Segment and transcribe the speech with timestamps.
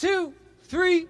[0.00, 0.32] two,
[0.62, 1.06] three.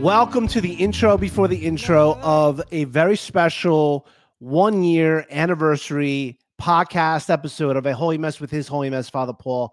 [0.00, 4.08] Welcome to the intro before the intro of a very special
[4.40, 9.72] one year anniversary podcast episode of A Holy Mess with His Holy Mess, Father Paul.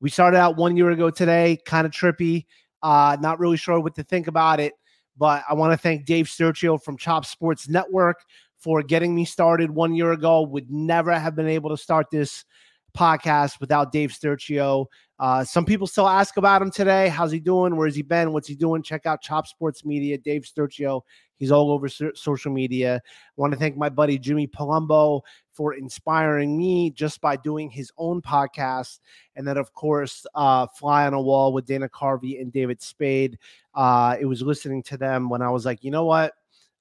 [0.00, 2.46] We started out one year ago today, kind of trippy.
[2.82, 4.72] Uh, not really sure what to think about it,
[5.18, 8.24] but I want to thank Dave Sturchio from Chop Sports Network
[8.58, 10.42] for getting me started one year ago.
[10.42, 12.44] Would never have been able to start this
[12.90, 14.86] podcast without Dave Sturchio.
[15.18, 17.08] Uh, some people still ask about him today.
[17.08, 17.76] How's he doing?
[17.76, 18.32] Where's he been?
[18.32, 18.82] What's he doing?
[18.82, 21.02] Check out Chop Sports Media, Dave Sturchio.
[21.36, 22.96] He's all over so- social media.
[22.96, 23.00] I
[23.36, 25.20] want to thank my buddy Jimmy Palumbo
[25.52, 29.00] for inspiring me just by doing his own podcast.
[29.36, 33.38] And then, of course, uh, Fly on a Wall with Dana Carvey and David Spade.
[33.74, 36.32] Uh, it was listening to them when I was like, you know what?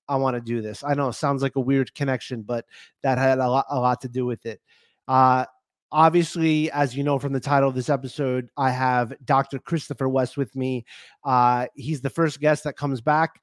[0.09, 0.83] I want to do this.
[0.83, 2.66] I know it sounds like a weird connection, but
[3.03, 4.59] that had a lot, a lot to do with it.
[5.08, 5.45] Uh,
[5.92, 9.59] obviously, as you know from the title of this episode, I have Dr.
[9.59, 10.86] Christopher West with me.
[11.23, 13.42] Uh, he's the first guest that comes back.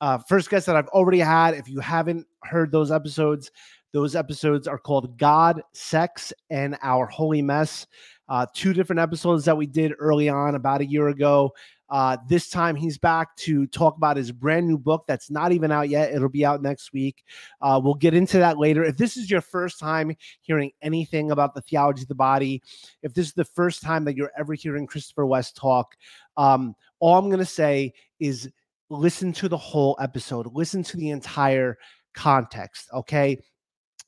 [0.00, 1.54] Uh, first guest that I've already had.
[1.54, 3.50] If you haven't heard those episodes,
[3.92, 7.86] those episodes are called God, Sex, and Our Holy Mess.
[8.28, 11.52] Uh, two different episodes that we did early on about a year ago.
[11.90, 15.72] Uh, this time he's back to talk about his brand new book that's not even
[15.72, 16.12] out yet.
[16.12, 17.24] It'll be out next week.
[17.62, 18.84] Uh, we'll get into that later.
[18.84, 22.62] If this is your first time hearing anything about the theology of the body,
[23.02, 25.96] if this is the first time that you're ever hearing Christopher West talk,
[26.36, 28.50] um, all I'm going to say is
[28.90, 31.78] listen to the whole episode, listen to the entire
[32.12, 32.88] context.
[32.92, 33.38] Okay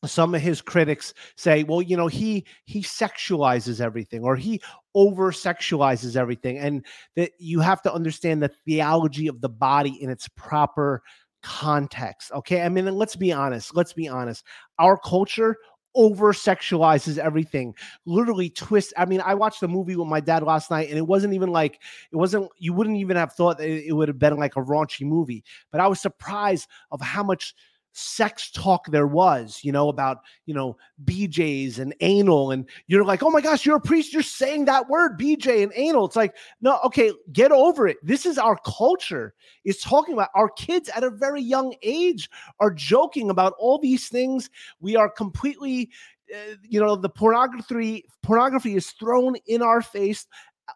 [0.07, 4.61] some of his critics say well you know he he sexualizes everything or he
[4.95, 6.85] over sexualizes everything and
[7.17, 11.03] that you have to understand the theology of the body in its proper
[11.43, 12.63] context okay?
[12.63, 14.45] I mean let's be honest let's be honest.
[14.79, 15.57] Our culture
[15.95, 17.75] over sexualizes everything
[18.07, 21.07] literally twist i mean i watched a movie with my dad last night and it
[21.07, 21.81] wasn't even like
[22.13, 25.05] it wasn't you wouldn't even have thought that it would have been like a raunchy
[25.05, 27.55] movie but i was surprised of how much
[27.93, 32.51] sex talk there was, you know, about, you know, BJs and anal.
[32.51, 34.13] And you're like, oh my gosh, you're a priest.
[34.13, 36.07] You're saying that word, BJ and anal.
[36.07, 37.99] It's like, no, okay, get over it.
[38.03, 39.35] This is our culture.
[39.65, 42.31] It's talking about our kids at a very young age
[42.61, 44.51] are joking about all these things.
[44.81, 45.91] We are completely,
[46.33, 50.27] uh, you know, the pornography, pornography is thrown in our face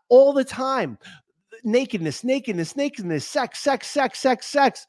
[0.09, 0.99] all the time.
[1.63, 4.87] Nakedness, nakedness, nakedness, sex, sex, sex, sex, sex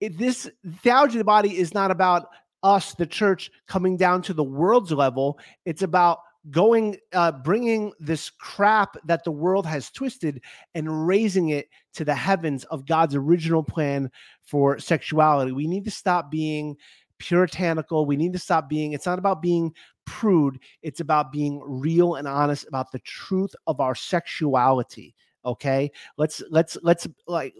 [0.00, 0.50] it, this
[0.82, 2.28] theology of the body is not about
[2.62, 5.38] us, the church, coming down to the world's level.
[5.64, 10.42] It's about going, uh, bringing this crap that the world has twisted
[10.74, 14.10] and raising it to the heavens of God's original plan
[14.42, 15.52] for sexuality.
[15.52, 16.76] We need to stop being
[17.18, 18.06] puritanical.
[18.06, 19.74] We need to stop being, it's not about being
[20.06, 25.90] prude, it's about being real and honest about the truth of our sexuality okay?
[26.18, 27.54] Let's let's let's like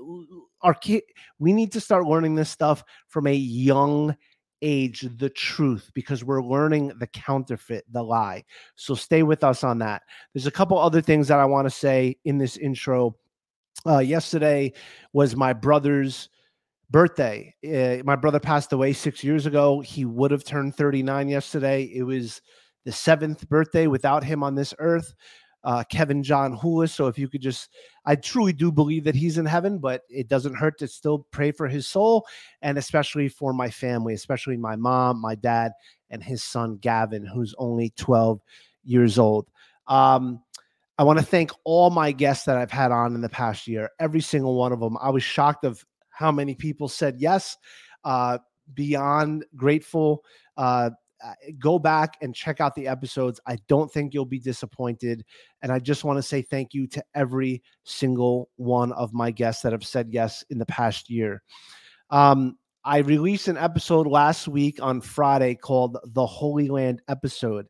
[0.62, 1.02] our kid
[1.38, 4.16] we need to start learning this stuff from a young
[4.62, 8.44] age the truth because we're learning the counterfeit the lie.
[8.76, 10.02] So stay with us on that.
[10.34, 13.16] There's a couple other things that i want to say in this intro.
[13.86, 14.72] Uh, yesterday
[15.12, 16.28] was my brother's
[16.90, 17.54] birthday.
[17.64, 19.80] Uh, my brother passed away six years ago.
[19.80, 21.84] He would have turned 39 yesterday.
[21.94, 22.42] It was
[22.84, 25.14] the seventh birthday without him on this earth
[25.64, 26.90] uh, Kevin John Houlis.
[26.90, 27.70] So if you could just,
[28.04, 31.52] I truly do believe that he's in heaven, but it doesn't hurt to still pray
[31.52, 32.26] for his soul
[32.62, 35.72] and especially for my family, especially my mom, my dad,
[36.10, 38.40] and his son Gavin, who's only 12
[38.84, 39.46] years old.
[39.86, 40.42] Um,
[40.98, 43.90] I want to thank all my guests that I've had on in the past year,
[43.98, 44.96] every single one of them.
[45.00, 47.56] I was shocked of how many people said yes.
[48.04, 48.38] Uh,
[48.74, 50.24] beyond grateful.
[50.56, 50.90] Uh,
[51.24, 53.40] uh, go back and check out the episodes.
[53.46, 55.24] I don't think you'll be disappointed.
[55.62, 59.62] And I just want to say thank you to every single one of my guests
[59.62, 61.42] that have said yes in the past year.
[62.10, 67.66] Um, I released an episode last week on Friday called the Holy Land episode.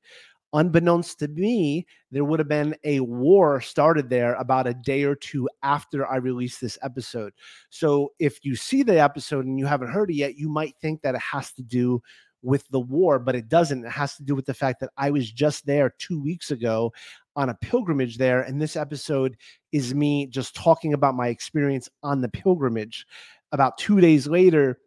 [0.52, 5.14] Unbeknownst to me, there would have been a war started there about a day or
[5.14, 7.32] two after I released this episode.
[7.70, 11.02] So if you see the episode and you haven't heard it yet, you might think
[11.02, 12.02] that it has to do
[12.42, 13.84] with the war, but it doesn't.
[13.84, 16.92] It has to do with the fact that I was just there two weeks ago
[17.37, 18.42] on a pilgrimage there.
[18.42, 19.37] And this episode
[19.72, 23.06] is me just talking about my experience on the pilgrimage.
[23.52, 24.78] About two days later,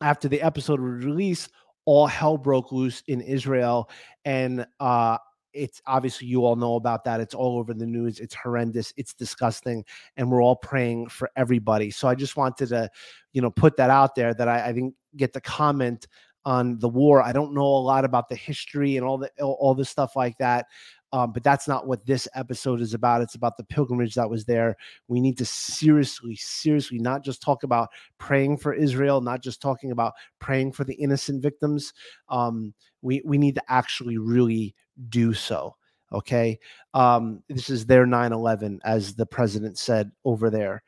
[0.00, 1.50] after the episode was released,
[1.84, 3.90] all hell broke loose in Israel.
[4.24, 5.18] And uh,
[5.56, 7.20] it's obviously you all know about that.
[7.20, 8.20] It's all over the news.
[8.20, 8.92] It's horrendous.
[8.96, 9.84] It's disgusting,
[10.16, 11.90] and we're all praying for everybody.
[11.90, 12.90] So I just wanted to,
[13.32, 16.06] you know, put that out there that I, I didn't get the comment
[16.46, 17.20] on the war.
[17.20, 20.38] I don't know a lot about the history and all the all, this stuff like
[20.38, 20.66] that.
[21.12, 23.20] Um, but that's not what this episode is about.
[23.20, 24.76] It's about the pilgrimage that was there.
[25.08, 27.88] We need to seriously, seriously not just talk about
[28.18, 31.92] praying for Israel, not just talking about praying for the innocent victims.
[32.28, 34.74] Um, we we need to actually really
[35.08, 35.74] do so.
[36.12, 36.60] Okay,
[36.94, 40.84] um, this is their 9/11, as the president said over there.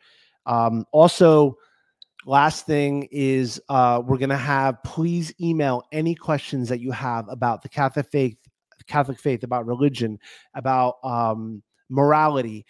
[0.46, 1.58] Um, also,
[2.28, 7.26] last thing is uh, we're going to have please email any questions that you have
[7.28, 8.36] about the catholic faith
[8.86, 10.18] catholic faith about religion
[10.54, 12.64] about um, morality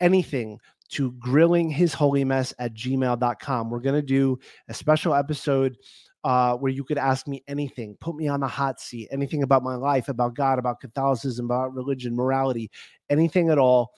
[0.00, 0.58] anything
[0.88, 4.38] to grilling his holy at gmail.com we're going to do
[4.68, 5.76] a special episode
[6.24, 7.96] uh, where you could ask me anything.
[8.00, 9.06] Put me on the hot seat.
[9.12, 12.68] Anything about my life about god about catholicism about religion morality
[13.08, 13.92] anything at all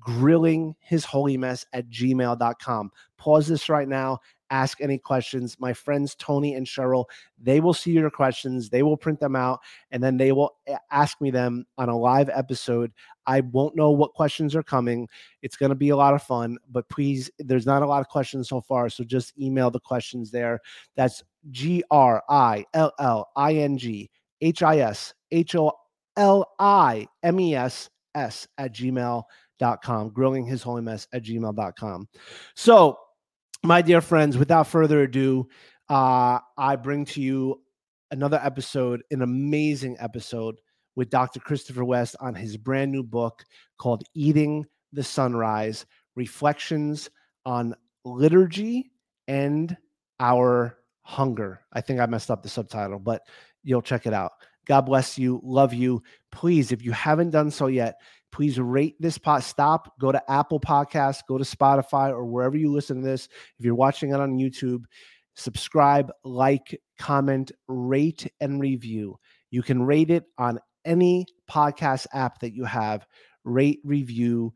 [0.00, 4.18] grilling his holy mess at gmail.com pause this right now
[4.50, 5.56] ask any questions.
[5.58, 7.04] My friends Tony and Cheryl,
[7.40, 9.60] they will see your questions, they will print them out,
[9.90, 12.92] and then they will eh, ask me them on a live episode.
[13.26, 15.08] I won't know what questions are coming.
[15.42, 18.08] It's going to be a lot of fun, but please, there's not a lot of
[18.08, 20.60] questions so far, so just email the questions there.
[20.96, 24.10] That's G R I L L I N G
[24.40, 25.72] H I S H O
[26.16, 32.08] L I M E S S at gmail.com, grilling his holy mess at gmail.com.
[32.54, 32.98] So
[33.64, 35.48] my dear friends, without further ado,
[35.88, 37.62] uh, I bring to you
[38.10, 40.60] another episode, an amazing episode
[40.96, 41.40] with Dr.
[41.40, 43.42] Christopher West on his brand new book
[43.78, 47.08] called Eating the Sunrise Reflections
[47.46, 47.74] on
[48.04, 48.90] Liturgy
[49.28, 49.74] and
[50.20, 51.60] Our Hunger.
[51.72, 53.22] I think I messed up the subtitle, but
[53.62, 54.32] you'll check it out.
[54.66, 55.40] God bless you.
[55.42, 56.02] Love you.
[56.30, 57.96] Please, if you haven't done so yet,
[58.34, 59.44] please rate this pod.
[59.44, 63.28] Stop, go to Apple Podcasts, go to Spotify, or wherever you listen to this.
[63.60, 64.86] If you're watching it on YouTube,
[65.36, 69.20] subscribe, like, comment, rate, and review.
[69.52, 73.06] You can rate it on any podcast app that you have.
[73.44, 74.52] Rate, review.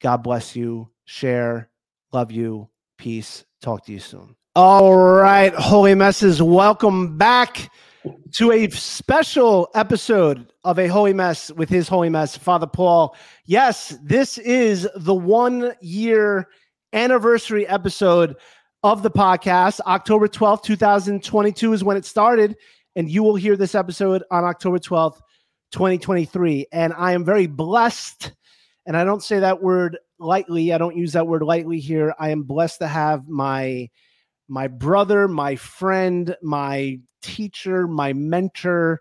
[0.00, 0.88] God bless you.
[1.04, 1.70] Share.
[2.12, 2.68] Love you.
[2.98, 3.44] Peace.
[3.60, 4.37] Talk to you soon.
[4.56, 7.70] All right, Holy Messes, welcome back
[8.32, 13.14] to a special episode of a holy mess with his holy mess, Father Paul.
[13.44, 16.48] Yes, this is the one year
[16.92, 18.36] anniversary episode
[18.82, 19.80] of the podcast.
[19.80, 22.56] October 12th, 2022 is when it started,
[22.96, 25.20] and you will hear this episode on October 12th,
[25.72, 26.66] 2023.
[26.72, 28.32] And I am very blessed,
[28.86, 30.72] and I don't say that word lightly.
[30.72, 32.14] I don't use that word lightly here.
[32.18, 33.88] I am blessed to have my
[34.48, 39.00] my brother, my friend, my teacher, my mentor,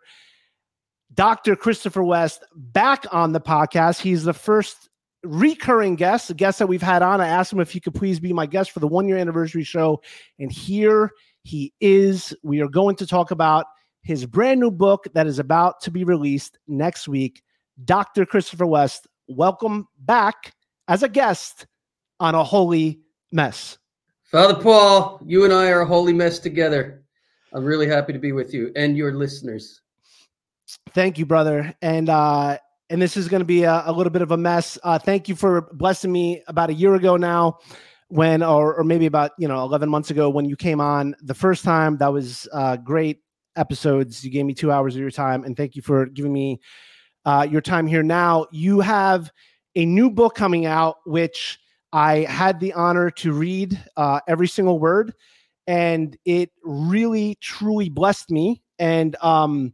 [1.14, 1.56] Dr.
[1.56, 4.02] Christopher West, back on the podcast.
[4.02, 4.90] He's the first
[5.24, 7.22] recurring guest, a guest that we've had on.
[7.22, 9.64] I asked him if he could please be my guest for the one year anniversary
[9.64, 10.02] show.
[10.38, 11.12] And here
[11.44, 12.36] he is.
[12.44, 13.66] We are going to talk about
[14.04, 17.42] his brand new book that is about to be released next week.
[17.84, 18.26] Dr.
[18.26, 20.54] Christopher West, welcome back
[20.88, 21.68] as a guest
[22.20, 23.00] on A Holy
[23.32, 23.78] Mess.
[24.28, 27.02] Father Paul, you and I are a holy mess together.
[27.54, 29.80] I'm really happy to be with you and your listeners.
[30.90, 31.74] Thank you, brother.
[31.82, 32.58] And uh
[32.90, 34.78] and this is going to be a, a, little bit of a mess.
[34.84, 37.60] Uh thank you for blessing me about a year ago now
[38.10, 41.34] when or or maybe about, you know, 11 months ago when you came on the
[41.34, 41.96] first time.
[41.98, 43.22] That was uh great
[43.56, 44.26] episodes.
[44.26, 46.60] You gave me 2 hours of your time and thank you for giving me
[47.24, 48.48] uh your time here now.
[48.52, 49.32] You have
[49.76, 51.60] a new book coming out which
[51.94, 55.14] I had the honor to read uh, every single word,
[55.66, 58.62] and it really, truly blessed me.
[58.80, 59.74] And um,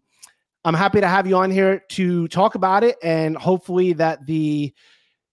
[0.66, 4.74] I'm happy to have you on here to talk about it, and hopefully that the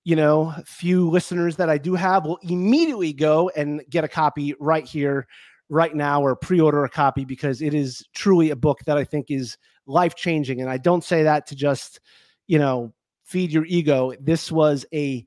[0.05, 4.55] you know few listeners that I do have will immediately go and get a copy
[4.59, 5.27] right here,
[5.69, 9.31] right now, or pre-order a copy because it is truly a book that I think
[9.31, 10.61] is life changing.
[10.61, 12.01] And I don't say that to just
[12.47, 12.93] you know
[13.25, 14.13] feed your ego.
[14.19, 15.25] This was a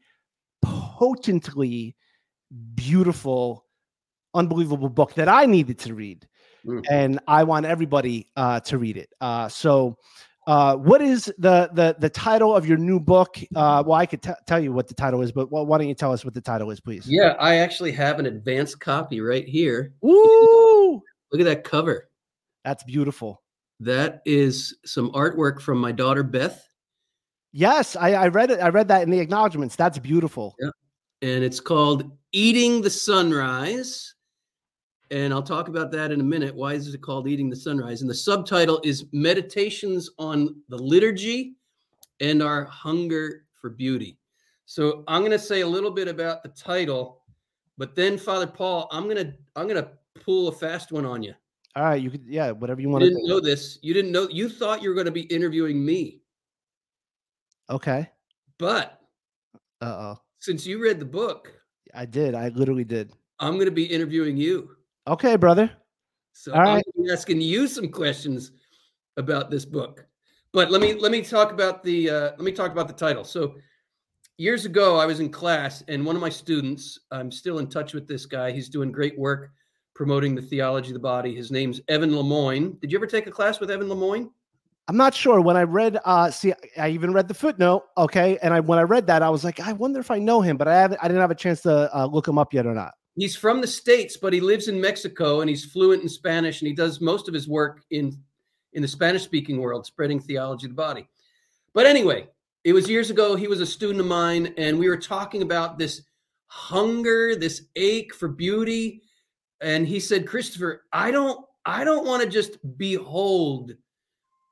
[1.03, 1.95] potently
[2.75, 3.65] beautiful,
[4.33, 6.27] unbelievable book that I needed to read.
[6.65, 6.83] Mm.
[6.89, 9.09] And I want everybody uh, to read it.
[9.19, 9.97] Uh, so,
[10.47, 13.37] uh, what is the, the the title of your new book?
[13.55, 15.87] Uh, well, I could t- tell you what the title is, but well, why don't
[15.87, 17.05] you tell us what the title is, please?
[17.07, 19.93] Yeah, I actually have an advanced copy right here.
[20.05, 22.09] Ooh, look at that cover.
[22.63, 23.41] That's beautiful.
[23.79, 26.65] That is some artwork from my daughter Beth.
[27.53, 28.59] Yes, I, I read it.
[28.59, 29.75] I read that in the acknowledgments.
[29.75, 30.55] That's beautiful.
[30.59, 30.69] Yeah.
[31.23, 34.13] And it's called Eating the Sunrise.
[35.09, 36.53] And I'll talk about that in a minute.
[36.53, 38.01] Why is it called Eating the Sunrise?
[38.01, 41.55] And the subtitle is Meditations on the Liturgy
[42.19, 44.17] and our hunger for beauty.
[44.65, 47.21] So I'm going to say a little bit about the title,
[47.77, 49.91] but then Father Paul, I'm going to I'm going to
[50.25, 51.33] pull a fast one on you.
[51.77, 53.79] All right, you could yeah, whatever you You want to didn't know this.
[53.81, 54.27] You didn't know.
[54.29, 56.21] You thought you were going to be interviewing me,
[57.69, 58.09] Okay.
[58.57, 58.99] but
[59.81, 60.22] Uh oh.
[60.43, 61.53] Since you read the book,
[61.93, 62.35] I did.
[62.35, 63.13] I literally did.
[63.39, 64.75] I'm going to be interviewing you.
[65.07, 65.71] Okay, brother.
[66.33, 66.83] So All I'm right.
[67.01, 68.51] be asking you some questions
[69.15, 70.05] about this book.
[70.51, 73.23] But let me let me talk about the uh, let me talk about the title.
[73.23, 73.55] So
[74.37, 77.93] years ago, I was in class, and one of my students, I'm still in touch
[77.93, 78.51] with this guy.
[78.51, 79.51] He's doing great work
[79.95, 81.33] promoting the theology of the body.
[81.33, 82.77] His name's Evan Lemoyne.
[82.81, 84.29] Did you ever take a class with Evan Lemoyne?
[84.87, 85.39] I'm not sure.
[85.39, 87.83] When I read, uh, see, I even read the footnote.
[87.97, 90.41] Okay, and I when I read that, I was like, I wonder if I know
[90.41, 90.99] him, but I haven't.
[91.01, 92.93] I didn't have a chance to uh, look him up yet or not.
[93.15, 96.67] He's from the states, but he lives in Mexico, and he's fluent in Spanish, and
[96.67, 98.17] he does most of his work in
[98.73, 101.07] in the Spanish speaking world, spreading theology of the body.
[101.73, 102.27] But anyway,
[102.63, 103.35] it was years ago.
[103.35, 106.01] He was a student of mine, and we were talking about this
[106.47, 109.01] hunger, this ache for beauty.
[109.61, 113.73] And he said, Christopher, I don't, I don't want to just behold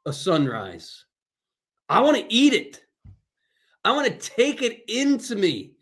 [0.06, 1.06] a sunrise.
[1.90, 2.84] I want to eat it.
[3.84, 5.74] I want to take it into me.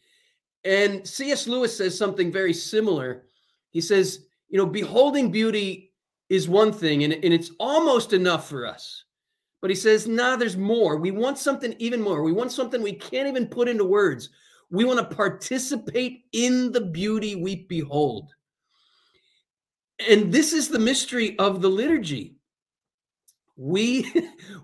[0.63, 1.47] And C.S.
[1.47, 3.25] Lewis says something very similar.
[3.71, 5.93] He says, you know, beholding beauty
[6.29, 9.03] is one thing, and, and it's almost enough for us.
[9.61, 10.97] But he says, nah, there's more.
[10.97, 12.23] We want something even more.
[12.23, 14.29] We want something we can't even put into words.
[14.71, 18.31] We want to participate in the beauty we behold.
[20.07, 22.38] And this is the mystery of the liturgy.
[23.59, 24.09] We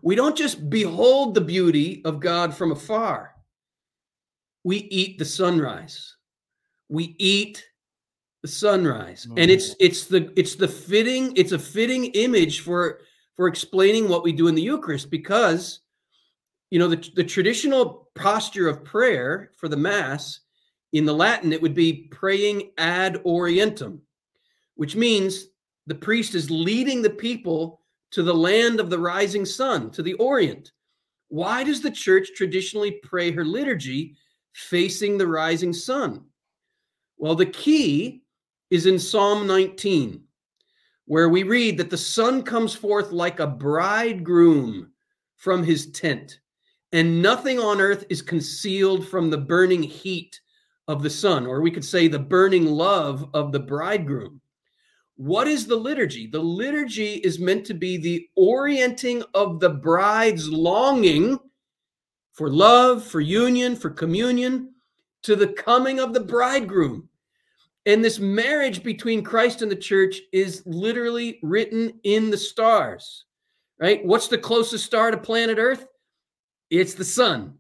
[0.01, 3.35] we don't just behold the beauty of God from afar.
[4.63, 6.15] We eat the sunrise.
[6.87, 7.65] We eat
[8.41, 9.27] the sunrise.
[9.35, 9.77] And it's mm.
[9.81, 13.01] it's the it's the fitting it's a fitting image for
[13.35, 15.81] for explaining what we do in the Eucharist because
[16.71, 20.39] you know the, the traditional posture of prayer for the mass
[20.93, 23.99] in the Latin it would be praying ad orientem
[24.75, 25.47] which means
[25.85, 27.81] the priest is leading the people
[28.11, 30.71] to the land of the rising sun to the orient
[31.29, 34.15] why does the church traditionally pray her liturgy
[34.53, 36.23] facing the rising sun
[37.17, 38.21] well the key
[38.69, 40.25] is in Psalm 19
[41.05, 44.91] where we read that the sun comes forth like a bridegroom
[45.35, 46.39] from his tent,
[46.91, 50.39] and nothing on earth is concealed from the burning heat
[50.87, 54.41] of the sun, or we could say the burning love of the bridegroom.
[55.17, 56.27] What is the liturgy?
[56.27, 61.39] The liturgy is meant to be the orienting of the bride's longing
[62.33, 64.73] for love, for union, for communion,
[65.23, 67.07] to the coming of the bridegroom.
[67.85, 73.25] And this marriage between Christ and the church is literally written in the stars,
[73.79, 74.03] right?
[74.05, 75.87] What's the closest star to planet Earth?
[76.69, 77.53] It's the sun.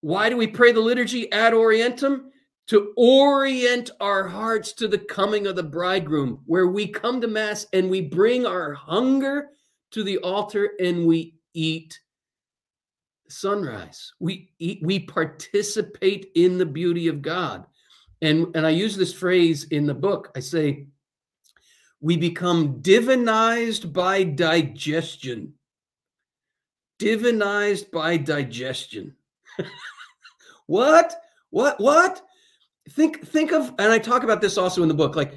[0.00, 2.26] Why do we pray the liturgy ad orientem?
[2.68, 7.66] To orient our hearts to the coming of the bridegroom, where we come to Mass
[7.72, 9.48] and we bring our hunger
[9.92, 11.98] to the altar and we eat
[13.28, 14.12] sunrise.
[14.20, 17.64] We eat, we participate in the beauty of God.
[18.20, 20.30] And and i use this phrase in the book.
[20.36, 20.86] I say
[22.00, 25.54] we become divinized by digestion.
[27.00, 29.14] Divinized by digestion.
[30.66, 31.14] What?
[31.48, 31.80] What?
[31.80, 32.20] What
[32.90, 35.34] think think of and i talk about this also in the book like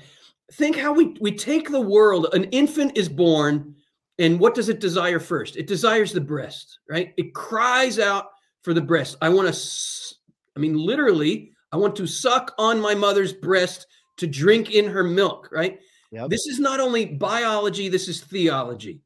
[0.53, 3.75] think how we we take the world an infant is born
[4.19, 8.27] and what does it desire first it desires the breast right it cries out
[8.63, 10.15] for the breast i want to
[10.55, 15.03] i mean literally I want to suck on my mother's breast to drink in her
[15.03, 15.79] milk, right?
[16.11, 16.29] Yep.
[16.29, 19.01] This is not only biology, this is theology.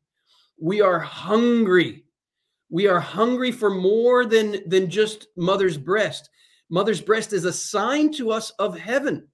[0.59, 2.05] We are hungry.
[2.69, 6.29] We are hungry for more than, than just mother's breast.
[6.69, 9.27] Mother's breast is a sign to us of heaven.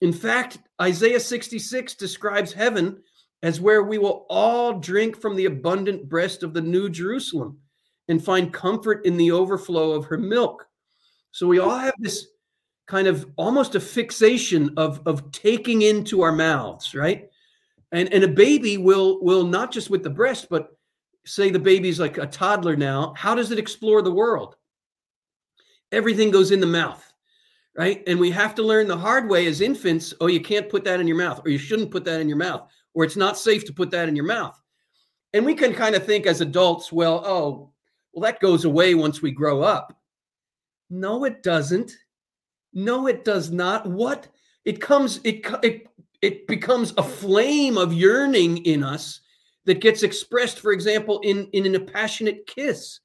[0.00, 3.02] In fact, Isaiah 66 describes heaven
[3.42, 7.58] as where we will all drink from the abundant breast of the new Jerusalem
[8.08, 10.66] and find comfort in the overflow of her milk.
[11.30, 12.26] So we all have this
[12.86, 17.28] kind of almost a fixation of of taking into our mouths, right?
[17.92, 20.76] And and a baby will will not just with the breast, but
[21.26, 23.14] say the baby's like a toddler now.
[23.16, 24.56] How does it explore the world?
[25.92, 27.12] Everything goes in the mouth,
[27.76, 28.02] right?
[28.06, 30.12] And we have to learn the hard way as infants.
[30.20, 32.38] Oh, you can't put that in your mouth, or you shouldn't put that in your
[32.38, 34.60] mouth, or it's not safe to put that in your mouth.
[35.32, 37.72] And we can kind of think as adults, well, oh,
[38.12, 39.98] well, that goes away once we grow up.
[40.90, 41.92] No, it doesn't.
[42.72, 43.86] No, it does not.
[43.86, 44.28] What
[44.64, 45.88] it comes, it it
[46.22, 49.20] it becomes a flame of yearning in us
[49.64, 53.00] that gets expressed, for example, in in a passionate kiss.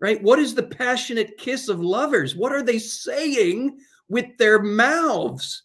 [0.00, 0.22] Right?
[0.22, 2.36] What is the passionate kiss of lovers?
[2.36, 5.62] What are they saying with their mouths?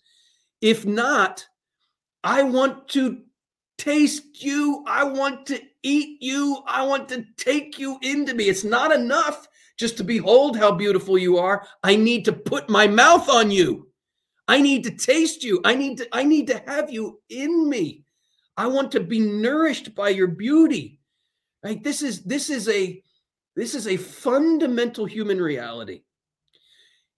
[0.61, 1.45] If not,
[2.23, 3.21] I want to
[3.77, 4.83] taste you.
[4.87, 6.61] I want to eat you.
[6.67, 8.45] I want to take you into me.
[8.45, 9.47] It's not enough
[9.77, 11.65] just to behold how beautiful you are.
[11.83, 13.87] I need to put my mouth on you.
[14.47, 15.61] I need to taste you.
[15.65, 18.03] I need to I need to have you in me.
[18.57, 20.99] I want to be nourished by your beauty.
[21.63, 21.83] Right?
[21.83, 23.01] This is this is a
[23.55, 26.03] this is a fundamental human reality.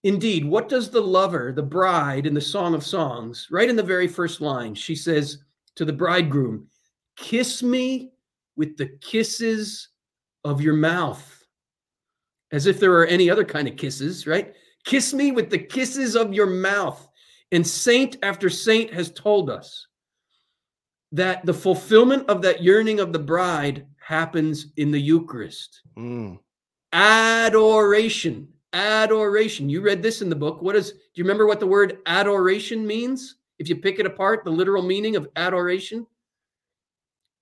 [0.03, 3.83] Indeed, what does the lover, the bride in the Song of Songs, right in the
[3.83, 5.37] very first line, she says
[5.75, 6.67] to the bridegroom,
[7.15, 8.11] Kiss me
[8.55, 9.89] with the kisses
[10.43, 11.43] of your mouth
[12.53, 14.53] as if there are any other kind of kisses, right?
[14.85, 17.09] Kiss me with the kisses of your mouth.
[17.51, 19.87] And saint after saint has told us
[21.11, 25.81] that the fulfillment of that yearning of the bride happens in the Eucharist.
[25.97, 26.37] Mm.
[26.91, 28.47] Adoration.
[28.73, 29.69] Adoration.
[29.69, 30.61] You read this in the book.
[30.61, 33.37] What is, do you remember what the word adoration means?
[33.59, 36.05] If you pick it apart, the literal meaning of adoration?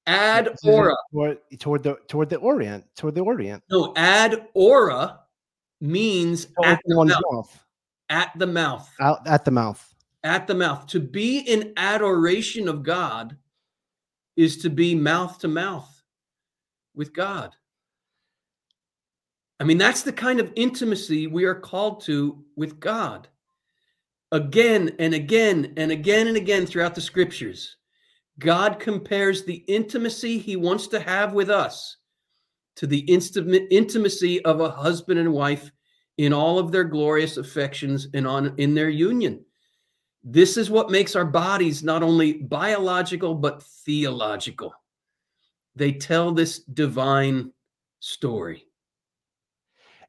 [0.05, 0.95] Ad ora.
[1.11, 2.83] Toward, toward the toward the Orient.
[2.95, 3.63] Toward the Orient.
[3.69, 5.19] No, ad ora
[5.79, 7.21] means at the mouth.
[7.31, 7.65] mouth.
[8.09, 8.89] At the mouth.
[8.99, 9.93] Out at the mouth.
[10.23, 10.87] At the mouth.
[10.87, 13.37] To be in adoration of God
[14.35, 15.90] is to be mouth to mouth
[16.95, 17.55] with God.
[19.59, 23.27] I mean, that's the kind of intimacy we are called to with God.
[24.31, 27.77] Again and again and again and again throughout the scriptures.
[28.39, 31.97] God compares the intimacy he wants to have with us
[32.77, 35.71] to the intimacy of a husband and wife
[36.17, 39.45] in all of their glorious affections and on in their union.
[40.23, 44.73] This is what makes our bodies not only biological but theological.
[45.75, 47.51] They tell this divine
[47.99, 48.65] story.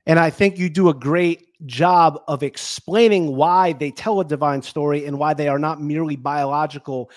[0.07, 4.63] And I think you do a great job of explaining why they tell a divine
[4.63, 7.11] story and why they are not merely biological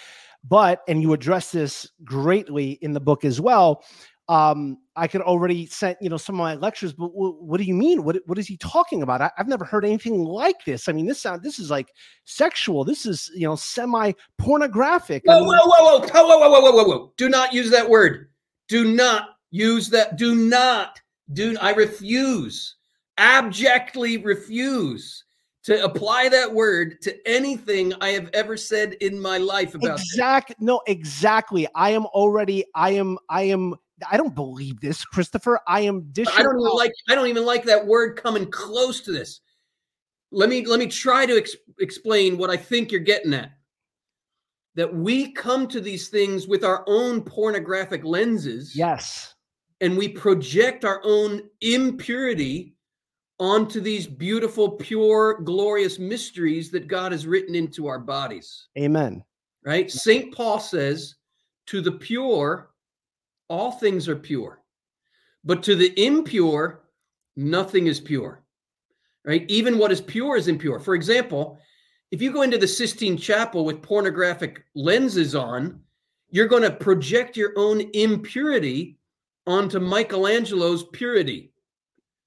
[0.48, 3.84] but, and you address this greatly in the book as well.
[4.28, 7.64] Um, I could already send, you know, some of my lectures, but w- what do
[7.64, 8.04] you mean?
[8.04, 9.22] What, what is he talking about?
[9.22, 10.90] I, have never heard anything like this.
[10.90, 11.90] I mean, this sound, this is like
[12.26, 12.84] sexual.
[12.84, 15.24] This is, you know, semi pornographic.
[15.26, 17.14] Whoa, whoa, whoa, whoa, whoa, whoa, whoa, whoa, whoa, whoa.
[17.18, 18.30] Do not use that word.
[18.68, 20.18] Do not use that.
[20.18, 21.00] Do not.
[21.34, 22.76] Do I refuse,
[23.18, 25.24] abjectly refuse
[25.66, 30.50] to apply that word to anything I have ever said in my life about exact
[30.50, 30.62] that.
[30.62, 33.74] no exactly I am already I am I am
[34.12, 37.64] I don't believe this Christopher I am I don't even like I don't even like
[37.64, 39.42] that word coming close to this
[40.32, 43.52] let me let me try to ex- explain what I think you're getting at
[44.76, 49.36] that we come to these things with our own pornographic lenses yes
[49.82, 52.76] and we project our own impurity
[53.40, 58.68] onto these beautiful, pure, glorious mysteries that God has written into our bodies.
[58.78, 59.24] Amen.
[59.66, 59.92] Right?
[59.92, 60.34] St.
[60.34, 61.16] Paul says,
[61.68, 62.70] to the pure,
[63.50, 64.62] all things are pure,
[65.44, 66.84] but to the impure,
[67.36, 68.44] nothing is pure.
[69.26, 69.46] Right?
[69.50, 70.80] Even what is pure is impure.
[70.80, 71.58] For example,
[72.12, 75.82] if you go into the Sistine Chapel with pornographic lenses on,
[76.30, 78.98] you're going to project your own impurity
[79.48, 81.52] onto Michelangelo's purity.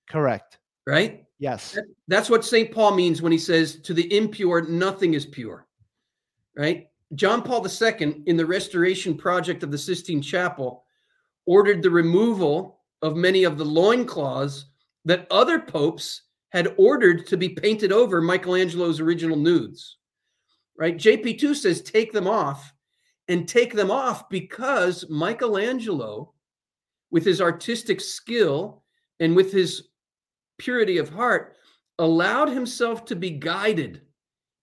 [0.09, 1.25] Correct right?
[1.39, 1.79] Yes.
[2.09, 2.73] That's what St.
[2.73, 5.67] Paul means when he says, to the impure, nothing is pure,
[6.57, 6.89] right?
[7.15, 10.85] John Paul II, in the restoration project of the Sistine Chapel,
[11.45, 14.65] ordered the removal of many of the loincloths
[15.05, 19.99] that other popes had ordered to be painted over Michelangelo's original nudes,
[20.79, 20.97] right?
[20.97, 22.73] JP2 says, take them off
[23.29, 26.33] and take them off because Michelangelo,
[27.11, 28.83] with his artistic skill
[29.21, 29.89] and with his
[30.59, 31.57] purity of heart,
[31.99, 34.03] allowed himself to be guided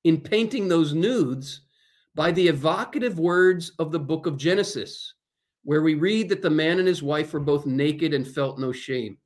[0.04, 1.62] in painting those nudes
[2.15, 5.13] by the evocative words of the book of Genesis,
[5.63, 8.71] where we read that the man and his wife were both naked and felt no
[8.71, 9.17] shame.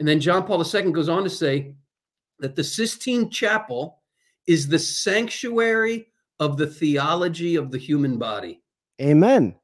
[0.00, 1.74] And then John Paul II goes on to say
[2.38, 4.00] that the Sistine Chapel
[4.46, 6.06] is the sanctuary
[6.40, 8.62] of the theology of the human body.
[9.00, 9.54] Amen.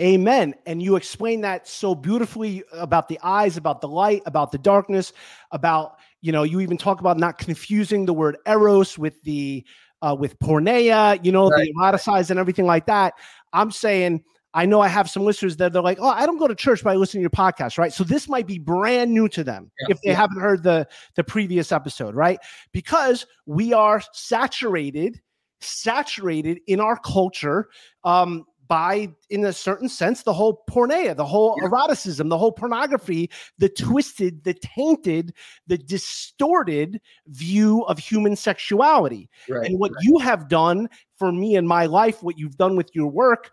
[0.00, 0.54] Amen.
[0.64, 5.12] And you explain that so beautifully about the eyes, about the light, about the darkness,
[5.50, 9.64] about, you know, you even talk about not confusing the word eros with the
[10.00, 11.66] uh with porneia, you know, right.
[11.66, 13.12] the eroticized and everything like that.
[13.52, 16.46] I'm saying I know I have some listeners that they're like, oh, I don't go
[16.46, 17.92] to church, but I listen to your podcast, right?
[17.92, 20.16] So this might be brand new to them yeah, if they yeah.
[20.16, 22.38] haven't heard the the previous episode, right?
[22.72, 25.20] Because we are saturated,
[25.60, 27.68] saturated in our culture
[28.04, 31.68] um, by, in a certain sense, the whole porneia, the whole yeah.
[31.68, 35.34] eroticism, the whole pornography, the twisted, the tainted,
[35.66, 39.28] the distorted view of human sexuality.
[39.48, 40.04] Right, and what right.
[40.04, 40.88] you have done
[41.18, 43.52] for me in my life, what you've done with your work,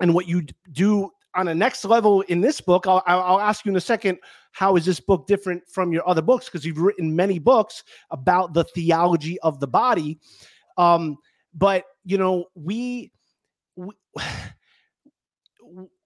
[0.00, 3.70] and what you do on a next level in this book, I'll, I'll ask you
[3.70, 4.18] in a second
[4.52, 6.46] how is this book different from your other books?
[6.46, 10.18] Because you've written many books about the theology of the body.
[10.76, 11.16] Um,
[11.54, 13.12] but you know we,
[13.76, 13.94] we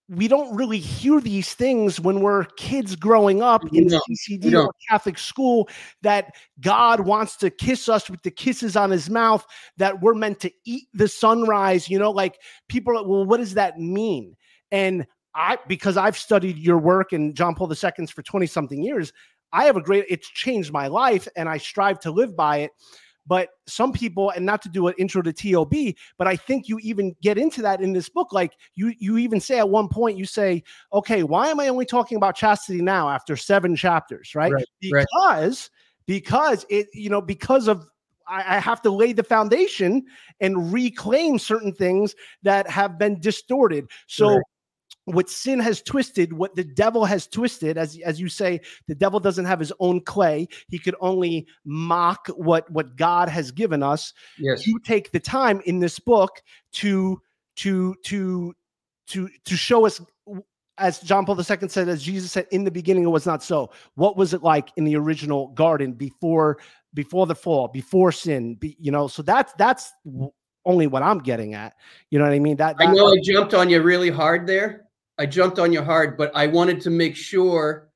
[0.09, 4.67] we don't really hear these things when we're kids growing up in no, CCD no.
[4.67, 5.69] or Catholic school
[6.03, 9.45] that God wants to kiss us with the kisses on his mouth,
[9.79, 11.89] that we're meant to eat the sunrise.
[11.89, 12.39] You know, like
[12.69, 14.37] people are, well, what does that mean?
[14.71, 19.13] And I, because I've studied your work and John Paul II's for 20 something years,
[19.53, 22.71] I have a great, it's changed my life and I strive to live by it.
[23.27, 26.79] But some people, and not to do an intro to TOB, but I think you
[26.83, 28.33] even get into that in this book.
[28.33, 30.63] Like you, you even say at one point, you say,
[30.93, 34.53] "Okay, why am I only talking about chastity now after seven chapters?" Right?
[34.53, 36.07] right because right.
[36.07, 37.87] because it, you know, because of
[38.29, 40.05] I, have to lay the foundation
[40.41, 43.89] and reclaim certain things that have been distorted.
[44.09, 44.43] So right
[45.07, 49.21] what sin has twisted, what the devil has twisted, as, as you say, the devil
[49.21, 50.49] doesn't have his own clay.
[50.69, 54.13] He could only mock what, what God has given us.
[54.39, 54.67] Yes.
[54.67, 56.43] You take the time in this book
[56.73, 57.21] to
[57.57, 58.53] to to
[59.07, 60.01] to to show us
[60.79, 63.71] as John Paul II said, as Jesus said, in the beginning it was not so.
[63.95, 66.59] What was it like in the original garden before
[66.95, 68.57] before the fall, before sin?
[68.57, 69.93] Be, you know, so that's that's
[70.65, 71.75] only what I'm getting at.
[72.11, 72.57] You know what I mean?
[72.57, 74.86] That, that I know I jumped on you really hard there.
[75.19, 77.89] I jumped on you hard, but I wanted to make sure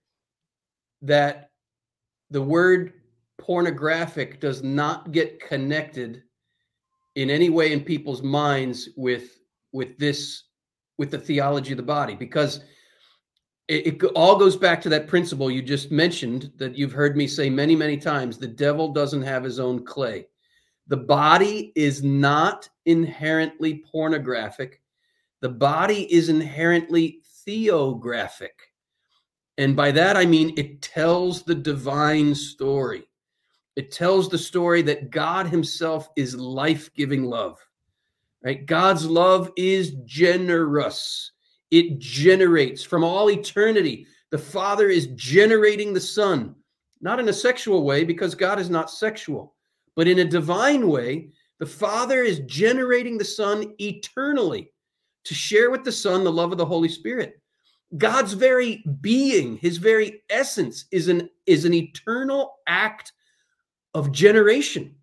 [1.03, 1.51] that
[2.31, 2.95] the word
[3.39, 6.23] pornographic does not get connected
[7.17, 9.41] in any way in people's minds with
[9.73, 10.45] with this
[10.99, 12.61] with the theology of the body because
[13.69, 17.27] it, it, all goes back to that principle you just mentioned that you've heard me
[17.27, 18.39] say many many times.
[18.39, 20.27] The devil doesn't have his own clay.
[20.89, 24.80] The body is not inherently pornographic
[25.41, 28.73] the body is inherently theographic.
[29.59, 33.05] And by that, I mean it tells the divine story.
[33.77, 37.59] It tells the story that God Himself is life giving love,
[38.45, 38.65] right?
[38.67, 41.33] God's love is generous,
[41.71, 44.07] it generates from all eternity.
[44.31, 46.55] The Father is generating the Son,
[47.01, 49.55] not in a sexual way, because God is not sexual,
[49.97, 51.31] but in a divine way.
[51.59, 54.73] The Father is generating the Son eternally
[55.31, 57.41] to share with the Son the love of the Holy Spirit.
[57.97, 63.13] God's very being, his very essence is an is an eternal act
[63.95, 64.97] of generation.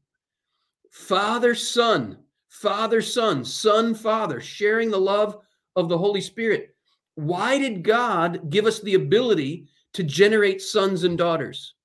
[0.92, 2.18] Father, Son,
[2.50, 5.38] Father, Son, Son, Father, sharing the love
[5.78, 6.76] of the Holy Spirit.
[7.16, 11.76] Why did God give us the ability to generate sons and daughters?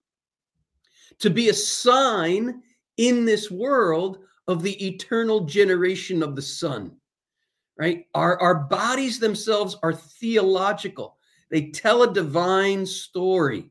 [1.21, 2.61] To be a sign
[2.97, 6.97] in this world of the eternal generation of the Son
[7.77, 8.07] right?
[8.15, 11.17] Our, our bodies themselves are theological,
[11.51, 13.71] they tell a divine story.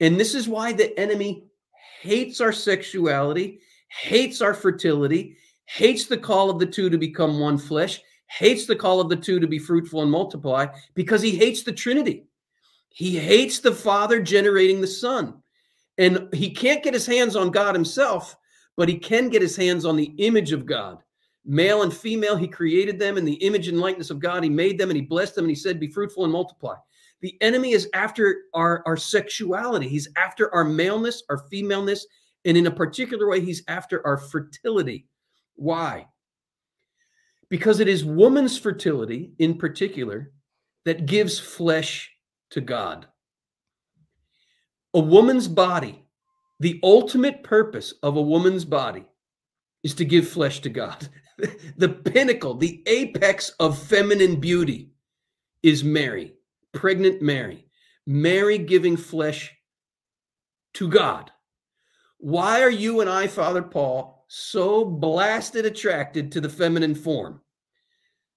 [0.00, 1.46] And this is why the enemy
[2.00, 7.58] hates our sexuality, hates our fertility, hates the call of the two to become one
[7.58, 11.62] flesh, hates the call of the two to be fruitful and multiply, because he hates
[11.62, 12.26] the Trinity.
[12.88, 15.42] He hates the Father generating the Son.
[15.98, 18.36] And he can't get his hands on God himself,
[18.76, 21.02] but he can get his hands on the image of God
[21.46, 24.42] male and female he created them in the image and likeness of god.
[24.42, 26.74] He made them and he blessed them and he said be fruitful and multiply.
[27.20, 29.88] The enemy is after our our sexuality.
[29.88, 32.06] He's after our maleness our femaleness
[32.44, 35.06] and in a particular way he's after our fertility.
[35.54, 36.06] Why?
[37.48, 40.32] Because it is woman's fertility in particular
[40.84, 42.10] that gives flesh
[42.50, 43.06] to god.
[44.94, 46.02] A woman's body
[46.58, 49.04] the ultimate purpose of a woman's body
[49.82, 51.08] is to give flesh to god
[51.76, 54.90] the pinnacle, the apex of feminine beauty
[55.62, 56.34] is Mary,
[56.72, 57.66] pregnant Mary,
[58.06, 59.54] Mary giving flesh
[60.74, 61.30] to God.
[62.18, 67.40] Why are you and I, Father Paul, so blasted attracted to the feminine form?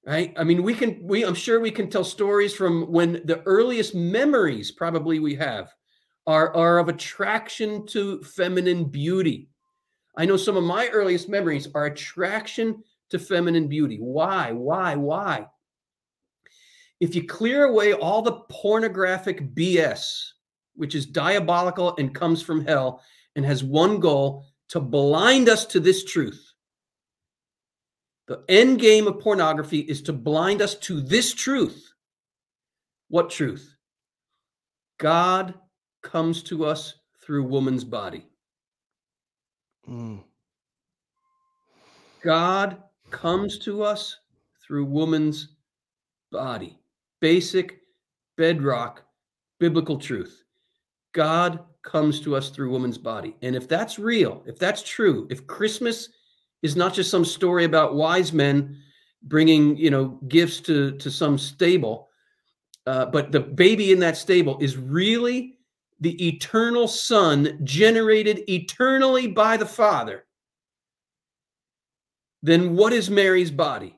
[0.05, 0.33] Right?
[0.37, 3.93] I mean, we can, we, I'm sure we can tell stories from when the earliest
[3.93, 5.73] memories probably we have
[6.25, 9.49] are, are of attraction to feminine beauty.
[10.17, 13.97] I know some of my earliest memories are attraction to feminine beauty.
[13.97, 14.51] Why?
[14.51, 14.95] Why?
[14.95, 15.47] Why?
[16.99, 20.31] If you clear away all the pornographic BS,
[20.75, 23.01] which is diabolical and comes from hell
[23.35, 26.45] and has one goal to blind us to this truth
[28.27, 31.91] The end game of pornography is to blind us to this truth.
[33.07, 33.75] What truth?
[34.99, 35.55] God
[36.03, 36.93] comes to us
[37.23, 38.28] through woman's body.
[39.89, 40.23] Mm.
[42.21, 44.17] God comes to us
[44.65, 45.55] through woman's
[46.31, 46.79] body.
[47.21, 47.79] Basic,
[48.37, 49.03] bedrock,
[49.59, 50.43] biblical truth.
[51.13, 53.35] God comes to us through woman's body.
[53.41, 56.09] And if that's real, if that's true, if Christmas
[56.61, 58.77] is not just some story about wise men
[59.23, 62.09] bringing, you know, gifts to to some stable,
[62.85, 65.58] uh, but the baby in that stable is really
[65.99, 70.25] the eternal Son generated eternally by the Father,
[72.41, 73.97] then what is Mary's body?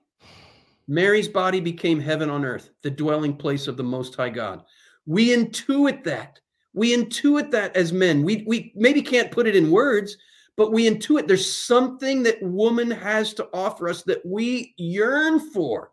[0.88, 4.64] Mary's body became heaven on earth, the dwelling place of the Most High God.
[5.06, 6.40] We intuit that.
[6.74, 8.24] We intuit that as men.
[8.24, 10.18] We, we maybe can't put it in words,
[10.58, 15.92] but we intuit there's something that woman has to offer us that we yearn for.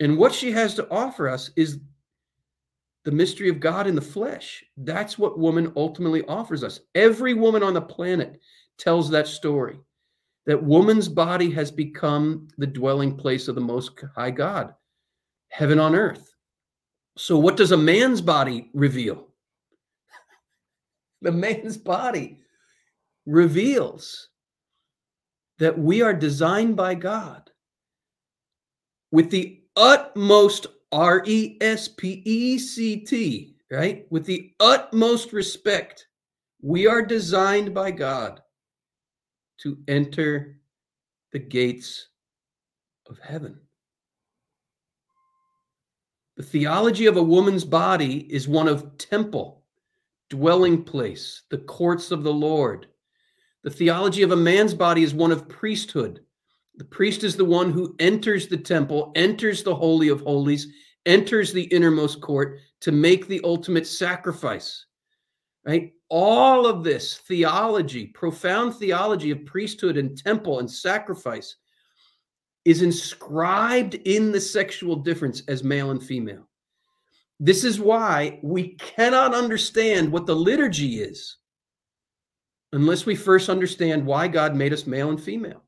[0.00, 1.78] And what she has to offer us is
[3.04, 4.64] the mystery of God in the flesh.
[4.76, 6.80] That's what woman ultimately offers us.
[6.94, 8.40] Every woman on the planet
[8.78, 9.78] tells that story
[10.46, 14.74] that woman's body has become the dwelling place of the most high God,
[15.50, 16.34] heaven on earth.
[17.18, 19.28] So, what does a man's body reveal?
[21.20, 22.38] the man's body
[23.26, 24.30] reveals
[25.58, 27.50] that we are designed by God
[29.10, 34.06] with the utmost R E S P E C T, right?
[34.10, 36.06] With the utmost respect,
[36.62, 38.42] we are designed by God
[39.58, 40.60] to enter
[41.32, 42.08] the gates
[43.08, 43.58] of heaven.
[46.36, 49.64] The theology of a woman's body is one of temple,
[50.30, 52.86] dwelling place, the courts of the Lord.
[53.64, 56.20] The theology of a man's body is one of priesthood,
[56.78, 60.68] the priest is the one who enters the temple, enters the Holy of Holies,
[61.06, 64.86] enters the innermost court to make the ultimate sacrifice.
[65.66, 65.92] Right?
[66.08, 71.56] All of this theology, profound theology of priesthood and temple and sacrifice,
[72.64, 76.48] is inscribed in the sexual difference as male and female.
[77.40, 81.38] This is why we cannot understand what the liturgy is
[82.72, 85.62] unless we first understand why God made us male and female.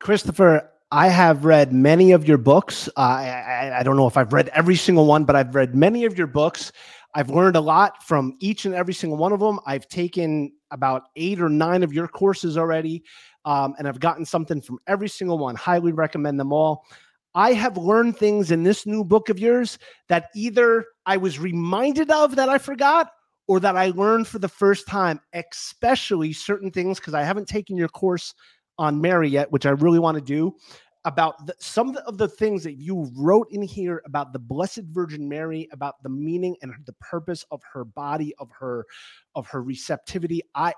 [0.00, 2.88] Christopher, I have read many of your books.
[2.96, 6.06] Uh, I, I, don't know if I've read every single one, but I've read many
[6.06, 6.72] of your books.
[7.14, 9.60] I've learned a lot from each and every single one of them.
[9.66, 13.04] I've taken about eight or nine of your courses already,
[13.44, 15.54] um, and I've gotten something from every single one.
[15.54, 16.86] Highly recommend them all.
[17.34, 22.10] I have learned things in this new book of yours that either I was reminded
[22.10, 23.10] of that I forgot
[23.48, 27.76] or that I learned for the first time, especially certain things because I haven't taken
[27.76, 28.34] your course
[28.80, 30.56] on Mary yet, which I really want to do,
[31.04, 35.28] about the, some of the things that you wrote in here about the Blessed Virgin
[35.28, 38.86] Mary, about the meaning and the purpose of her body, of her,
[39.34, 40.42] of her receptivity.
[40.54, 40.72] I,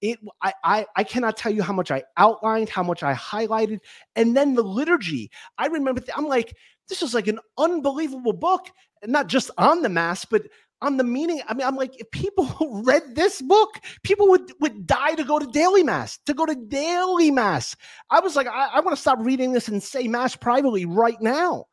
[0.00, 3.80] it, I, I, I cannot tell you how much I outlined, how much I highlighted,
[4.14, 5.30] and then the liturgy.
[5.58, 6.54] I remember, I'm like,
[6.88, 8.68] this is like an unbelievable book,
[9.04, 10.42] not just on the mass, but
[10.82, 11.40] on the meaning.
[11.48, 15.38] I mean, I'm like, if people read this book, people would would die to go
[15.38, 17.76] to daily mass, to go to daily mass.
[18.10, 21.20] I was like, I, I want to stop reading this and say mass privately right
[21.20, 21.66] now.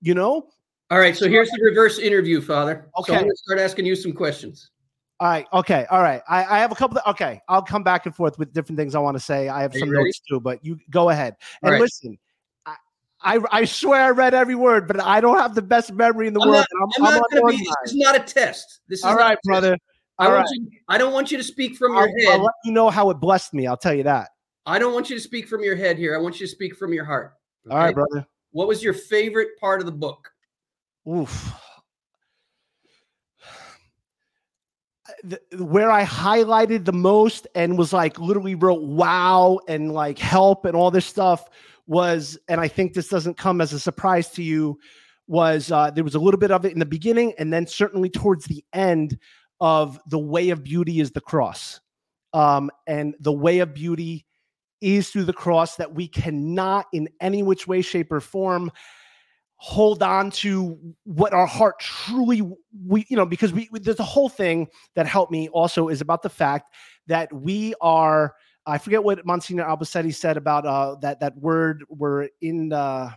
[0.00, 0.48] You know.
[0.90, 1.16] All right.
[1.16, 2.88] So here's the reverse interview, Father.
[2.98, 3.12] Okay.
[3.12, 4.70] So I'm going to start asking you some questions.
[5.18, 5.46] All right.
[5.52, 5.86] Okay.
[5.90, 6.22] All right.
[6.28, 6.98] I, I have a couple.
[6.98, 7.40] Of, okay.
[7.48, 9.48] I'll come back and forth with different things I want to say.
[9.48, 11.36] I have Are some notes too, but you go ahead.
[11.62, 11.80] And right.
[11.80, 12.18] listen,
[13.26, 16.32] I, I swear I read every word, but I don't have the best memory in
[16.32, 16.64] the I'm world.
[16.72, 18.82] not, and I'm not gonna be, this is not a test.
[18.88, 19.76] This is All right, brother.
[20.18, 20.50] I All want right.
[20.52, 22.40] you, I don't want you to speak from I'll, your I'll head.
[22.42, 23.66] let you know how it blessed me.
[23.66, 24.28] I'll tell you that.
[24.64, 26.14] I don't want you to speak from your head here.
[26.14, 27.34] I want you to speak from your heart.
[27.68, 28.24] All right, brother.
[28.52, 30.30] What was your favorite part of the book?
[31.08, 31.52] Oof.
[35.24, 40.64] The, where I highlighted the most and was like literally wrote wow and like help
[40.64, 41.48] and all this stuff
[41.86, 44.78] was, and I think this doesn't come as a surprise to you,
[45.28, 48.08] was uh, there was a little bit of it in the beginning and then certainly
[48.08, 49.18] towards the end
[49.60, 51.80] of the way of beauty is the cross.
[52.32, 54.26] Um, and the way of beauty
[54.80, 58.70] is through the cross that we cannot in any which way, shape, or form
[59.58, 62.42] hold on to what our heart truly
[62.86, 66.02] we you know because we, we there's a whole thing that helped me also is
[66.02, 66.74] about the fact
[67.06, 68.34] that we are
[68.66, 73.10] I forget what Monsignor Albacete said about uh, that that word we're in uh,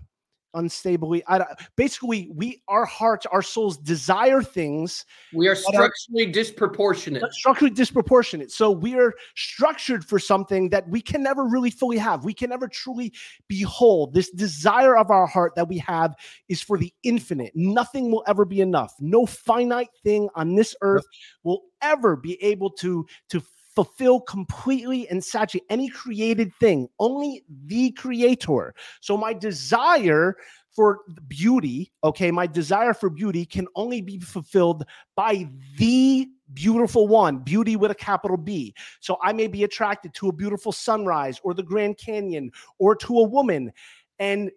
[0.56, 1.22] unstably.
[1.28, 5.06] I don't, basically we our hearts, our souls desire things.
[5.34, 7.34] We are structurally are, disproportionate.
[7.34, 8.52] Structurally disproportionate.
[8.52, 12.24] So we are structured for something that we can never really fully have.
[12.24, 13.14] We can never truly
[13.48, 14.14] behold.
[14.14, 16.16] This desire of our heart that we have
[16.48, 17.52] is for the infinite.
[17.56, 18.94] Nothing will ever be enough.
[19.00, 21.06] No finite thing on this earth
[21.44, 23.42] will ever be able to to
[23.76, 28.74] fulfill completely and saturate any created thing, only the creator.
[29.02, 30.36] So my desire
[30.76, 37.40] for beauty, okay, my desire for beauty can only be fulfilled by the beautiful one,
[37.40, 38.74] beauty with a capital B.
[39.00, 43.20] So I may be attracted to a beautiful sunrise or the Grand Canyon or to
[43.20, 43.72] a woman.
[44.20, 44.52] And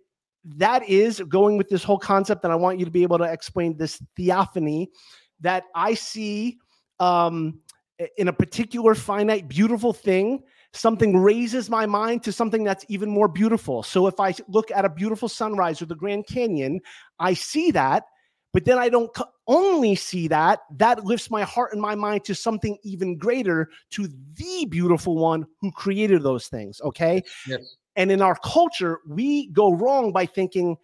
[0.44, 2.44] that is going with this whole concept.
[2.44, 4.90] And I want you to be able to explain this theophany
[5.40, 6.58] that I see
[7.00, 7.60] um,
[8.16, 13.28] in a particular finite, beautiful thing, something raises my mind to something that's even more
[13.28, 13.82] beautiful.
[13.82, 16.80] So if I look at a beautiful sunrise or the Grand Canyon,
[17.18, 18.04] I see that,
[18.52, 19.10] but then I don't
[19.46, 20.60] only see that.
[20.76, 25.46] That lifts my heart and my mind to something even greater, to the beautiful one
[25.60, 26.80] who created those things.
[26.82, 27.22] Okay.
[27.46, 27.76] Yes.
[27.96, 30.76] And in our culture, we go wrong by thinking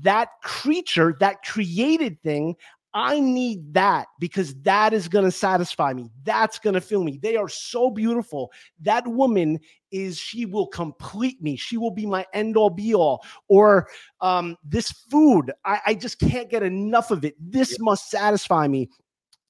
[0.00, 2.56] that creature, that created thing,
[2.96, 6.12] I need that because that is going to satisfy me.
[6.22, 7.18] That's going to fill me.
[7.20, 8.52] They are so beautiful.
[8.82, 9.58] That woman
[9.90, 11.56] is, she will complete me.
[11.56, 13.24] She will be my end all be all.
[13.48, 13.88] Or
[14.20, 17.34] um, this food, I, I, just can't get enough of it.
[17.40, 17.78] This yeah.
[17.80, 18.88] must satisfy me.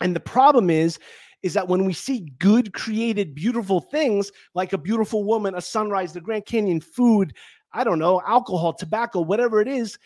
[0.00, 0.98] And the problem is,
[1.42, 6.14] is that when we see good, created, beautiful things like a beautiful woman, a sunrise,
[6.14, 7.34] the Grand Canyon, food,
[7.74, 9.98] I don't know, alcohol, tobacco, whatever it is,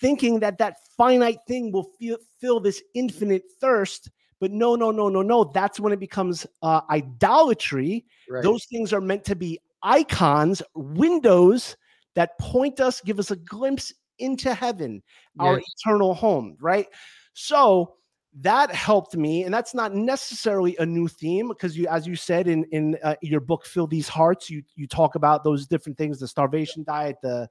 [0.00, 4.10] thinking that that finite thing will feel, fill this infinite thirst.
[4.38, 5.44] But no, no, no, no, no.
[5.44, 8.04] That's when it becomes uh, idolatry.
[8.28, 8.42] Right.
[8.42, 11.76] Those things are meant to be icons, windows
[12.14, 15.02] that point us, give us a glimpse into heaven,
[15.38, 15.46] yes.
[15.46, 16.86] our eternal home, right?
[17.34, 17.94] So
[18.40, 22.48] that helped me, and that's not necessarily a new theme because you, as you said
[22.48, 26.18] in in uh, your book, "Fill These Hearts," you you talk about those different things:
[26.18, 27.48] the starvation diet, the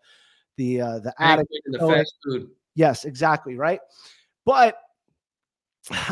[0.57, 2.49] the uh, the addict, the fast food.
[2.75, 3.79] Yes, exactly, right.
[4.45, 4.77] But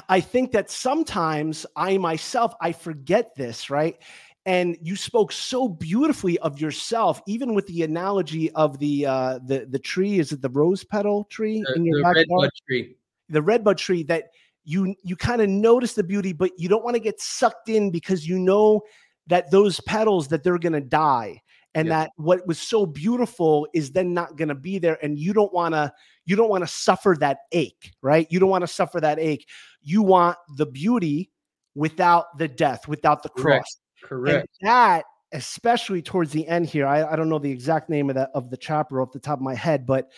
[0.10, 3.98] I think that sometimes I myself I forget this, right?
[4.46, 9.66] And you spoke so beautifully of yourself, even with the analogy of the uh, the
[9.70, 10.20] the tree.
[10.20, 12.96] Is it the rose petal tree the, in your the redbud tree?
[13.30, 14.26] The redbud tree that
[14.66, 17.90] you you kind of notice the beauty, but you don't want to get sucked in
[17.90, 18.82] because you know
[19.28, 21.42] that those petals that they're going to die
[21.76, 22.00] and yeah.
[22.00, 25.54] that what was so beautiful is then not going to be there and you don't
[25.54, 25.92] want to
[26.26, 29.48] you don't want to suffer that ache right you don't want to suffer that ache
[29.82, 31.30] you want the beauty
[31.76, 34.48] without the death without the cross correct, correct.
[34.62, 38.16] And that especially towards the end here I, I don't know the exact name of
[38.16, 40.12] that of the chapter off the top of my head but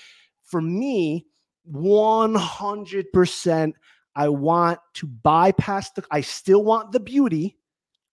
[0.43, 1.25] for me
[1.71, 3.73] 100%
[4.15, 7.57] i want to bypass the i still want the beauty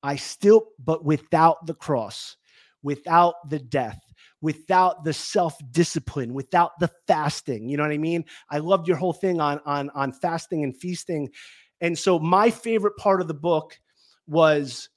[0.02, 2.37] i still but without the cross
[2.83, 4.01] without the death,
[4.40, 7.68] without the self discipline, without the fasting.
[7.68, 8.25] You know what I mean?
[8.51, 11.31] I loved your whole thing on on on fasting and feasting.
[11.81, 13.79] And so my favorite part of the book
[14.27, 14.88] was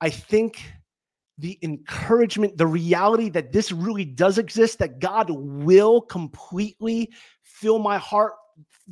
[0.00, 0.62] I think
[1.38, 7.10] the encouragement, the reality that this really does exist, that God will completely
[7.42, 8.34] fill my heart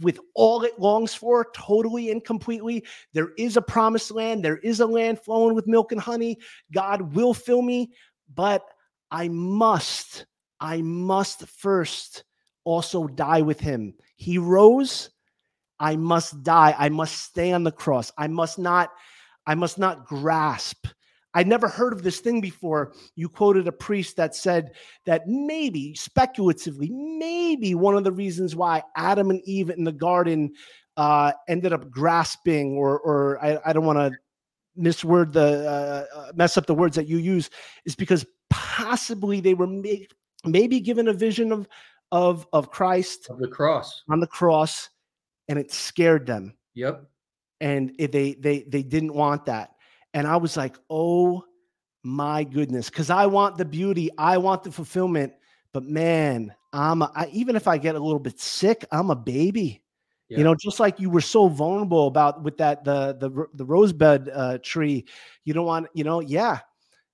[0.00, 2.84] with all it longs for, totally and completely.
[3.12, 4.44] There is a promised land.
[4.44, 6.38] There is a land flowing with milk and honey.
[6.72, 7.90] God will fill me
[8.34, 8.64] but
[9.10, 10.26] I must,
[10.60, 12.24] I must first
[12.64, 13.94] also die with him.
[14.16, 15.10] He rose.
[15.80, 16.74] I must die.
[16.78, 18.12] I must stay on the cross.
[18.18, 18.90] I must not,
[19.46, 20.86] I must not grasp.
[21.34, 22.94] I never heard of this thing before.
[23.14, 24.72] You quoted a priest that said
[25.06, 30.52] that maybe, speculatively, maybe one of the reasons why Adam and Eve in the garden
[30.96, 34.18] uh, ended up grasping, or, or I, I don't want to
[34.78, 37.50] misword the uh, uh, mess up the words that you use
[37.84, 40.06] is because possibly they were may-
[40.44, 41.68] maybe given a vision of
[42.12, 44.02] of of Christ of the cross.
[44.08, 44.88] on the cross
[45.48, 46.54] and it scared them.
[46.74, 47.04] Yep.
[47.60, 49.74] And it, they they they didn't want that.
[50.14, 51.44] And i was like oh
[52.02, 55.32] my goodness because i want the beauty i want the fulfillment
[55.72, 59.16] but man i'm a, I, even if i get a little bit sick i'm a
[59.16, 59.82] baby
[60.28, 60.38] yeah.
[60.38, 64.30] You know, just like you were so vulnerable about with that the the the rosebud
[64.32, 65.06] uh, tree,
[65.44, 66.60] you don't want, you know, yeah,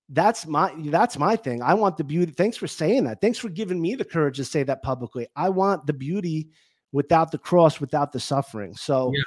[0.09, 1.63] that's my that's my thing.
[1.63, 2.33] I want the beauty.
[2.33, 3.21] Thanks for saying that.
[3.21, 5.29] Thanks for giving me the courage to say that publicly.
[5.37, 6.49] I want the beauty
[6.91, 8.75] without the cross, without the suffering.
[8.75, 9.23] So yeah.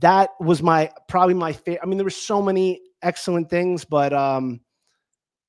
[0.00, 1.82] that was my probably my favorite.
[1.84, 4.60] I mean, there were so many excellent things, but um,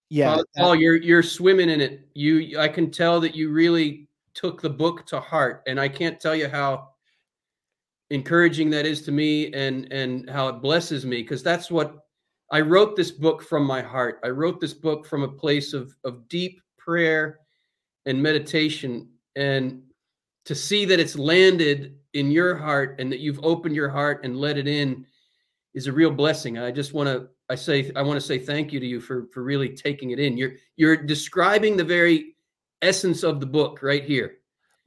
[0.09, 0.41] yeah.
[0.57, 2.07] Oh, you're you're swimming in it.
[2.13, 6.19] You, I can tell that you really took the book to heart, and I can't
[6.19, 6.89] tell you how
[8.09, 11.97] encouraging that is to me and and how it blesses me because that's what
[12.51, 14.19] I wrote this book from my heart.
[14.23, 17.39] I wrote this book from a place of of deep prayer
[18.05, 19.81] and meditation and
[20.45, 24.37] to see that it's landed in your heart and that you've opened your heart and
[24.37, 25.05] let it in
[25.73, 26.57] is a real blessing.
[26.57, 29.27] I just want to I say I want to say thank you to you for
[29.33, 30.37] for really taking it in.
[30.37, 32.35] You're you're describing the very
[32.81, 34.37] essence of the book right here.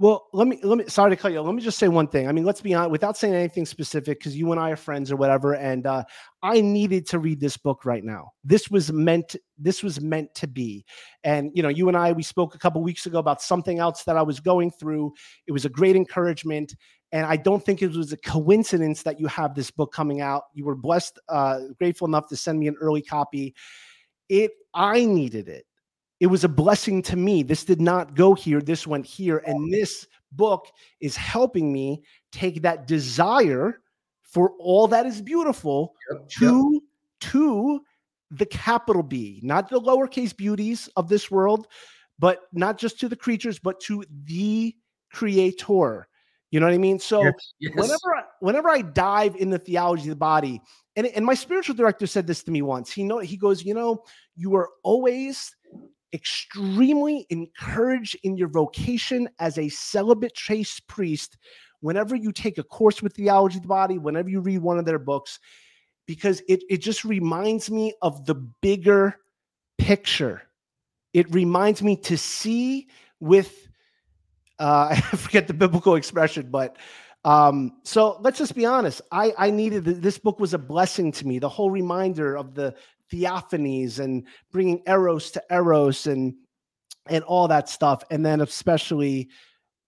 [0.01, 1.41] Well, let me let me sorry to cut you.
[1.41, 2.29] Let me just say one thing.
[2.29, 5.11] I mean, let's be honest, without saying anything specific, because you and I are friends
[5.11, 5.55] or whatever.
[5.55, 6.05] And uh,
[6.41, 8.31] I needed to read this book right now.
[8.45, 9.35] This was meant.
[9.59, 10.85] This was meant to be.
[11.25, 14.05] And you know, you and I we spoke a couple weeks ago about something else
[14.05, 15.15] that I was going through.
[15.49, 16.77] It was a great encouragement,
[17.11, 20.45] and I don't think it was a coincidence that you have this book coming out.
[20.55, 23.53] You were blessed, uh, grateful enough to send me an early copy.
[24.29, 24.53] It.
[24.75, 25.65] I needed it
[26.21, 27.43] it was a blessing to me.
[27.43, 29.43] This did not go here, this went here.
[29.47, 30.67] And this book
[31.01, 32.03] is helping me
[32.33, 33.81] take that desire
[34.23, 36.83] for all that is beautiful yep, to yep.
[37.33, 37.81] to
[38.31, 41.67] the capital B, not the lowercase beauties of this world,
[42.19, 44.75] but not just to the creatures, but to the
[45.11, 46.09] creator.
[46.51, 46.99] You know what I mean?
[46.99, 47.73] So yes, yes.
[47.75, 50.61] whenever I, whenever I dive in the theology of the body,
[50.97, 52.91] and, and my spiritual director said this to me once.
[52.91, 54.03] He know he goes, you know,
[54.35, 55.55] you are always
[56.13, 61.37] extremely encouraged in your vocation as a celibate chaste priest
[61.81, 64.85] whenever you take a course with theology of the body, whenever you read one of
[64.85, 65.39] their books,
[66.07, 69.17] because it, it just reminds me of the bigger
[69.77, 70.43] picture.
[71.13, 72.89] It reminds me to see
[73.21, 73.69] with,
[74.59, 76.77] uh, I forget the biblical expression, but
[77.25, 79.03] um, so let's just be honest.
[79.13, 81.39] I, I needed this book was a blessing to me.
[81.39, 82.75] The whole reminder of the
[83.13, 86.35] theophanies and bringing eros to eros and
[87.09, 88.03] and all that stuff.
[88.11, 89.29] And then especially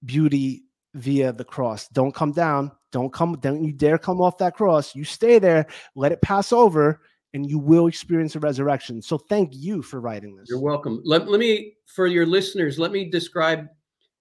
[0.04, 0.64] beauty
[0.94, 1.88] via the cross.
[1.88, 2.72] Don't come down.
[2.92, 4.94] Don't come don't you dare come off that cross.
[4.94, 5.66] You stay there.
[5.94, 7.00] Let it pass over
[7.32, 9.00] and you will experience a resurrection.
[9.00, 10.48] So thank you for writing this.
[10.48, 11.00] You're welcome.
[11.04, 13.66] Let, let me for your listeners let me describe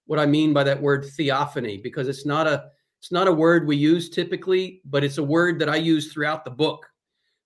[0.06, 2.64] what i mean by that word theophany because it's not a
[3.00, 6.44] it's not a word we use typically but it's a word that i use throughout
[6.44, 6.86] the book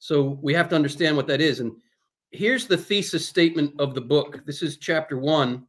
[0.04, 1.60] so we have to understand what that is.
[1.60, 1.72] And
[2.30, 4.44] here's the thesis statement of the book.
[4.44, 5.64] This is chapter one.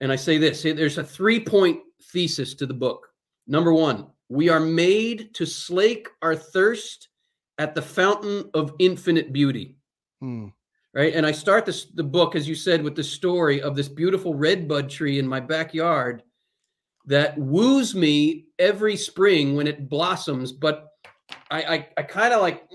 [0.00, 1.80] And I say this there's a three point
[2.14, 3.08] thesis to the book.
[3.46, 7.08] Number one, we are made to slake our thirst
[7.58, 9.76] at the fountain of infinite beauty.
[10.20, 10.46] Hmm.
[10.94, 11.14] Right.
[11.14, 14.34] And I start this the book, as you said, with the story of this beautiful
[14.34, 16.22] red bud tree in my backyard
[17.04, 20.89] that woos me every spring when it blossoms, but
[21.50, 22.68] I I, I kind of like,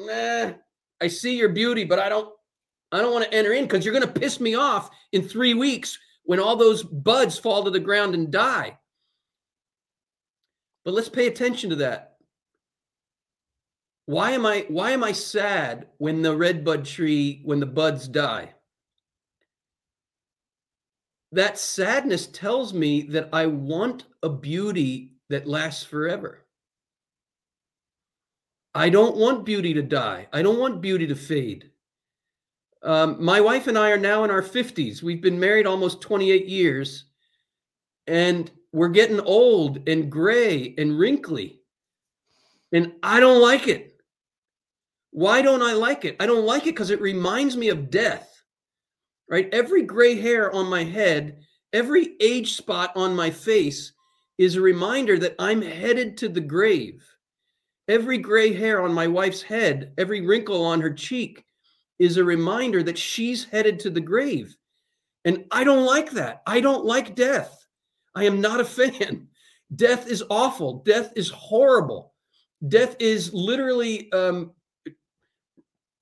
[1.02, 2.34] I see your beauty, but I don't
[2.92, 5.54] I don't want to enter in because you're going to piss me off in three
[5.54, 8.78] weeks when all those buds fall to the ground and die.
[10.84, 12.16] But let's pay attention to that.
[14.06, 18.08] Why am I why am I sad when the red bud tree when the buds
[18.08, 18.54] die?
[21.32, 26.45] That sadness tells me that I want a beauty that lasts forever.
[28.76, 30.28] I don't want beauty to die.
[30.34, 31.72] I don't want beauty to fade.
[32.84, 35.02] Um, my wife and I are now in our 50s.
[35.02, 37.06] We've been married almost 28 years,
[38.06, 41.62] and we're getting old and gray and wrinkly.
[42.74, 43.94] And I don't like it.
[45.12, 46.18] Why don't I like it?
[46.20, 48.30] I don't like it because it reminds me of death,
[49.30, 49.48] right?
[49.54, 51.40] Every gray hair on my head,
[51.72, 53.94] every age spot on my face
[54.38, 57.02] is a reminder that I'm headed to the grave.
[57.88, 61.46] Every gray hair on my wife's head, every wrinkle on her cheek
[62.00, 64.56] is a reminder that she's headed to the grave.
[65.24, 66.42] And I don't like that.
[66.46, 67.66] I don't like death.
[68.16, 69.28] I am not a fan.
[69.76, 70.84] Death is awful.
[70.86, 72.14] Death is horrible.
[72.68, 74.52] Death is literally, um,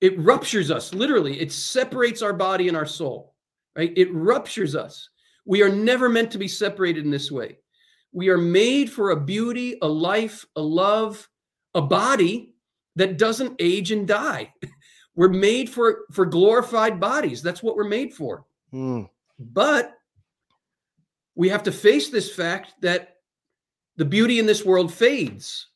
[0.00, 1.40] it ruptures us, literally.
[1.40, 3.34] It separates our body and our soul,
[3.76, 3.92] right?
[3.96, 5.08] It ruptures us.
[5.46, 7.58] We are never meant to be separated in this way.
[8.12, 11.28] We are made for a beauty, a life, a love,
[11.74, 12.54] a body
[12.96, 14.52] that doesn't age and die.
[15.14, 17.42] we're made for for glorified bodies.
[17.42, 18.44] That's what we're made for.
[18.72, 19.08] Mm.
[19.38, 19.92] But
[21.34, 23.16] we have to face this fact that
[23.96, 25.68] the beauty in this world fades.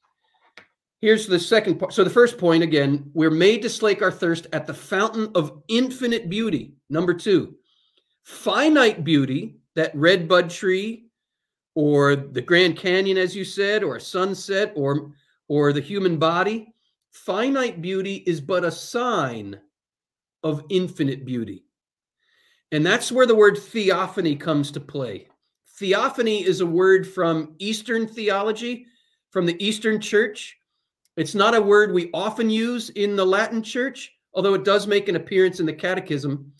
[1.01, 1.93] Here's the second part.
[1.93, 5.63] So the first point again, we're made to slake our thirst at the fountain of
[5.69, 6.75] infinite beauty.
[6.91, 7.55] Number 2,
[8.25, 11.07] finite beauty, that red bud tree
[11.77, 15.13] or the Grand Canyon as you said or a sunset or
[15.49, 16.73] or the human body,
[17.11, 19.59] finite beauty is but a sign
[20.43, 21.65] of infinite beauty.
[22.71, 25.29] And that's where the word theophany comes to play.
[25.79, 28.87] theophany is a word from Eastern theology,
[29.31, 30.57] from the Eastern church.
[31.17, 35.09] It's not a word we often use in the Latin church, although it does make
[35.09, 36.53] an appearance in the catechism.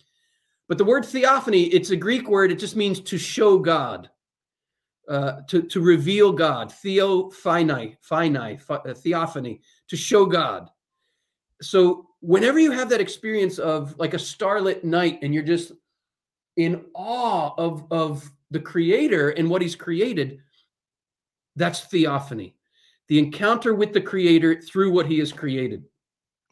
[0.69, 4.09] But the word theophany, it's a Greek word, it just means to show God.
[5.09, 10.69] Uh, to, to reveal God, theophany, phini, uh, theophany, to show God.
[11.63, 15.73] So whenever you have that experience of like a starlit night and you're just
[16.59, 20.41] in awe of, of the creator and what he's created,
[21.57, 22.55] that's theophany.
[23.09, 25.85] The encounter with the creator through what he has created.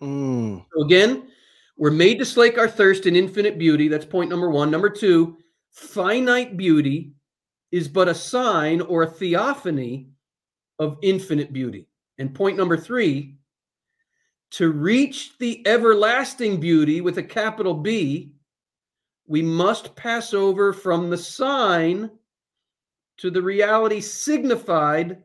[0.01, 0.65] Mm.
[0.75, 1.29] So again,
[1.77, 3.89] we're made to slake our thirst in infinite beauty.
[3.89, 4.71] That's point number one.
[4.71, 5.37] Number two,
[5.73, 7.13] finite beauty
[7.73, 10.09] is but a sign or a theophany
[10.79, 11.87] of infinite beauty.
[12.19, 13.37] And point number three,
[14.53, 18.33] to reach the everlasting beauty with a capital B,
[19.27, 22.11] we must pass over from the sign
[23.19, 25.23] to the reality signified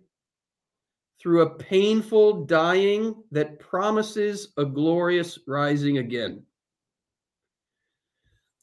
[1.22, 6.42] through a painful dying that promises a glorious rising again.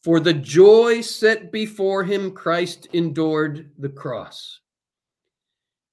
[0.05, 4.61] For the joy set before him, Christ endured the cross.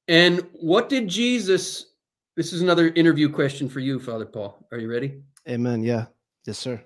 [0.08, 1.94] And what did Jesus?
[2.36, 4.66] This is another interview question for you, Father Paul.
[4.72, 5.22] Are you ready?
[5.50, 5.84] Amen.
[5.84, 6.06] Yeah.
[6.46, 6.84] Yes, sir.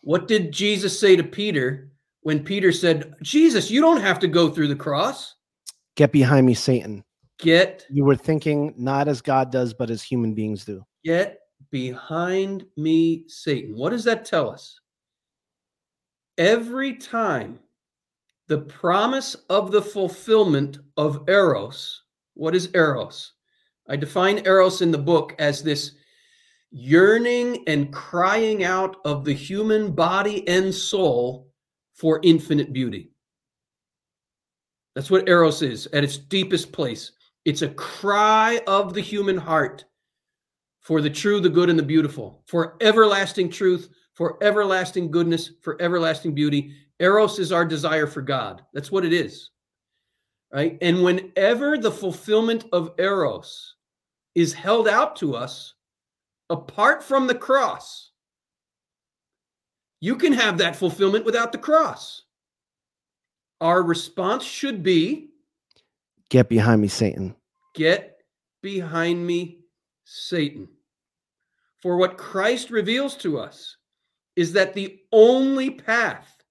[0.00, 1.90] What did Jesus say to Peter
[2.22, 5.34] when Peter said, Jesus, you don't have to go through the cross?
[5.96, 7.04] Get behind me, Satan.
[7.38, 7.84] Get.
[7.90, 10.84] You were thinking not as God does, but as human beings do.
[11.04, 13.76] Get behind me, Satan.
[13.76, 14.78] What does that tell us?
[16.38, 17.58] Every time
[18.48, 22.02] the promise of the fulfillment of eros
[22.34, 23.32] what is eros?
[23.88, 25.92] I define eros in the book as this
[26.70, 31.50] yearning and crying out of the human body and soul
[31.94, 33.10] for infinite beauty.
[34.94, 37.12] That's what eros is at its deepest place.
[37.44, 39.84] It's a cry of the human heart
[40.80, 45.80] for the true the good and the beautiful for everlasting truth for everlasting goodness, for
[45.80, 46.74] everlasting beauty.
[47.00, 48.62] Eros is our desire for God.
[48.72, 49.50] That's what it is.
[50.52, 50.76] Right?
[50.82, 53.74] And whenever the fulfillment of Eros
[54.34, 55.74] is held out to us
[56.50, 58.10] apart from the cross,
[60.00, 62.22] you can have that fulfillment without the cross.
[63.60, 65.28] Our response should be
[66.28, 67.36] Get behind me, Satan.
[67.74, 68.16] Get
[68.62, 69.58] behind me,
[70.04, 70.66] Satan.
[71.82, 73.76] For what Christ reveals to us
[74.36, 76.42] is that the only path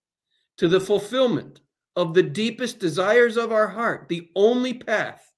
[0.58, 1.62] to the fulfillment
[1.96, 5.32] of the deepest desires of our heart, the only path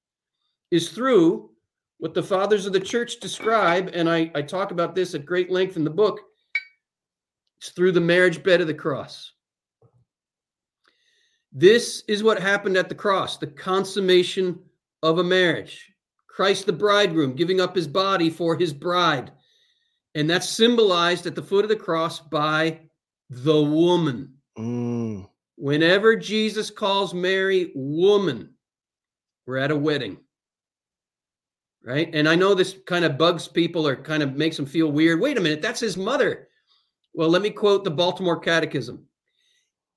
[0.71, 1.49] is through
[1.97, 5.49] what the fathers of the church describe, and I, I talk about this at great
[5.49, 6.19] length in the book.
[7.59, 9.31] It's through the marriage bed of the cross.
[11.53, 14.59] This is what happened at the cross, the consummation
[15.01, 15.93] of a marriage.
[16.27, 19.31] Christ, the bridegroom, giving up his body for his bride
[20.15, 22.79] and that's symbolized at the foot of the cross by
[23.29, 24.33] the woman.
[24.57, 25.27] Mm.
[25.55, 28.53] Whenever Jesus calls Mary woman,
[29.45, 30.17] we're at a wedding.
[31.83, 32.09] Right?
[32.13, 35.19] And I know this kind of bugs people or kind of makes them feel weird.
[35.19, 36.47] Wait a minute, that's his mother.
[37.13, 39.05] Well, let me quote the Baltimore Catechism.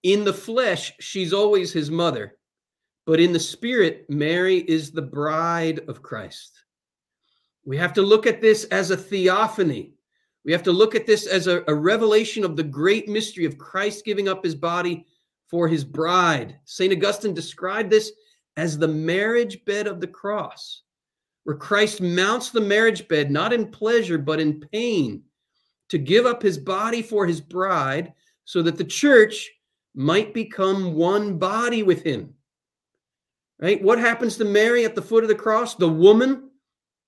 [0.02, 2.38] In the flesh, she's always his mother,
[3.06, 6.52] but in the spirit, Mary is the bride of Christ.
[7.64, 9.95] We have to look at this as a theophany.
[10.46, 13.58] We have to look at this as a, a, revelation of the great mystery of
[13.58, 15.04] Christ giving up his body
[15.50, 16.56] for his bride.
[16.64, 16.92] St.
[16.92, 18.12] Augustine described this
[18.56, 20.82] as the marriage bed of the cross,
[21.42, 25.24] where Christ mounts the marriage bed not in pleasure, but in pain,
[25.88, 28.12] to give up his body for his bride
[28.44, 29.50] so that the church
[29.96, 32.32] might become one body with him.
[33.58, 33.82] Right?
[33.82, 35.74] What happens to Mary at the foot of the cross?
[35.74, 36.50] The woman,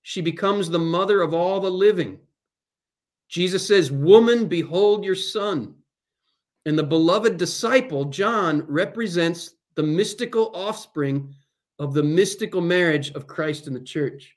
[0.02, 2.18] she becomes the mother of all the living.
[3.28, 5.74] Jesus says, Woman, behold your son.
[6.64, 11.34] And the beloved disciple, John, represents the mystical offspring
[11.78, 14.36] of the mystical marriage of Christ and the church.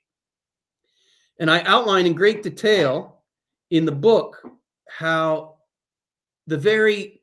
[1.40, 3.22] And I outline in great detail
[3.70, 4.42] in the book
[4.88, 5.56] how
[6.46, 7.22] the very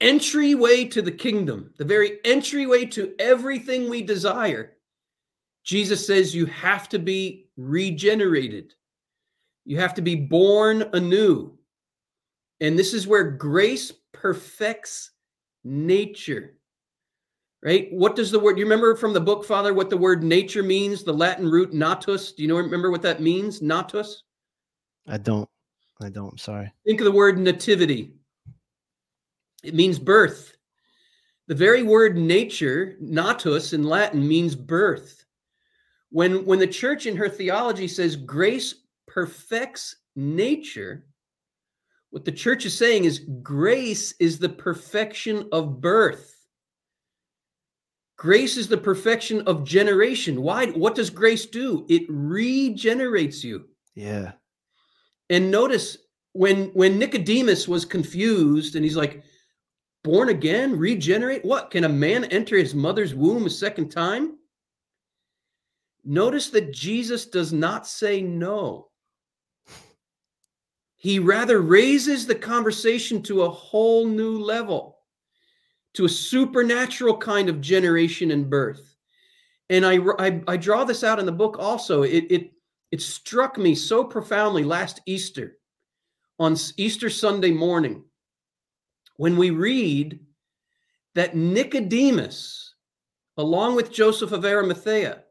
[0.00, 4.74] entryway to the kingdom, the very entryway to everything we desire,
[5.64, 8.74] Jesus says you have to be regenerated.
[9.64, 11.56] You have to be born anew.
[12.60, 15.10] And this is where grace perfects
[15.64, 16.54] nature.
[17.62, 17.88] Right?
[17.92, 21.04] What does the word, you remember from the book, Father, what the word nature means?
[21.04, 22.32] The Latin root natus.
[22.32, 23.62] Do you know, remember what that means?
[23.62, 24.24] Natus?
[25.06, 25.48] I don't.
[26.00, 26.32] I don't.
[26.32, 26.72] I'm sorry.
[26.84, 28.14] Think of the word nativity.
[29.62, 30.56] It means birth.
[31.46, 35.24] The very word nature, natus in Latin, means birth.
[36.10, 38.74] When, when the church in her theology says grace
[39.12, 41.04] perfects nature,
[42.10, 46.28] what the church is saying is grace is the perfection of birth.
[48.16, 50.42] Grace is the perfection of generation.
[50.42, 50.66] Why?
[50.66, 51.86] What does grace do?
[51.88, 53.64] It regenerates you.
[53.94, 54.32] Yeah.
[55.30, 55.96] And notice
[56.32, 59.24] when when Nicodemus was confused and he's like,
[60.04, 61.44] born again, regenerate?
[61.44, 61.70] What?
[61.70, 64.38] Can a man enter his mother's womb a second time?
[66.04, 68.91] Notice that Jesus does not say no.
[71.02, 74.98] He rather raises the conversation to a whole new level,
[75.94, 78.94] to a supernatural kind of generation and birth.
[79.68, 82.04] And I, I, I draw this out in the book also.
[82.04, 82.52] It, it,
[82.92, 85.58] it struck me so profoundly last Easter,
[86.38, 88.04] on Easter Sunday morning,
[89.16, 90.20] when we read
[91.16, 92.76] that Nicodemus,
[93.38, 95.24] along with Joseph of Arimathea,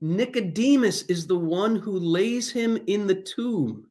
[0.00, 3.88] Nicodemus is the one who lays him in the tomb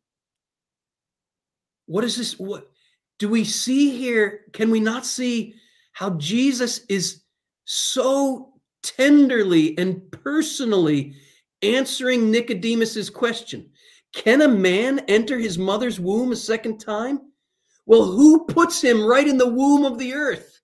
[1.88, 2.38] what is this?
[2.38, 2.70] What
[3.18, 4.42] do we see here?
[4.54, 5.56] Can we not see
[5.94, 7.24] how Jesus is
[7.66, 11.16] so tenderly and personally
[11.62, 13.70] answering Nicodemus's question?
[14.14, 17.20] Can a man enter his mother's womb a second time?
[17.86, 20.60] Well, who puts him right in the womb of the earth?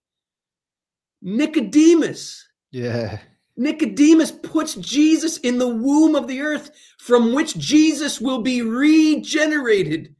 [1.21, 2.45] Nicodemus.
[2.71, 3.19] Yeah.
[3.55, 10.15] Nicodemus puts Jesus in the womb of the earth from which Jesus will be regenerated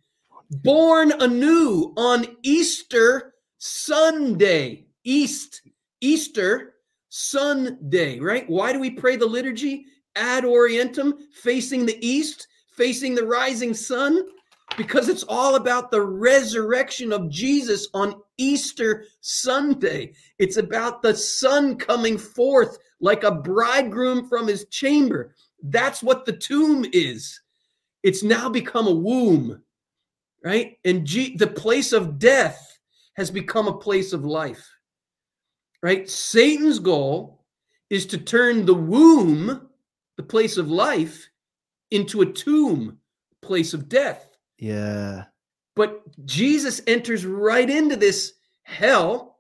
[0.54, 4.86] born anew on Easter Sunday.
[5.04, 5.62] East,
[6.01, 6.76] Easter
[7.10, 8.49] Sunday, right?
[8.49, 9.86] Why do we pray the liturgy?
[10.16, 14.24] Ad orientem, facing the east, facing the rising sun?
[14.78, 20.14] Because it's all about the resurrection of Jesus on Easter Sunday.
[20.39, 25.36] It's about the sun coming forth like a bridegroom from his chamber.
[25.64, 27.41] That's what the tomb is.
[28.04, 29.62] It's now become a womb
[30.44, 30.78] right?
[30.86, 32.78] And G- the place of death
[33.16, 34.68] has become a place of life,
[35.82, 36.10] right?
[36.10, 37.46] Satan's goal
[37.89, 39.70] is to turn the womb,
[40.18, 41.30] the place of life,
[41.91, 42.98] into a tomb,
[43.41, 44.36] place of death.
[44.58, 45.26] Yeah.
[45.76, 48.34] But Jesus enters right into this
[48.64, 49.38] hell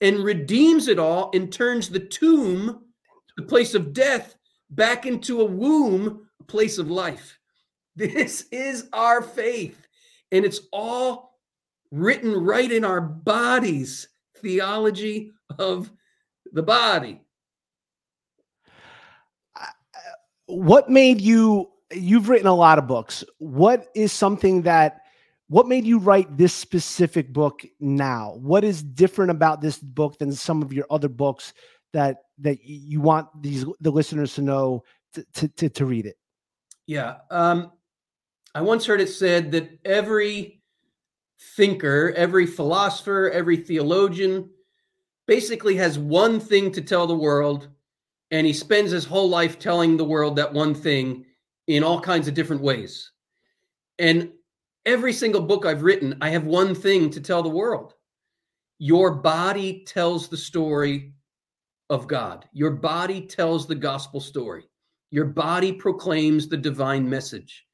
[0.00, 2.84] and redeems it all and turns the tomb,
[3.36, 4.36] the place of death,
[4.70, 7.38] back into a womb, a place of life.
[7.96, 9.86] This is our faith.
[10.32, 11.38] And it's all
[11.90, 15.90] written right in our bodies theology of
[16.52, 17.20] the body.
[20.46, 21.70] What made you?
[21.92, 23.24] You've written a lot of books.
[23.38, 25.02] What is something that?
[25.48, 28.36] What made you write this specific book now?
[28.38, 31.52] What is different about this book than some of your other books
[31.92, 36.16] that that you want these the listeners to know to to, to, to read it?
[36.86, 37.72] Yeah, um,
[38.54, 40.62] I once heard it said that every
[41.56, 44.50] thinker, every philosopher, every theologian
[45.26, 47.68] basically has one thing to tell the world,
[48.32, 51.24] and he spends his whole life telling the world that one thing
[51.68, 53.12] in all kinds of different ways.
[53.98, 54.32] And
[54.84, 57.94] every single book I've written, I have one thing to tell the world.
[58.78, 61.12] Your body tells the story
[61.90, 62.48] of God.
[62.52, 64.64] Your body tells the gospel story.
[65.10, 67.66] Your body proclaims the divine message.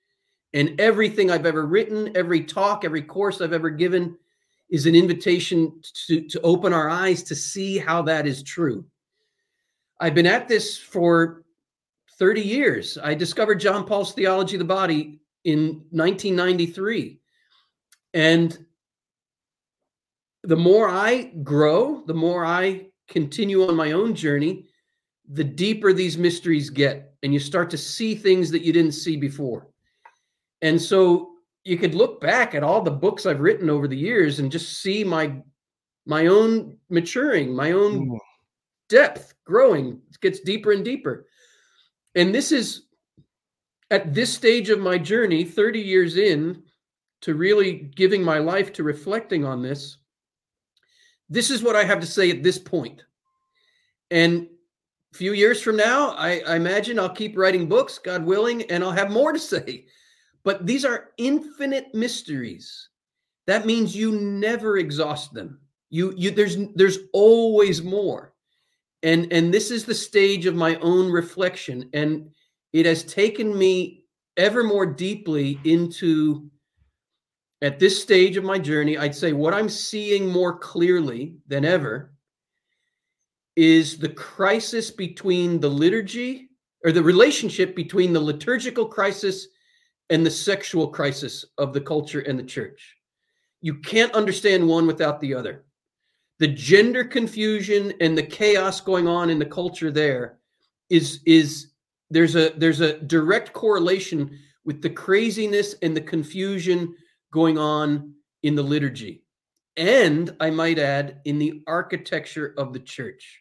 [0.53, 4.17] And everything I've ever written, every talk, every course I've ever given
[4.71, 8.85] is an invitation to, to open our eyes to see how that is true.
[10.01, 11.45] I've been at this for
[12.19, 12.99] 30 years.
[13.03, 17.21] I discovered John Paul's Theology of the Body in 1993.
[18.15, 18.67] And
[20.43, 24.67] the more I grow, the more I continue on my own journey,
[25.29, 27.15] the deeper these mysteries get.
[27.23, 29.69] And you start to see things that you didn't see before.
[30.63, 31.33] And so
[31.65, 34.81] you could look back at all the books I've written over the years and just
[34.81, 35.43] see my
[36.07, 38.19] my own maturing, my own mm.
[38.89, 40.01] depth growing.
[40.09, 41.27] It gets deeper and deeper.
[42.15, 42.83] And this is
[43.91, 46.63] at this stage of my journey, 30 years in
[47.23, 49.97] to really giving my life to reflecting on this.
[51.29, 53.03] This is what I have to say at this point.
[54.13, 54.49] And
[55.13, 58.85] a few years from now, I, I imagine I'll keep writing books, God willing, and
[58.85, 59.87] I'll have more to say
[60.47, 62.89] but these are infinite mysteries.
[63.49, 65.59] That means you never exhaust them.
[65.91, 68.33] You you there's there's always more.
[69.03, 72.31] And and this is the stage of my own reflection and
[72.73, 74.05] it has taken me
[74.37, 76.49] ever more deeply into
[77.61, 82.13] at this stage of my journey, I'd say what I'm seeing more clearly than ever
[83.57, 86.51] is the crisis between the liturgy
[86.85, 89.49] or the relationship between the liturgical crisis
[90.11, 92.97] and the sexual crisis of the culture and the church.
[93.61, 95.65] You can't understand one without the other.
[96.39, 100.39] The gender confusion and the chaos going on in the culture there
[100.91, 101.69] is is
[102.11, 106.95] there's a there's a direct correlation with the craziness and the confusion
[107.33, 109.23] going on in the liturgy
[109.77, 113.41] and i might add in the architecture of the church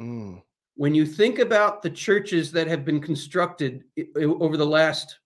[0.00, 0.40] mm.
[0.76, 3.84] when you think about the churches that have been constructed
[4.16, 5.18] over the last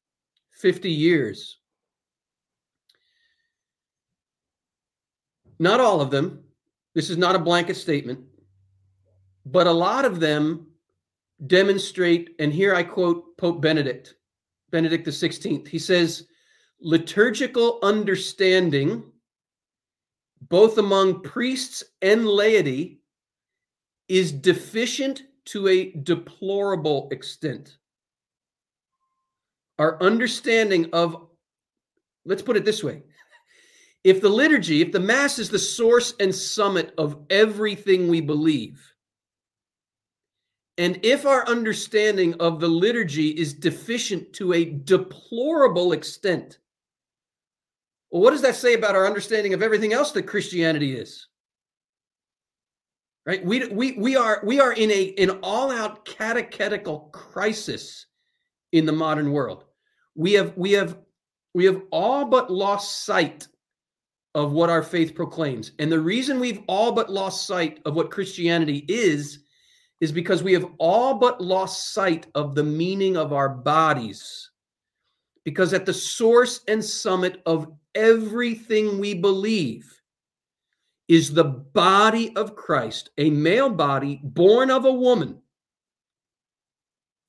[0.58, 1.58] 50 years
[5.58, 6.44] not all of them
[6.94, 8.20] this is not a blanket statement
[9.44, 10.66] but a lot of them
[11.46, 14.14] demonstrate, and here I quote Pope Benedict,
[14.70, 15.68] Benedict the 16th.
[15.68, 16.26] He says,
[16.80, 19.04] liturgical understanding,
[20.42, 23.00] both among priests and laity,
[24.08, 27.78] is deficient to a deplorable extent.
[29.78, 31.28] Our understanding of,
[32.24, 33.02] let's put it this way
[34.04, 38.80] if the liturgy, if the Mass is the source and summit of everything we believe,
[40.78, 46.58] and if our understanding of the liturgy is deficient to a deplorable extent,
[48.10, 51.26] well, what does that say about our understanding of everything else that Christianity is?
[53.26, 53.44] Right?
[53.44, 58.06] We, we, we, are, we are in a, an all out catechetical crisis
[58.72, 59.64] in the modern world.
[60.18, 60.98] We have, we, have,
[61.54, 63.46] we have all but lost sight
[64.34, 65.70] of what our faith proclaims.
[65.78, 69.44] And the reason we've all but lost sight of what Christianity is
[70.00, 74.50] is because we have all but lost sight of the meaning of our bodies.
[75.44, 80.02] Because at the source and summit of everything we believe
[81.06, 85.40] is the body of Christ, a male body born of a woman.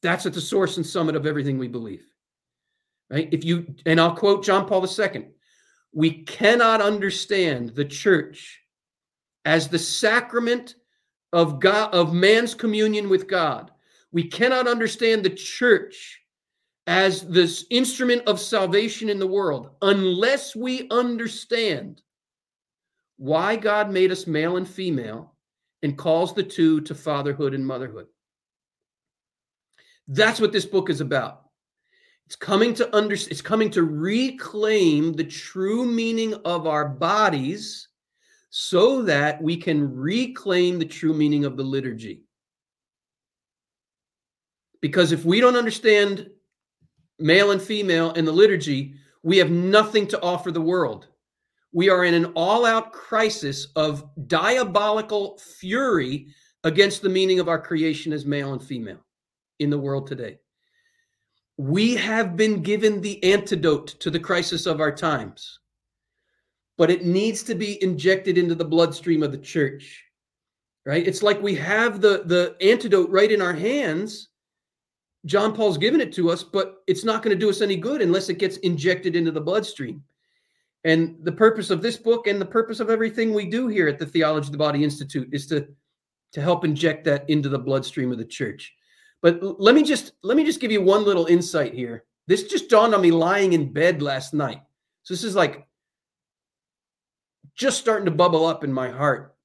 [0.01, 2.08] That's at the source and summit of everything we believe.
[3.09, 3.29] Right?
[3.31, 5.27] If you, and I'll quote John Paul II
[5.91, 8.61] we cannot understand the church
[9.45, 10.75] as the sacrament
[11.33, 13.71] of God of man's communion with God.
[14.11, 16.21] We cannot understand the church
[16.87, 22.01] as this instrument of salvation in the world unless we understand
[23.17, 25.35] why God made us male and female
[25.83, 28.07] and calls the two to fatherhood and motherhood.
[30.07, 31.48] That's what this book is about.
[32.29, 37.87] It's coming to under, it's coming to reclaim the true meaning of our bodies
[38.51, 42.21] so that we can reclaim the true meaning of the liturgy.
[44.79, 46.29] Because if we don't understand
[47.17, 51.07] male and female in the liturgy, we have nothing to offer the world.
[51.73, 56.27] We are in an all out crisis of diabolical fury
[56.63, 59.03] against the meaning of our creation as male and female
[59.57, 60.37] in the world today.
[61.59, 65.59] We have been given the antidote to the crisis of our times
[66.77, 70.05] but it needs to be injected into the bloodstream of the church
[70.85, 71.05] right?
[71.05, 74.29] It's like we have the the antidote right in our hands.
[75.25, 78.01] John paul's given it to us but it's not going to do us any good
[78.01, 80.01] unless it gets injected into the bloodstream.
[80.85, 83.99] And the purpose of this book and the purpose of everything we do here at
[83.99, 85.67] the theology of the body institute is to
[86.31, 88.73] to help inject that into the bloodstream of the church
[89.21, 92.69] but let me just let me just give you one little insight here this just
[92.69, 94.61] dawned on me lying in bed last night
[95.03, 95.67] so this is like
[97.59, 99.35] just starting to bubble up in my heart.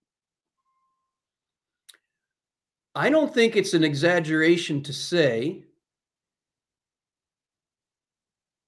[2.94, 5.64] I don't think it's an exaggeration to say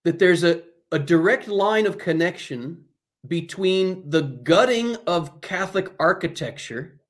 [0.05, 2.85] that there's a, a direct line of connection
[3.29, 7.01] between the gutting of Catholic architecture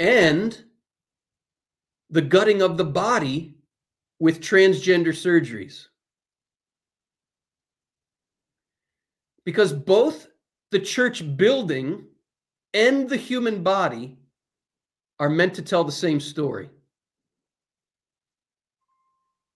[0.00, 0.64] and
[2.14, 3.56] the gutting of the body
[4.20, 5.88] with transgender surgeries.
[9.44, 10.28] Because both
[10.70, 12.04] the church building
[12.72, 14.16] and the human body
[15.18, 16.70] are meant to tell the same story.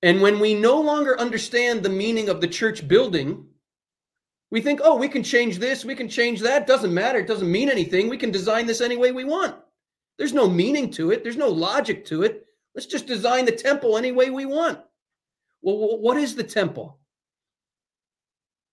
[0.03, 3.47] And when we no longer understand the meaning of the church building,
[4.51, 6.67] we think, oh, we can change this, we can change that.
[6.67, 7.21] Doesn't matter.
[7.21, 8.09] It doesn't mean anything.
[8.09, 9.55] We can design this any way we want.
[10.17, 12.47] There's no meaning to it, there's no logic to it.
[12.75, 14.81] Let's just design the temple any way we want.
[15.63, 16.99] Well, what is the temple?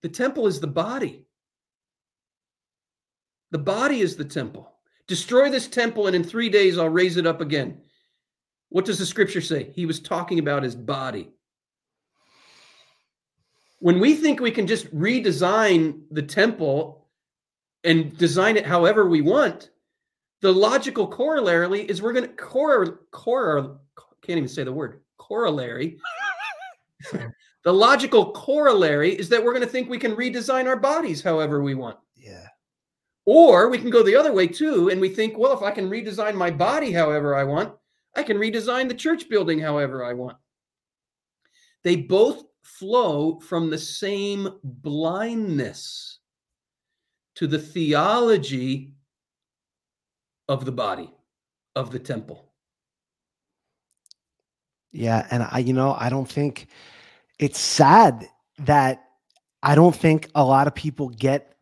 [0.04, 1.26] The temple is the body.
[3.52, 4.72] The body is the temple.
[5.08, 7.82] Destroy this temple, and in three days I'll raise it up again.
[8.70, 9.72] What does the scripture say?
[9.74, 11.32] He was talking about his body.
[13.80, 17.08] When we think we can just redesign the temple
[17.84, 19.70] and design it however we want,
[20.42, 23.80] the logical corollary is we're going to cor cor
[24.26, 26.00] can't even say the word corollary.
[27.64, 31.62] the logical corollary is that we're going to think we can redesign our bodies however
[31.62, 31.98] we want.
[32.16, 32.48] Yeah.
[33.26, 35.90] Or we can go the other way too, and we think, well, if I can
[35.90, 37.74] redesign my body however I want,
[38.16, 40.38] I can redesign the church building however I want.
[41.84, 46.20] They both flow from the same blindness
[47.36, 48.95] to the theology
[50.48, 51.12] of the body,
[51.76, 52.52] of the temple.
[54.92, 55.28] Yeah.
[55.32, 56.68] And I, you know, I don't think
[57.40, 58.28] it's sad
[58.60, 59.04] that
[59.62, 61.56] I don't think a lot of people get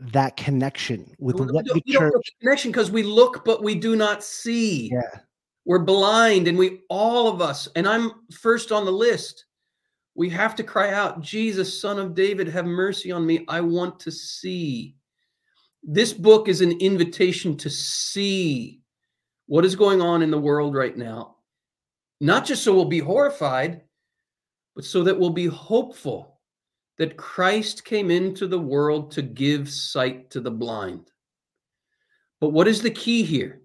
[0.00, 4.24] that connection with we what the church connection because we look but we do not
[4.24, 4.90] see.
[4.90, 5.20] Yeah.
[5.66, 9.44] We're blind and we all of us, and I'm first on the list.
[10.14, 13.44] We have to cry out, Jesus, son of David, have mercy on me.
[13.46, 14.96] I want to see.
[15.82, 18.80] This book is an invitation to see
[19.46, 21.36] what is going on in the world right now.
[22.20, 23.82] Not just so we'll be horrified,
[24.76, 26.40] but so that we'll be hopeful
[26.98, 31.10] that Christ came into the world to give sight to the blind.
[32.40, 33.62] But what is the key here?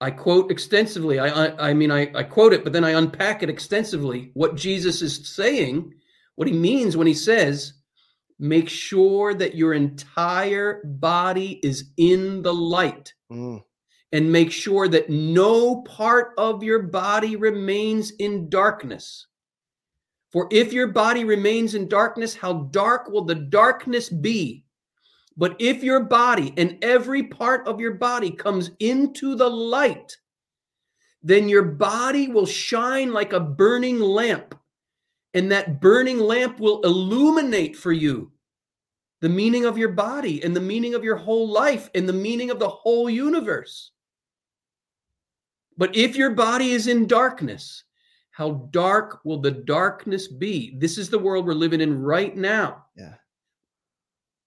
[0.00, 1.18] I quote extensively.
[1.18, 4.30] I, I, I mean, I, I quote it, but then I unpack it extensively.
[4.34, 5.92] What Jesus is saying,
[6.36, 7.74] what he means when he says,
[8.40, 13.12] make sure that your entire body is in the light.
[13.30, 13.62] Mm.
[14.12, 19.28] And make sure that no part of your body remains in darkness.
[20.32, 24.64] For if your body remains in darkness, how dark will the darkness be?
[25.36, 30.16] But if your body and every part of your body comes into the light,
[31.22, 34.54] then your body will shine like a burning lamp.
[35.34, 38.32] And that burning lamp will illuminate for you
[39.20, 42.50] the meaning of your body and the meaning of your whole life and the meaning
[42.50, 43.92] of the whole universe.
[45.76, 47.84] But if your body is in darkness,
[48.30, 50.74] how dark will the darkness be?
[50.78, 52.86] This is the world we're living in right now.
[52.96, 53.14] Yeah.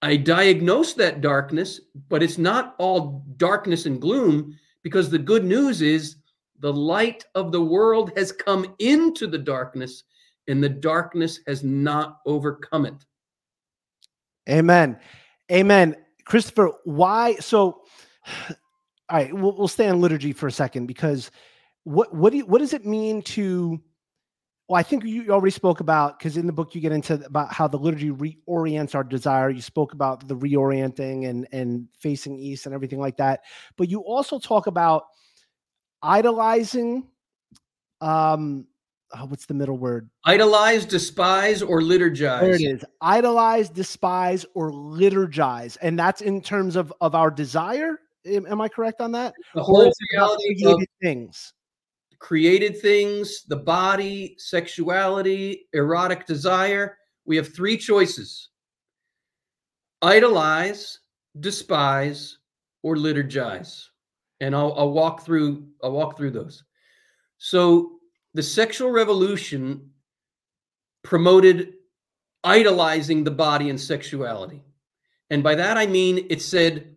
[0.01, 1.79] I diagnose that darkness,
[2.09, 6.17] but it's not all darkness and gloom because the good news is
[6.59, 10.03] the light of the world has come into the darkness
[10.47, 13.05] and the darkness has not overcome it.
[14.49, 14.99] Amen.
[15.51, 15.95] Amen.
[16.25, 17.35] Christopher, why?
[17.35, 17.83] So,
[18.49, 18.55] all
[19.11, 21.31] right, we'll, we'll stay on liturgy for a second because
[21.83, 23.79] what what do you, what does it mean to
[24.67, 27.51] well i think you already spoke about because in the book you get into about
[27.51, 32.65] how the liturgy reorients our desire you spoke about the reorienting and and facing east
[32.65, 33.41] and everything like that
[33.77, 35.07] but you also talk about
[36.01, 37.05] idolizing
[38.01, 38.65] um
[39.17, 40.09] oh, what's the middle word?
[40.25, 42.41] Idolize despise or liturgize.
[42.41, 42.85] There it is.
[43.01, 45.77] Idolize despise or liturgize.
[45.81, 47.99] And that's in terms of of our desire?
[48.25, 49.33] Am, am i correct on that?
[49.53, 51.53] The whole reality of things?
[52.23, 56.97] created things, the body, sexuality, erotic desire.
[57.25, 58.47] We have three choices.
[60.01, 60.99] Idolize,
[61.41, 62.37] despise,
[62.81, 63.83] or liturgize.
[64.39, 66.63] And I'll, I'll walk through I'll walk through those.
[67.39, 67.99] So
[68.33, 69.91] the sexual revolution
[71.03, 71.73] promoted
[72.43, 74.61] idolizing the body and sexuality.
[75.29, 76.95] And by that I mean it said,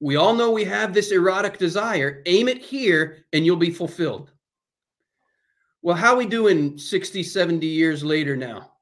[0.00, 4.32] we all know we have this erotic desire, aim it here and you'll be fulfilled.
[5.82, 8.72] Well, how we doing 60, 70 years later now?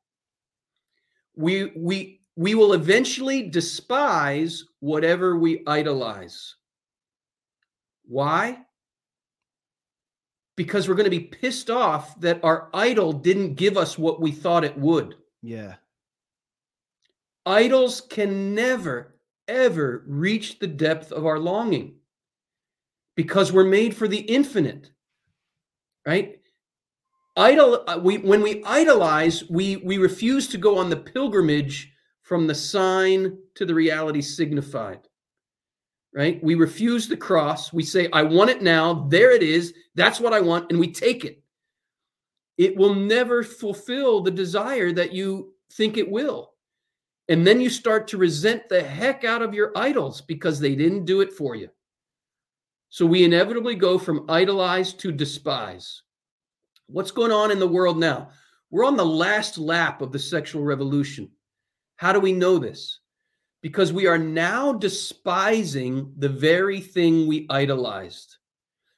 [1.37, 6.57] We we we will eventually despise whatever we idolize.
[8.07, 8.65] Why?
[10.61, 14.31] Because we're going to be pissed off that our idol didn't give us what we
[14.31, 15.15] thought it would.
[15.41, 15.77] Yeah.
[17.47, 19.15] Idols can never,
[19.49, 21.95] ever reach the depth of our longing
[23.17, 24.91] because we're made for the infinite,
[26.05, 26.37] right?
[27.39, 31.91] idol uh, we when we idolize we we refuse to go on the pilgrimage
[32.21, 35.01] from the sign to the reality signified
[36.15, 36.43] right?
[36.43, 37.73] We refuse the cross.
[37.73, 39.07] We say i want it now.
[39.09, 39.75] There it is.
[39.95, 41.43] That's what i want and we take it.
[42.59, 46.53] It will never fulfill the desire that you think it will.
[47.29, 51.05] And then you start to resent the heck out of your idols because they didn't
[51.05, 51.71] do it for you.
[52.89, 56.03] So we inevitably go from idolize to despise.
[56.89, 58.31] What's going on in the world now?
[58.71, 61.31] We're on the last lap of the sexual revolution.
[61.97, 63.00] How do we know this?
[63.63, 68.39] Because we are now despising the very thing we idolized.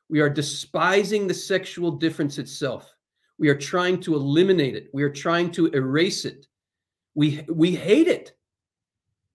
[0.08, 2.94] We are despising the sexual difference itself.
[3.38, 4.88] We are trying to eliminate it.
[4.92, 6.46] We are trying to erase it.
[7.14, 8.36] We, we hate it.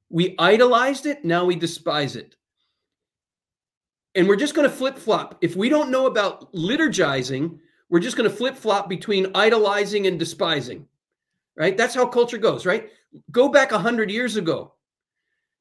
[0.10, 1.26] We idolized it.
[1.26, 2.36] Now we despise it.
[4.16, 5.38] And we're just going to flip flop.
[5.42, 7.60] If we don't know about liturgizing,
[7.90, 10.88] we're just going to flip flop between idolizing and despising,
[11.56, 11.78] right?
[11.78, 12.90] That's how culture goes, right?
[13.32, 14.74] Go back a hundred years ago.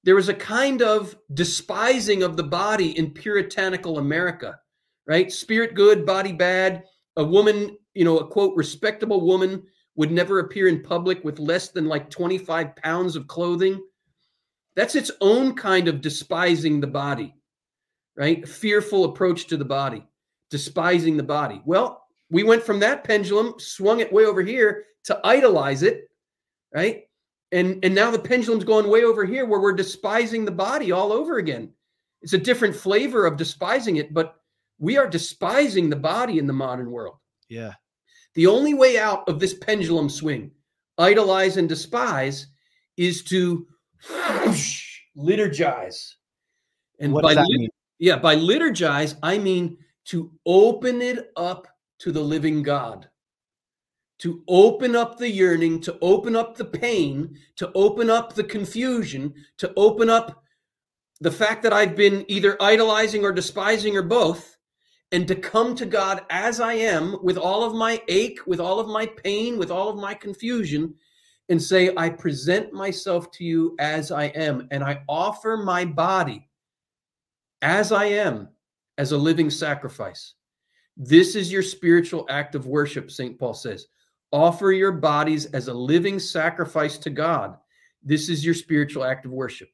[0.07, 4.57] There was a kind of despising of the body in puritanical America,
[5.05, 5.33] right?
[5.33, 6.85] Spirit good, body bad.
[7.17, 9.65] A woman, you know, a quote, respectable woman
[9.97, 13.83] would never appear in public with less than like 25 pounds of clothing.
[14.77, 17.35] That's its own kind of despising the body,
[18.17, 18.49] right?
[18.49, 20.07] Fearful approach to the body,
[20.51, 21.63] despising the body.
[21.65, 26.09] Well, we went from that pendulum, swung it way over here to idolize it,
[26.73, 27.06] right?
[27.53, 31.13] And and now the pendulum's going way over here where we're despising the body all
[31.13, 31.71] over again.
[32.23, 34.37] It's a different flavor of despising it, but
[34.79, 37.17] we are despising the body in the modern world.
[37.49, 37.75] Yeah.
[38.35, 40.51] The only way out of this pendulum swing,
[40.99, 42.49] idolize and despise,
[42.97, 43.67] is to
[45.17, 46.15] liturgize.
[47.01, 47.71] And what by does that lit- mean?
[47.99, 51.67] Yeah, by liturgize, I mean to open it up
[52.01, 53.09] to the living God,
[54.19, 59.35] to open up the yearning, to open up the pain, to open up the confusion,
[59.59, 60.43] to open up
[61.21, 64.57] the fact that I've been either idolizing or despising or both,
[65.13, 68.81] and to come to God as I am with all of my ache, with all
[68.81, 70.95] of my pain, with all of my confusion,
[71.49, 76.49] and say, I present myself to you as I am, and I offer my body
[77.63, 78.49] as I am
[78.99, 80.35] as a living sacrifice.
[80.97, 83.39] This is your spiritual act of worship, St.
[83.39, 83.87] Paul says.
[84.37, 87.57] Offer your bodies as a living sacrifice to God.
[88.03, 89.71] This is your spiritual act of worship.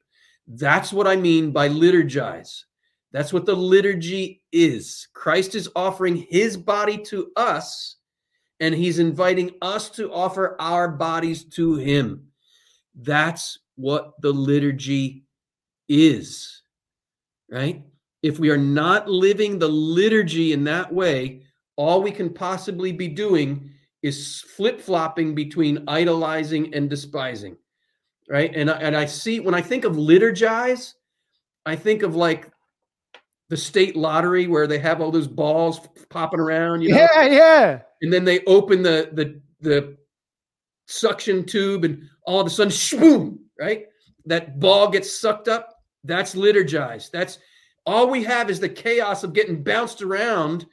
[0.47, 2.63] That's what I mean by liturgize.
[3.11, 5.09] That's what the liturgy is.
[5.11, 7.97] Christ is offering his body to us
[8.61, 12.27] and he's inviting us to offer our bodies to him.
[12.95, 15.25] That's what the liturgy
[15.89, 16.61] is,
[17.51, 17.83] right?
[18.21, 21.41] If we are not living the liturgy in that way,
[21.75, 23.69] all we can possibly be doing
[24.03, 27.57] is flip flopping between idolizing and despising,
[28.29, 28.53] right?
[28.55, 30.93] And I, and I see when I think of liturgize,
[31.65, 32.51] I think of like
[33.49, 35.79] the state lottery where they have all those balls
[36.09, 36.81] popping around.
[36.81, 37.07] You know?
[37.15, 39.97] Yeah, yeah and then they open the the the
[40.85, 43.85] suction tube and all of a sudden boom right
[44.25, 47.39] that ball gets sucked up that's liturgized that's
[47.85, 50.65] all we have is the chaos of getting bounced around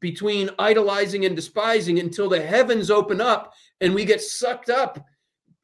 [0.00, 5.04] between idolizing and despising until the heavens open up and we get sucked up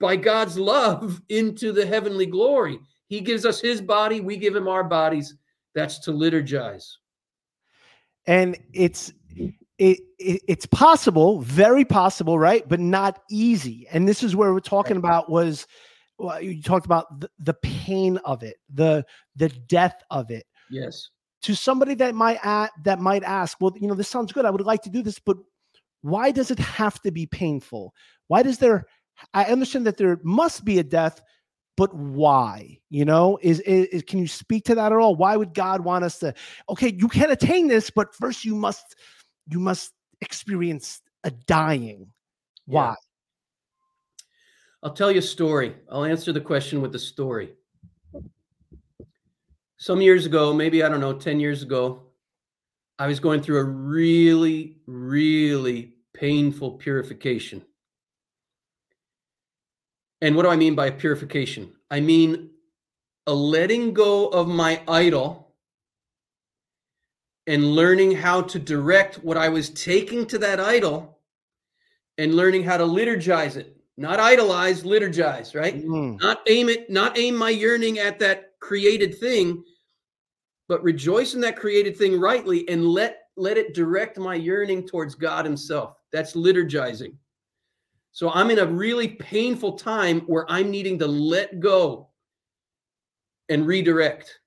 [0.00, 2.78] by God's love into the heavenly glory.
[3.06, 5.34] He gives us his body, we give him our bodies.
[5.74, 6.86] That's to liturgize.
[8.26, 9.12] And it's
[9.78, 12.68] it, it, it's possible, very possible, right?
[12.68, 13.86] But not easy.
[13.90, 15.66] And this is where we're talking about was
[16.18, 19.06] well, you talked about the, the pain of it, the
[19.36, 20.46] the death of it.
[20.70, 21.10] Yes.
[21.42, 22.40] To somebody that might
[22.84, 24.44] that might ask, well, you know, this sounds good.
[24.44, 25.36] I would like to do this, but
[26.02, 27.94] why does it have to be painful?
[28.26, 28.86] Why does there?
[29.34, 31.20] I understand that there must be a death,
[31.76, 32.78] but why?
[32.90, 35.14] You know, is, is, is can you speak to that at all?
[35.14, 36.34] Why would God want us to?
[36.68, 38.96] Okay, you can attain this, but first you must
[39.48, 42.08] you must experience a dying.
[42.66, 42.88] Why?
[42.88, 42.94] Yeah.
[44.82, 45.74] I'll tell you a story.
[45.90, 47.54] I'll answer the question with a story.
[49.78, 52.02] Some years ago, maybe I don't know, 10 years ago,
[52.98, 57.64] I was going through a really, really painful purification.
[60.20, 61.72] And what do I mean by purification?
[61.90, 62.50] I mean
[63.28, 65.54] a letting go of my idol
[67.46, 71.20] and learning how to direct what I was taking to that idol
[72.18, 73.76] and learning how to liturgize it.
[73.96, 75.84] Not idolize, liturgize, right?
[75.84, 76.20] Mm.
[76.20, 79.62] Not aim it, not aim my yearning at that created thing,
[80.68, 85.14] but rejoice in that created thing rightly and let let it direct my yearning towards
[85.14, 85.94] God himself.
[86.12, 87.14] That's liturgizing.
[88.12, 92.08] So I'm in a really painful time where I'm needing to let go
[93.48, 94.40] and redirect.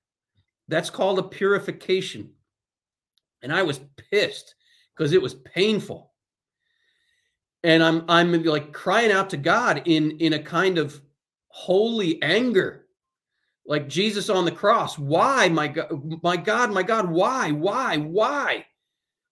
[0.68, 2.30] That's called a purification.
[3.42, 4.54] And I was pissed
[4.94, 6.12] because it was painful.
[7.64, 11.00] And I'm I'm like crying out to God in in a kind of
[11.48, 12.81] holy anger.
[13.64, 14.98] Like Jesus on the cross.
[14.98, 17.52] Why, my God, my God, my God, why?
[17.52, 17.98] Why?
[17.98, 18.66] Why?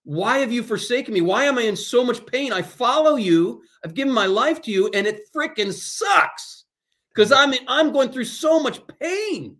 [0.03, 1.21] Why have you forsaken me?
[1.21, 2.53] Why am I in so much pain?
[2.53, 3.61] I follow you.
[3.83, 6.65] I've given my life to you, and it freaking sucks
[7.13, 9.57] because I'm I'm going through so much pain.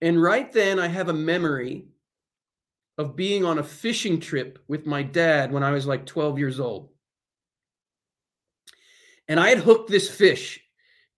[0.00, 1.86] And right then, I have a memory
[2.98, 6.60] of being on a fishing trip with my dad when I was like 12 years
[6.60, 6.90] old.
[9.28, 10.60] And I had hooked this fish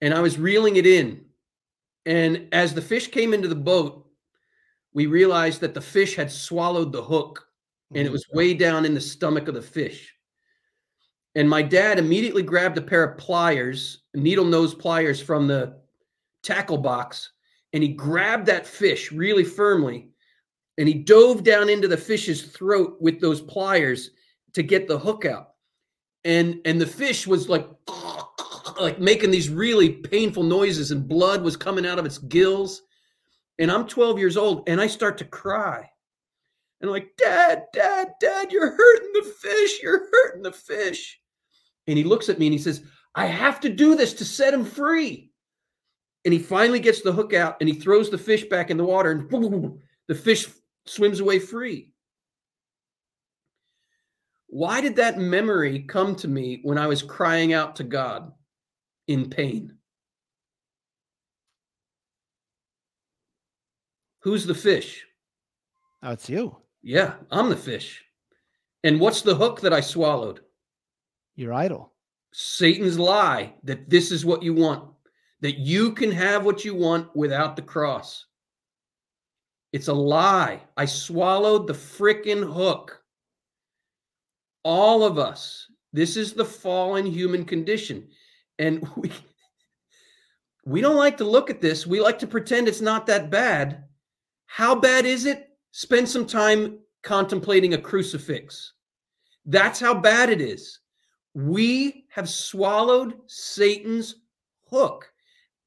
[0.00, 1.24] and I was reeling it in.
[2.06, 4.06] And as the fish came into the boat,
[4.92, 7.46] we realized that the fish had swallowed the hook
[7.90, 8.12] and it mm-hmm.
[8.12, 10.14] was way down in the stomach of the fish.
[11.34, 15.78] And my dad immediately grabbed a pair of pliers, needle nose pliers from the
[16.42, 17.30] tackle box,
[17.72, 20.10] and he grabbed that fish really firmly
[20.80, 24.12] and he dove down into the fish's throat with those pliers
[24.54, 25.50] to get the hook out.
[26.24, 27.68] And and the fish was like
[28.82, 32.82] like making these really painful noises and blood was coming out of its gills.
[33.58, 35.88] And I'm 12 years old and I start to cry.
[36.80, 39.82] And I'm like, Dad, Dad, Dad, you're hurting the fish.
[39.82, 41.20] You're hurting the fish.
[41.86, 42.82] And he looks at me and he says,
[43.14, 45.30] I have to do this to set him free.
[46.24, 48.84] And he finally gets the hook out and he throws the fish back in the
[48.84, 50.46] water and boom, the fish
[50.86, 51.92] swims away free.
[54.48, 58.32] Why did that memory come to me when I was crying out to God
[59.10, 59.74] in pain?
[64.20, 65.04] Who's the fish?
[66.02, 66.56] Oh, it's you.
[66.82, 68.04] Yeah, I'm the fish.
[68.84, 70.40] And what's the hook that I swallowed?
[71.34, 71.92] Your idol.
[72.32, 74.88] Satan's lie that this is what you want,
[75.40, 78.26] that you can have what you want without the cross.
[79.72, 80.62] It's a lie.
[80.76, 83.02] I swallowed the frickin' hook.
[84.62, 85.66] All of us.
[85.92, 88.08] This is the fallen human condition.
[88.60, 89.10] And we
[90.64, 91.86] we don't like to look at this.
[91.86, 93.84] We like to pretend it's not that bad.
[94.46, 95.48] How bad is it?
[95.72, 98.74] Spend some time contemplating a crucifix.
[99.46, 100.78] That's how bad it is.
[101.34, 104.16] We have swallowed Satan's
[104.68, 105.10] hook.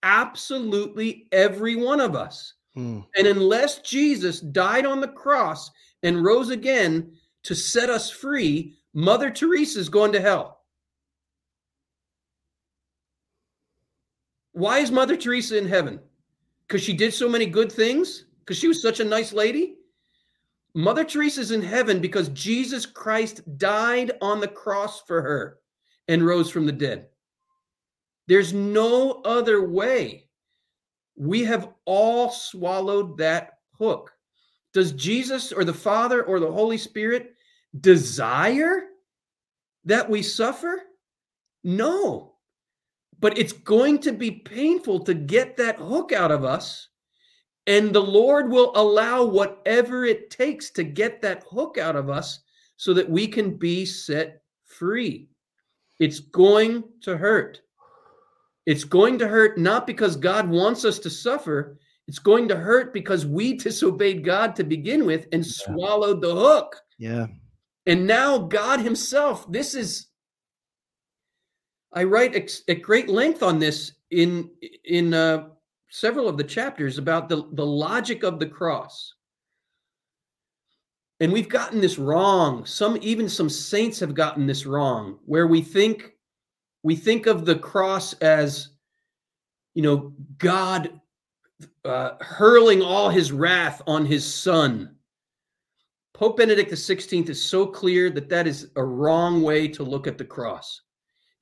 [0.03, 2.53] Absolutely every one of us.
[2.75, 2.99] Hmm.
[3.17, 5.71] And unless Jesus died on the cross
[6.03, 7.13] and rose again
[7.43, 10.62] to set us free, Mother Teresa is going to hell.
[14.53, 15.99] Why is Mother Teresa in heaven?
[16.67, 18.25] Because she did so many good things?
[18.39, 19.75] Because she was such a nice lady?
[20.75, 25.59] Mother Teresa is in heaven because Jesus Christ died on the cross for her
[26.07, 27.07] and rose from the dead.
[28.27, 30.29] There's no other way.
[31.15, 34.11] We have all swallowed that hook.
[34.73, 37.35] Does Jesus or the Father or the Holy Spirit
[37.79, 38.85] desire
[39.85, 40.81] that we suffer?
[41.63, 42.32] No.
[43.23, 46.89] But it's going to be painful to get that hook out of us.
[47.65, 52.41] And the Lord will allow whatever it takes to get that hook out of us
[52.75, 55.29] so that we can be set free.
[56.01, 57.61] It's going to hurt.
[58.65, 61.79] It's going to hurt not because God wants us to suffer.
[62.09, 65.51] It's going to hurt because we disobeyed God to begin with and yeah.
[65.53, 66.75] swallowed the hook.
[66.99, 67.27] Yeah.
[67.85, 70.07] And now God Himself, this is,
[71.93, 74.49] I write ex- at great length on this in
[74.85, 75.49] in uh,
[75.89, 79.13] several of the chapters about the, the logic of the cross.
[81.19, 82.65] And we've gotten this wrong.
[82.65, 86.13] Some even some saints have gotten this wrong, where we think
[86.81, 88.69] we think of the cross as,
[89.73, 90.99] you know, God
[91.85, 94.95] uh, hurling all his wrath on his son.
[96.13, 100.17] Pope Benedict XVI is so clear that that is a wrong way to look at
[100.17, 100.81] the cross.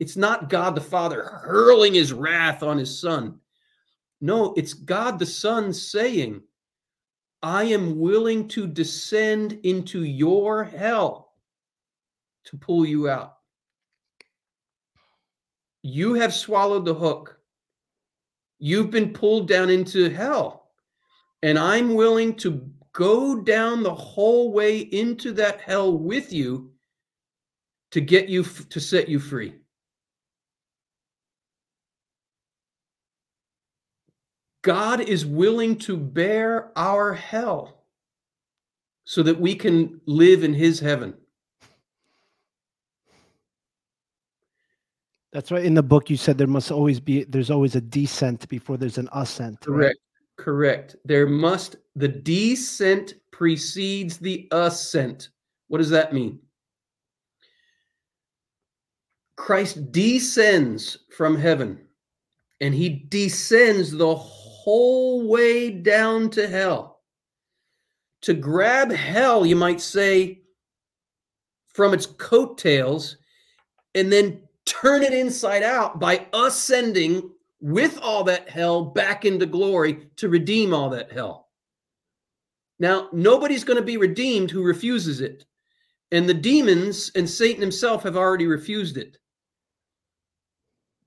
[0.02, 3.40] It's not God the Father hurling his wrath on his son.
[4.20, 6.42] No, it's God the Son saying,
[7.44, 11.34] I am willing to descend into your hell
[12.46, 13.38] to pull you out.
[15.84, 17.38] You have swallowed the hook.
[18.58, 20.72] You've been pulled down into hell.
[21.44, 26.72] And I'm willing to go down the whole way into that hell with you
[27.92, 29.61] to get you to set you free.
[34.62, 37.86] God is willing to bear our hell
[39.04, 41.16] so that we can live in his heaven.
[45.34, 45.64] That's right.
[45.64, 48.98] In the book, you said there must always be, there's always a descent before there's
[48.98, 49.62] an ascent.
[49.62, 49.98] Correct.
[50.38, 50.46] Right?
[50.46, 50.96] Correct.
[51.06, 55.30] There must, the descent precedes the ascent.
[55.70, 56.40] What does that mean?
[59.38, 61.80] Christ descends from heaven
[62.60, 64.16] and he descends the
[64.64, 67.00] whole way down to hell.
[68.22, 70.42] To grab hell, you might say,
[71.74, 73.18] from its coattails
[73.96, 80.10] and then turn it inside out by ascending with all that hell back into glory
[80.18, 81.50] to redeem all that hell.
[82.80, 85.46] Now, nobody's going to be redeemed who refuses it.
[86.12, 89.18] And the demons and Satan himself have already refused it.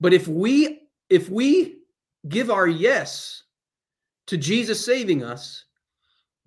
[0.01, 1.77] But if we if we
[2.27, 3.43] give our yes
[4.27, 5.65] to Jesus saving us,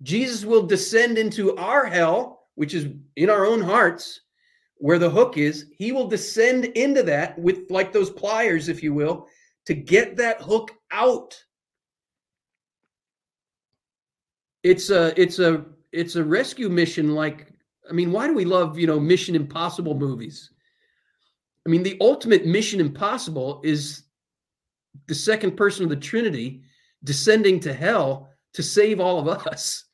[0.01, 4.21] Jesus will descend into our hell, which is in our own hearts,
[4.75, 5.65] where the hook is.
[5.77, 9.27] He will descend into that with like those pliers, if you will,
[9.65, 11.41] to get that hook out.
[14.63, 17.49] It's a it's a it's a rescue mission like
[17.89, 20.51] I mean, why do we love, you know, Mission Impossible movies?
[21.65, 24.03] I mean, the ultimate Mission Impossible is
[25.07, 26.61] the second person of the Trinity
[27.03, 29.85] descending to hell to save all of us.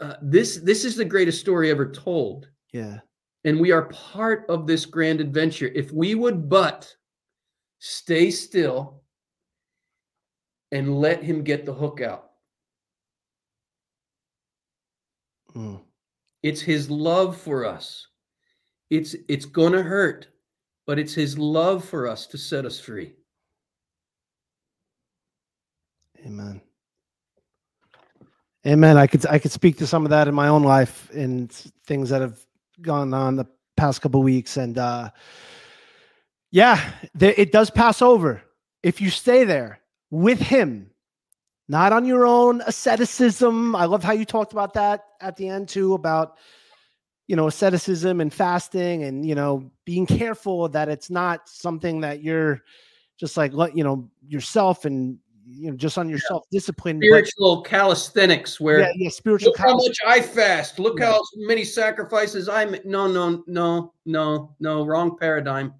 [0.00, 2.48] Uh, this this is the greatest story ever told.
[2.72, 2.98] Yeah.
[3.44, 5.70] And we are part of this grand adventure.
[5.74, 6.94] If we would but
[7.78, 9.02] stay still
[10.72, 12.30] and let him get the hook out.
[15.54, 15.80] Mm.
[16.42, 18.08] It's his love for us.
[18.90, 20.28] It's it's going to hurt,
[20.86, 23.14] but it's his love for us to set us free.
[26.24, 26.60] Amen.
[28.66, 28.96] Amen.
[28.96, 31.52] I could I could speak to some of that in my own life and
[31.86, 32.38] things that have
[32.80, 33.46] gone on the
[33.76, 35.10] past couple weeks and uh
[36.50, 38.40] yeah, it does pass over
[38.84, 39.80] if you stay there
[40.10, 40.90] with him
[41.68, 43.74] not on your own asceticism.
[43.74, 46.36] I love how you talked about that at the end too about
[47.26, 52.22] you know asceticism and fasting and you know being careful that it's not something that
[52.22, 52.62] you're
[53.18, 57.68] just like you know yourself and you know just on your self discipline spiritual but,
[57.68, 60.78] calisthenics where yeah, yeah spiritual look how much I fast.
[60.78, 61.12] Look yeah.
[61.12, 65.74] how many sacrifices I make no no no no no wrong paradigm.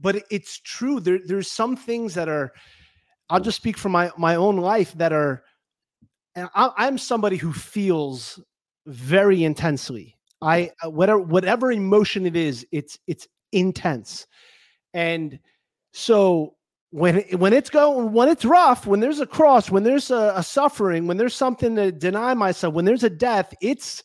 [0.00, 1.00] But it's true.
[1.00, 2.52] There there's some things that are
[3.30, 5.44] I'll just speak from my my own life that are
[6.34, 8.40] and I, am somebody who feels
[8.86, 10.16] very intensely.
[10.42, 14.26] I uh, whatever whatever emotion it is, it's it's intense,
[14.92, 15.38] and
[15.92, 16.56] so
[16.94, 20.44] when when it's going when it's rough, when there's a cross, when there's a, a
[20.44, 24.04] suffering, when there's something to deny myself, when there's a death, it's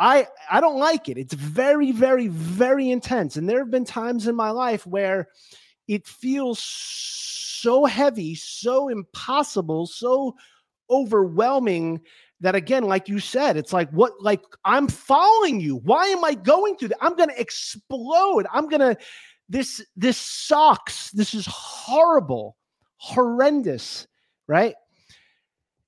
[0.00, 1.16] I I don't like it.
[1.16, 5.28] It's very very very intense, and there have been times in my life where
[5.86, 10.34] it feels so heavy, so impossible, so
[10.90, 12.00] overwhelming
[12.40, 15.76] that again like you said it's like what like i'm following you.
[15.76, 16.98] Why am i going through that?
[17.00, 18.46] I'm gonna explode.
[18.52, 18.96] I'm gonna
[19.48, 21.10] this this sucks.
[21.10, 22.56] This is horrible
[22.96, 24.06] horrendous
[24.48, 24.74] right?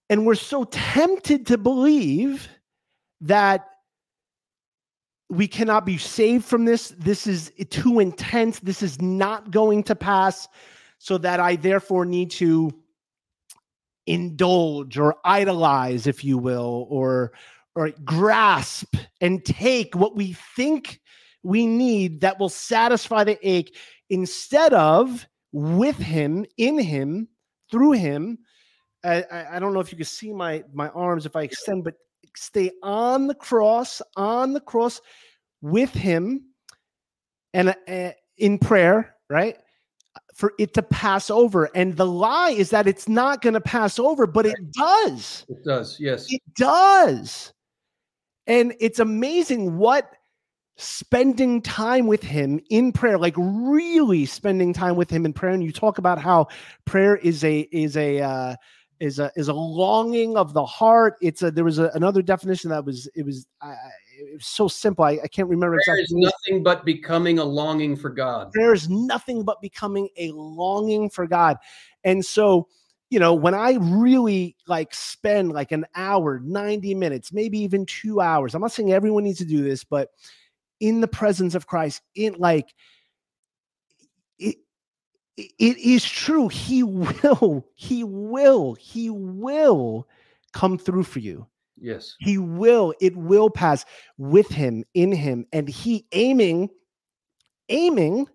[0.08, 2.48] And we're so tempted to believe
[3.22, 3.66] that
[5.28, 6.94] we cannot be saved from this.
[6.98, 8.60] This is too intense.
[8.60, 10.46] This is not going to pass.
[10.98, 12.70] So that I therefore need to
[14.06, 17.32] indulge or idolize, if you will, or
[17.74, 21.00] or grasp and take what we think
[21.42, 23.76] we need that will satisfy the ache
[24.08, 27.28] instead of with him, in him,
[27.70, 28.38] through him.
[29.02, 31.84] I, I, I don't know if you can see my my arms if I extend,
[31.84, 31.94] but
[32.36, 35.00] stay on the cross, on the cross
[35.62, 36.44] with him
[37.54, 39.56] and uh, in prayer, right?
[40.40, 41.68] for it to pass over.
[41.74, 45.44] And the lie is that it's not going to pass over, but it does.
[45.50, 46.32] It does, yes.
[46.32, 47.52] It does.
[48.46, 50.10] And it's amazing what
[50.80, 55.62] spending time with him in prayer like really spending time with him in prayer and
[55.62, 56.46] you talk about how
[56.84, 58.56] prayer is a is a uh
[58.98, 62.70] is a is a longing of the heart it's a there was a, another definition
[62.70, 63.74] that was it was I,
[64.20, 65.04] it was so simple.
[65.04, 66.20] I, I can't remember Prayer exactly.
[66.20, 68.52] Is nothing but becoming a longing for God.
[68.52, 71.56] Prayer is nothing but becoming a longing for God.
[72.04, 72.68] And so,
[73.08, 78.20] you know, when I really like spend like an hour, 90 minutes, maybe even two
[78.20, 80.10] hours, I'm not saying everyone needs to do this, but
[80.80, 82.74] in the presence of Christ, in like,
[84.38, 84.56] it,
[85.36, 86.48] it is true.
[86.48, 90.08] He will, he will, he will
[90.52, 91.46] come through for you.
[91.80, 92.14] Yes.
[92.18, 93.84] He will, it will pass
[94.18, 96.68] with him, in him, and he aiming,
[97.68, 98.26] aiming,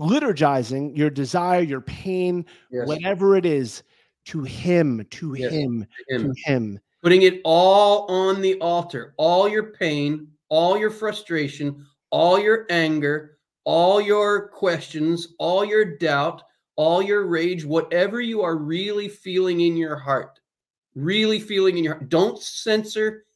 [0.00, 2.86] liturgizing your desire, your pain, yes.
[2.86, 3.82] whatever it is,
[4.26, 5.52] to him, to yes.
[5.52, 6.80] him, to him, to him.
[7.02, 13.38] Putting it all on the altar, all your pain, all your frustration, all your anger,
[13.64, 16.42] all your questions, all your doubt,
[16.76, 20.38] all your rage, whatever you are really feeling in your heart
[20.96, 22.08] really feeling in your heart.
[22.08, 23.26] Don't censor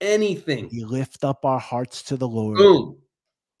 [0.00, 0.68] anything.
[0.70, 2.58] We lift up our hearts to the Lord.
[2.58, 2.98] Boom.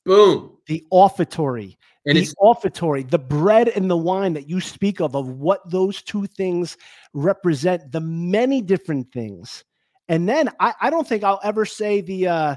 [0.04, 0.58] Boom.
[0.66, 1.78] The offertory.
[2.04, 5.68] And the it's offertory, the bread and the wine that you speak of, of what
[5.70, 6.76] those two things
[7.14, 9.64] represent, the many different things.
[10.08, 12.56] And then I, I don't think I'll ever say the uh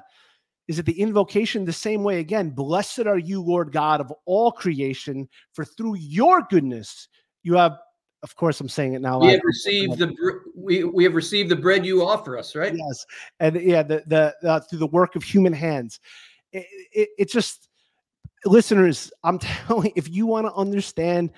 [0.70, 2.52] is it the invocation the same way again?
[2.52, 7.10] Blessed are you, Lord God of all creation, for through your goodness
[7.44, 7.80] you have
[8.22, 9.20] of course, I'm saying it now.
[9.20, 10.14] We have received the
[10.54, 12.74] we we have received the bread you offer us, right?
[12.76, 13.06] Yes,
[13.40, 16.02] and yeah, the the uh, through the work of human hands.
[16.52, 17.70] It, it, it just
[18.46, 21.32] listeners, I'm telling if you want to understand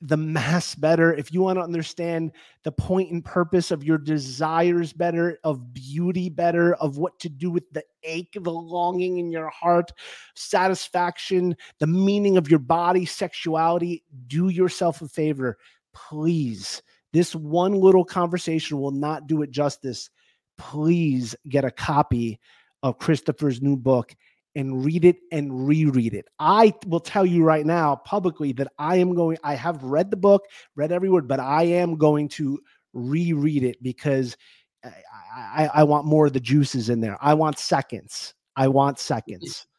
[0.00, 2.32] the mass better, if you want to understand
[2.64, 7.50] the point and purpose of your desires better, of beauty better, of what to do
[7.50, 9.92] with the ache, the longing in your heart,
[10.34, 15.58] satisfaction, the meaning of your body, sexuality, do yourself a favor.
[15.92, 16.82] Please,
[17.12, 20.08] this one little conversation will not do it justice.
[20.56, 22.40] Please get a copy
[22.82, 24.14] of Christopher's new book
[24.54, 26.26] and read it and reread it.
[26.38, 30.16] I will tell you right now publicly that I am going, I have read the
[30.16, 30.44] book,
[30.76, 32.58] read every word, but I am going to
[32.92, 34.36] reread it because
[34.84, 34.92] I,
[35.36, 37.16] I, I want more of the juices in there.
[37.20, 38.34] I want seconds.
[38.56, 39.66] I want seconds.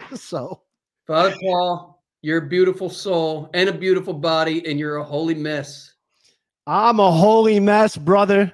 [0.14, 0.62] so,
[1.06, 5.92] Father Paul, you're a beautiful soul and a beautiful body, and you're a holy mess.
[6.66, 8.52] I'm a holy mess, brother.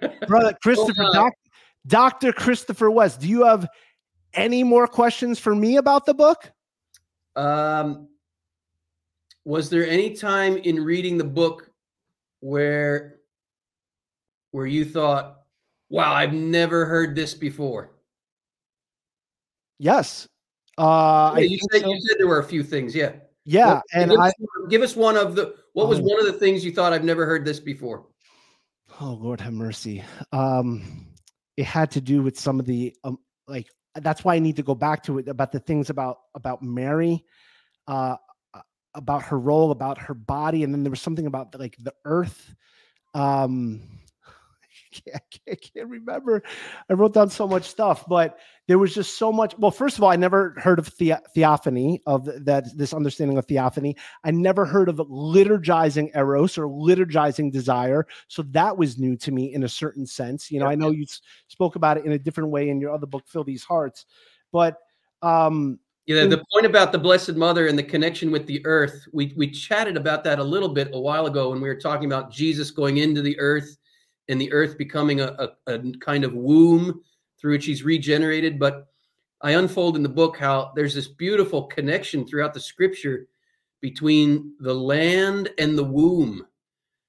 [0.26, 1.32] Brother Christopher, doc,
[1.86, 2.32] Dr.
[2.32, 3.66] Christopher West, do you have
[4.38, 6.50] any more questions for me about the book?
[7.36, 8.08] Um,
[9.44, 11.70] was there any time in reading the book
[12.40, 13.16] where
[14.50, 15.42] where you thought,
[15.90, 17.92] "Wow, I've never heard this before"?
[19.78, 20.28] Yes.
[20.76, 21.88] Uh, yeah, you said so.
[21.88, 22.94] you said there were a few things.
[22.94, 23.12] Yeah.
[23.44, 24.34] Yeah, well, and give I us,
[24.68, 25.54] give us one of the.
[25.72, 28.04] What was oh, one of the things you thought I've never heard this before?
[29.00, 30.04] Oh Lord, have mercy.
[30.32, 31.06] Um,
[31.56, 33.66] it had to do with some of the um, like
[34.02, 37.24] that's why I need to go back to it about the things about about Mary,
[37.86, 38.16] uh,
[38.94, 42.54] about her role, about her body, and then there was something about like the earth.
[43.14, 43.80] Um,
[45.04, 46.42] can't, I can't remember.
[46.88, 49.56] I wrote down so much stuff, but there was just so much.
[49.58, 53.46] Well, first of all, I never heard of the, theophany, of that this understanding of
[53.46, 53.96] theophany.
[54.24, 58.06] I never heard of liturgizing eros or liturgizing desire.
[58.28, 60.50] So that was new to me in a certain sense.
[60.50, 61.06] You know, I know you
[61.48, 64.06] spoke about it in a different way in your other book, Fill These Hearts,
[64.52, 64.76] but
[65.22, 69.34] um, yeah, the point about the Blessed Mother and the connection with the earth, we
[69.36, 72.30] we chatted about that a little bit a while ago when we were talking about
[72.30, 73.76] Jesus going into the earth
[74.28, 77.00] and the earth becoming a, a, a kind of womb
[77.40, 78.58] through which he's regenerated.
[78.58, 78.88] But
[79.40, 83.28] I unfold in the book how there's this beautiful connection throughout the scripture
[83.80, 86.46] between the land and the womb,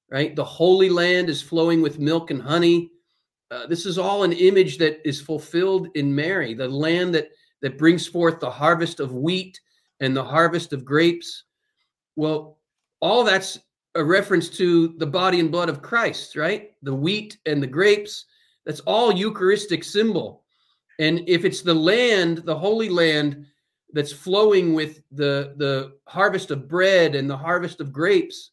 [0.10, 0.36] right?
[0.36, 2.92] The Holy Land is flowing with milk and honey.
[3.50, 7.30] Uh, this is all an image that is fulfilled in Mary, the land that
[7.62, 9.60] that brings forth the harvest of wheat
[10.00, 11.44] and the harvest of grapes.
[12.16, 12.58] Well,
[13.02, 13.60] all that's
[14.00, 16.72] a reference to the body and blood of Christ, right?
[16.84, 18.26] The wheat and the grapes,
[18.66, 20.44] that's all Eucharistic symbol.
[21.00, 23.46] And if it's the land, the holy land
[23.92, 28.52] that's flowing with the the harvest of bread and the harvest of grapes,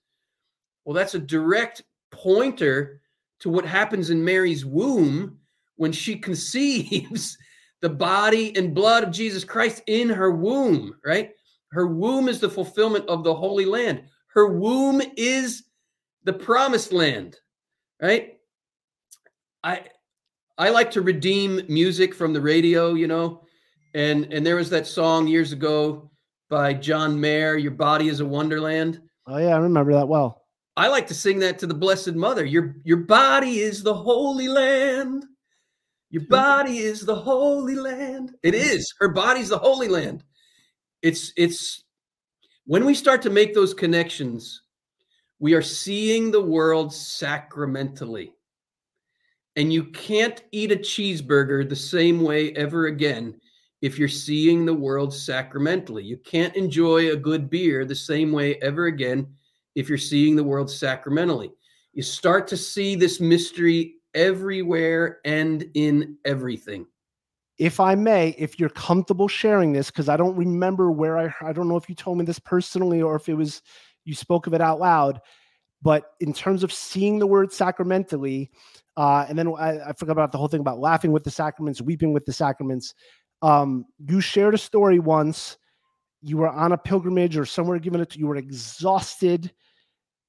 [0.85, 3.01] well that's a direct pointer
[3.41, 5.39] to what happens in Mary's womb
[5.77, 7.39] when she conceives
[7.83, 11.31] the body and blood of Jesus Christ in her womb, right?
[11.71, 14.05] Her womb is the fulfillment of the Holy Land.
[14.37, 15.65] Her womb is
[16.25, 17.37] the promised land,
[18.03, 18.35] right?
[19.65, 19.85] I
[20.59, 23.47] I like to redeem music from the radio, you know,
[23.95, 26.11] and and there was that song years ago
[26.51, 30.43] by John Mayer, "Your Body Is a Wonderland." Oh yeah, I remember that well.
[30.77, 32.45] I like to sing that to the Blessed Mother.
[32.45, 35.25] Your your body is the Holy Land.
[36.11, 38.35] Your body is the Holy Land.
[38.43, 38.93] It is.
[39.01, 40.25] Her body's the Holy Land.
[41.01, 41.86] It's it's
[42.67, 44.63] when we start to make those connections,
[45.39, 48.33] we are seeing the world sacramentally.
[49.55, 53.41] And you can't eat a cheeseburger the same way ever again
[53.83, 56.03] if you're seeing the world sacramentally.
[56.05, 59.29] You can't enjoy a good beer the same way ever again
[59.77, 61.53] if you're seeing the world sacramentally.
[61.93, 66.87] You start to see this mystery everywhere and in everything
[67.59, 71.53] if I may, if you're comfortable sharing this, because I don't remember where I I
[71.53, 73.63] don't know if you told me this personally or if it was
[74.05, 75.21] you spoke of it out loud,
[75.83, 78.51] but in terms of seeing the word sacramentally,
[78.97, 81.83] uh, and then I, I, forgot about the whole thing about laughing with the sacraments,
[81.83, 82.95] weeping with the sacraments.
[83.43, 85.59] Um, you shared a story once.
[86.23, 89.53] You were on a pilgrimage or somewhere given it to you were exhausted,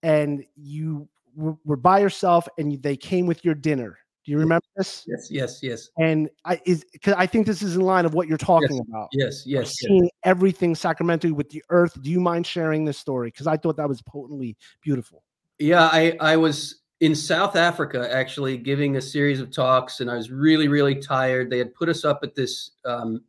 [0.02, 4.66] and you were, were by yourself, and they came with your dinner do you remember
[4.76, 5.06] this?
[5.08, 5.90] Yes, yes, yes.
[5.98, 8.86] And I is because I think this is in line of what you're talking yes,
[8.90, 9.08] about.
[9.14, 9.76] Yes, yes.
[9.78, 10.12] Seeing yes.
[10.26, 11.98] everything sacramentally with the earth.
[12.02, 13.30] Do you mind sharing this story?
[13.30, 15.24] Because I thought that was potently beautiful.
[15.60, 20.18] Yeah, I I was in South Africa actually giving a series of talks, and I
[20.18, 21.50] was really really tired.
[21.50, 23.24] They had put us up at this um,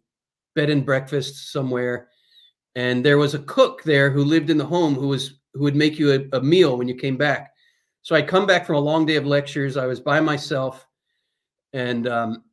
[0.56, 2.08] bed and breakfast somewhere,
[2.74, 5.76] and there was a cook there who lived in the home who was who would
[5.76, 7.52] make you a, a meal when you came back.
[8.02, 9.76] So I come back from a long day of lectures.
[9.76, 10.87] I was by myself,
[11.72, 12.44] and um,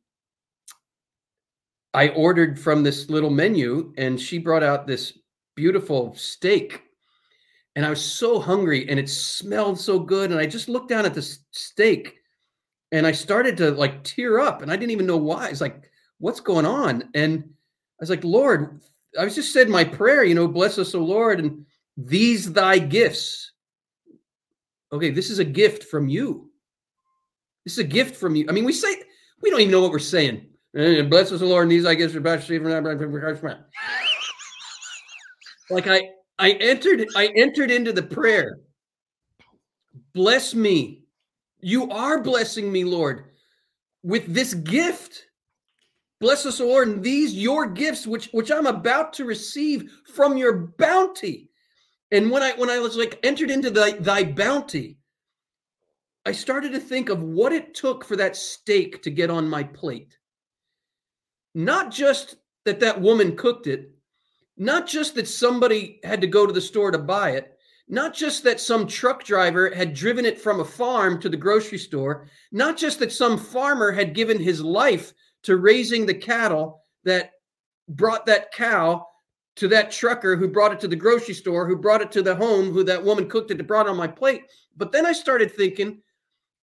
[1.94, 5.18] I ordered from this little menu, and she brought out this
[5.54, 6.82] beautiful steak.
[7.74, 10.30] And I was so hungry, and it smelled so good.
[10.30, 12.16] And I just looked down at the steak,
[12.92, 15.48] and I started to like tear up, and I didn't even know why.
[15.48, 17.08] It's like, what's going on?
[17.14, 18.80] And I was like, Lord,
[19.18, 21.64] I was just said my prayer, you know, bless us, O Lord, and
[21.96, 23.52] these thy gifts.
[24.92, 26.50] Okay, this is a gift from you.
[27.64, 28.46] This is a gift from you.
[28.48, 29.02] I mean, we say
[29.42, 30.46] we don't even know what we're saying.
[30.74, 32.48] And bless us, the Lord, and these I gifts are about
[35.70, 36.02] like I
[36.38, 38.58] I entered I entered into the prayer.
[40.12, 41.04] Bless me.
[41.60, 43.24] You are blessing me, Lord,
[44.02, 45.24] with this gift.
[46.20, 50.74] Bless us, Lord, and these your gifts, which which I'm about to receive from your
[50.78, 51.50] bounty.
[52.12, 54.98] And when I when I was like entered into thy thy bounty,
[56.26, 59.62] I started to think of what it took for that steak to get on my
[59.62, 60.18] plate.
[61.54, 62.34] Not just
[62.64, 63.92] that that woman cooked it,
[64.56, 67.56] not just that somebody had to go to the store to buy it,
[67.88, 71.78] not just that some truck driver had driven it from a farm to the grocery
[71.78, 77.30] store, not just that some farmer had given his life to raising the cattle that
[77.90, 79.06] brought that cow
[79.54, 82.34] to that trucker who brought it to the grocery store, who brought it to the
[82.34, 84.42] home, who that woman cooked it, to brought it on my plate.
[84.76, 86.02] But then I started thinking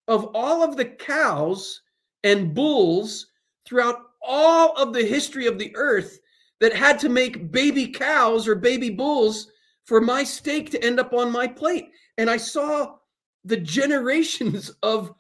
[0.09, 1.83] of all of the cows
[2.25, 3.29] and bulls
[3.67, 6.19] throughout all of the history of the earth
[6.61, 9.49] that had to make baby cows or baby bulls
[9.85, 11.91] for my steak to end up on my plate.
[12.19, 12.97] And I saw
[13.45, 15.13] the generations of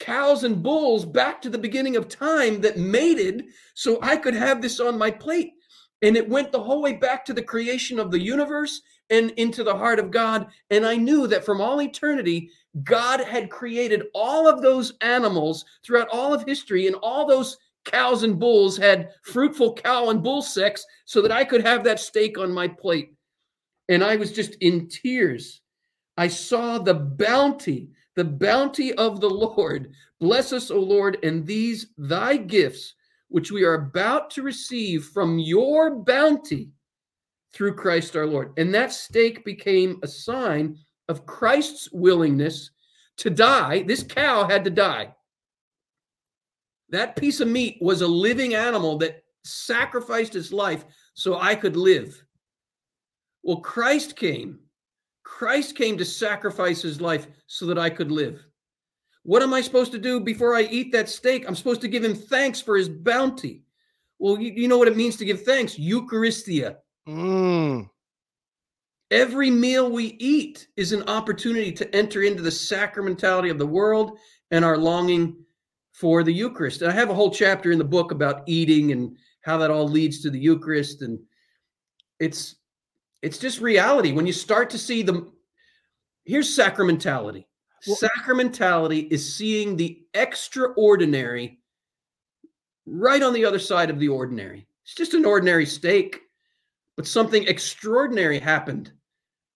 [0.00, 3.44] cows and bulls back to the beginning of time that mated
[3.74, 5.52] so I could have this on my plate.
[6.02, 8.80] And it went the whole way back to the creation of the universe
[9.10, 10.48] and into the heart of God.
[10.70, 12.50] And I knew that from all eternity,
[12.84, 18.22] God had created all of those animals throughout all of history, and all those cows
[18.22, 22.38] and bulls had fruitful cow and bull sex so that I could have that steak
[22.38, 23.12] on my plate.
[23.88, 25.60] And I was just in tears.
[26.16, 29.92] I saw the bounty the bounty of the Lord.
[30.20, 32.94] Bless us, O Lord, and these thy gifts,
[33.28, 36.70] which we are about to receive from your bounty
[37.52, 38.52] through Christ our Lord.
[38.56, 40.78] And that steak became a sign
[41.12, 42.70] of Christ's willingness
[43.18, 43.82] to die.
[43.82, 45.14] This cow had to die.
[46.88, 50.84] That piece of meat was a living animal that sacrificed its life
[51.14, 52.24] so I could live.
[53.42, 54.58] Well, Christ came
[55.22, 58.44] Christ came to sacrifice his life so that I could live.
[59.22, 61.44] What am I supposed to do before I eat that steak?
[61.46, 63.62] I'm supposed to give him thanks for his bounty.
[64.18, 66.76] Well, you, you know what it means to give thanks Eucharistia.
[67.08, 67.88] Mm.
[69.12, 74.18] Every meal we eat is an opportunity to enter into the sacramentality of the world
[74.50, 75.36] and our longing
[75.92, 76.80] for the Eucharist.
[76.80, 79.86] And I have a whole chapter in the book about eating and how that all
[79.86, 81.02] leads to the Eucharist.
[81.02, 81.20] And
[82.20, 82.56] it's
[83.20, 84.12] it's just reality.
[84.12, 85.30] When you start to see the
[86.24, 87.44] here's sacramentality.
[87.86, 91.60] Well, sacramentality is seeing the extraordinary
[92.86, 94.66] right on the other side of the ordinary.
[94.84, 96.18] It's just an ordinary steak,
[96.96, 98.90] but something extraordinary happened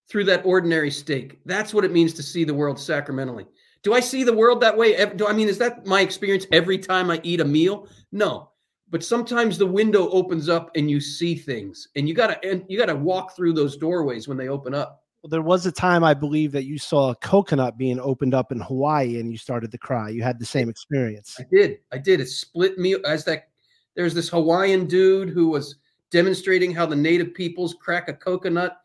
[0.08, 1.40] through that ordinary steak.
[1.44, 3.46] That's what it means to see the world sacramentally.
[3.82, 5.04] Do I see the world that way?
[5.16, 7.88] Do I mean is that my experience every time I eat a meal?
[8.12, 8.50] No
[8.90, 12.78] but sometimes the window opens up and you see things and you gotta and you
[12.78, 16.14] gotta walk through those doorways when they open up well there was a time i
[16.14, 19.78] believe that you saw a coconut being opened up in hawaii and you started to
[19.78, 23.48] cry you had the same experience i did i did it split me as that
[23.94, 25.76] there's this hawaiian dude who was
[26.10, 28.78] demonstrating how the native peoples crack a coconut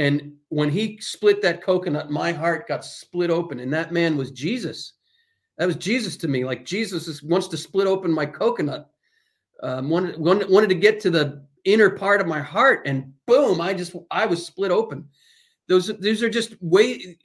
[0.00, 4.30] and when he split that coconut my heart got split open and that man was
[4.30, 4.94] jesus
[5.58, 8.90] that was jesus to me like jesus is, wants to split open my coconut
[9.62, 13.60] um, wanted, wanted wanted to get to the inner part of my heart, and boom,
[13.60, 15.08] I just I was split open.
[15.68, 17.18] Those these are just way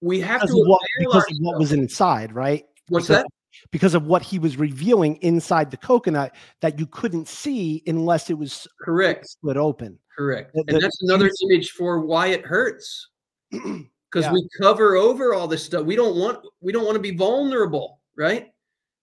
[0.00, 2.64] we have because to of what, because of what was inside, right?
[2.88, 3.26] What's because, that?
[3.70, 8.38] Because of what he was revealing inside the coconut that you couldn't see unless it
[8.38, 9.98] was correct split open.
[10.18, 13.08] Correct, the, and that's another image for why it hurts.
[14.10, 14.32] Because yeah.
[14.32, 15.84] we cover over all this stuff.
[15.84, 18.46] We don't want we don't want to be vulnerable, right?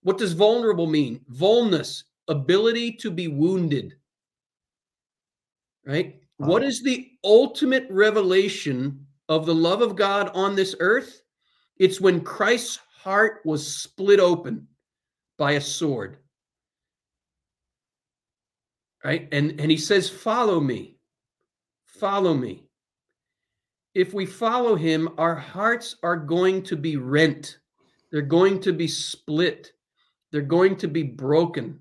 [0.02, 1.20] What does vulnerable mean?
[1.28, 3.94] Vulness, ability to be wounded.
[5.86, 6.20] Right?
[6.38, 11.22] What is the ultimate revelation of the love of God on this earth?
[11.78, 14.66] It's when Christ's heart was split open
[15.38, 16.18] by a sword.
[19.04, 19.28] Right?
[19.30, 20.95] And and he says, "Follow me.
[21.98, 22.66] Follow me."
[23.96, 27.60] if we follow him, our hearts are going to be rent.
[28.12, 29.72] They're going to be split.
[30.30, 31.80] They're going to be broken.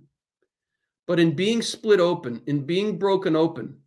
[1.07, 3.79] But in being split open, in being broken open,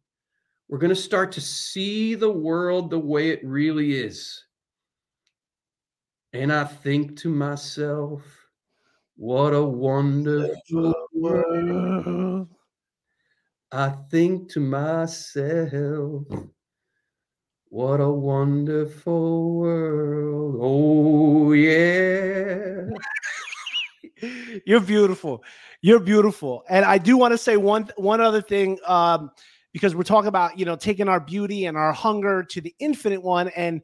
[0.68, 4.44] we're going to start to see the world the way it really is.
[6.34, 8.20] And I think to myself,
[9.16, 12.48] what a wonderful world.
[13.70, 16.24] I think to myself,
[17.68, 20.58] what a wonderful world.
[20.60, 22.88] Oh, yeah.
[24.64, 25.44] You're beautiful.
[25.82, 26.64] You're beautiful.
[26.68, 29.30] And I do want to say one one other thing um,
[29.72, 33.22] because we're talking about, you know, taking our beauty and our hunger to the infinite
[33.22, 33.82] one and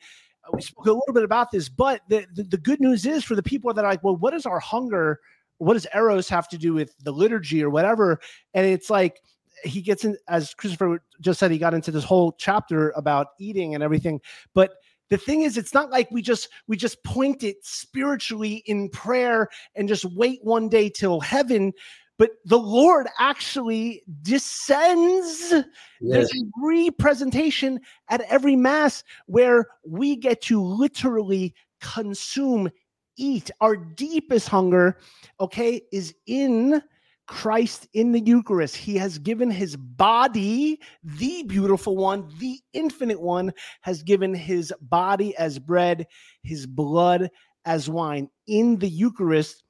[0.52, 3.34] we spoke a little bit about this, but the, the, the good news is for
[3.34, 5.20] the people that are like, well, what is our hunger?
[5.58, 8.20] What does eros have to do with the liturgy or whatever?
[8.52, 9.20] And it's like
[9.62, 13.74] he gets in, as Christopher just said, he got into this whole chapter about eating
[13.74, 14.20] and everything.
[14.54, 14.72] But
[15.10, 19.48] the thing is, it's not like we just we just point it spiritually in prayer
[19.74, 21.72] and just wait one day till heaven
[22.18, 25.50] but the Lord actually descends.
[25.50, 25.64] Yes.
[26.00, 32.70] There's a representation at every Mass where we get to literally consume,
[33.16, 33.50] eat.
[33.60, 34.98] Our deepest hunger,
[35.40, 36.82] okay, is in
[37.26, 38.76] Christ in the Eucharist.
[38.76, 45.36] He has given his body, the beautiful one, the infinite one, has given his body
[45.36, 46.06] as bread,
[46.42, 47.30] his blood
[47.64, 48.28] as wine.
[48.46, 49.64] In the Eucharist,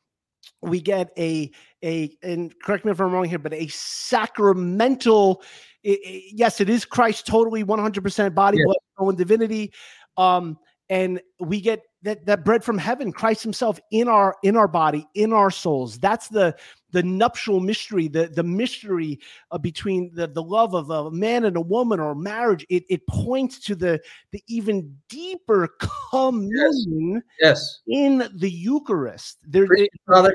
[0.63, 1.51] we get a
[1.85, 5.43] a and correct me if I'm wrong here, but a sacramental.
[5.83, 9.73] It, it, yes, it is Christ totally 100% body, blood, soul, and divinity.
[10.17, 10.59] Um,
[10.91, 15.07] and we get that that bread from heaven christ himself in our in our body
[15.15, 16.55] in our souls that's the
[16.95, 19.19] the nuptial mystery the the mystery
[19.51, 23.05] uh, between the the love of a man and a woman or marriage it it
[23.09, 24.01] points to the
[24.31, 25.77] the even deeper
[26.11, 27.81] communion yes, yes.
[27.89, 29.39] in the eucharist.
[29.45, 29.67] There
[30.07, 30.35] Father.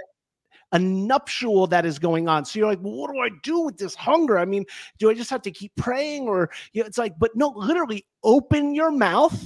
[0.74, 2.44] a nuptial that is going on.
[2.44, 4.38] So you're like well, what do i do with this hunger?
[4.38, 4.66] I mean
[5.00, 6.28] do i just have to keep praying?
[6.28, 9.42] Or you know, it's like but no literally open your mouth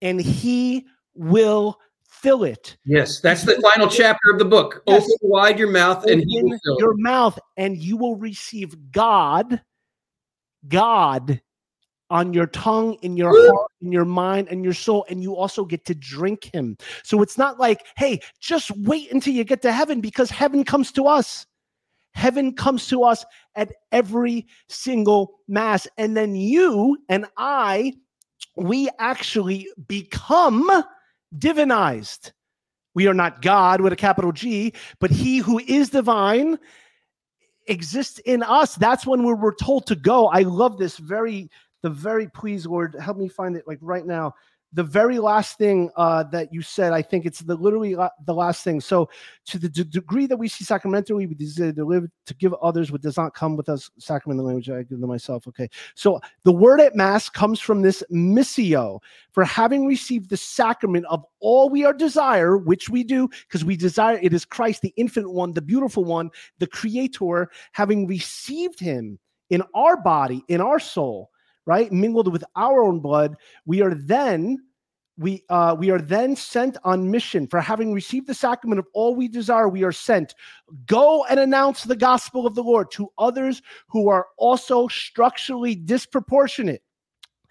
[0.00, 1.78] and he will
[2.26, 2.76] fill it.
[2.84, 4.82] Yes, that's the final chapter of the book.
[4.88, 5.04] Yes.
[5.04, 6.98] Open wide your mouth Open and he will fill your it.
[6.98, 9.62] mouth and you will receive God,
[10.66, 11.40] God
[12.10, 13.46] on your tongue, in your Woo!
[13.52, 16.76] heart, in your mind, and your soul, and you also get to drink him.
[17.04, 20.90] So it's not like, hey, just wait until you get to heaven because heaven comes
[20.92, 21.46] to us.
[22.12, 23.24] Heaven comes to us
[23.54, 25.86] at every single mass.
[25.96, 27.92] And then you and I
[28.56, 30.70] we actually become
[31.36, 32.32] divinized.
[32.94, 36.58] We are not God with a capital G, but He who is divine
[37.66, 38.74] exists in us.
[38.76, 40.28] That's when we're, we're told to go.
[40.28, 41.50] I love this very,
[41.82, 44.34] the very, please, Lord, help me find it like right now
[44.72, 48.34] the very last thing uh, that you said, I think it's the literally la- the
[48.34, 48.80] last thing.
[48.80, 49.08] So,
[49.46, 52.90] to the d- degree that we see sacramentally, we desire to live to give others
[52.90, 53.90] what does not come with us.
[53.98, 55.46] Sacrament, the language I give to myself.
[55.48, 59.00] Okay, so the word at mass comes from this missio
[59.32, 63.76] for having received the sacrament of all we are desire, which we do because we
[63.76, 69.18] desire it is Christ, the infinite one, the beautiful one, the Creator, having received Him
[69.50, 71.30] in our body, in our soul
[71.66, 71.92] right?
[71.92, 73.36] Mingled with our own blood
[73.66, 74.58] we are then
[75.18, 77.46] we uh, we are then sent on mission.
[77.46, 80.34] For having received the sacrament of all we desire we are sent.
[80.86, 86.82] Go and announce the gospel of the lord to others who are also structurally disproportionate.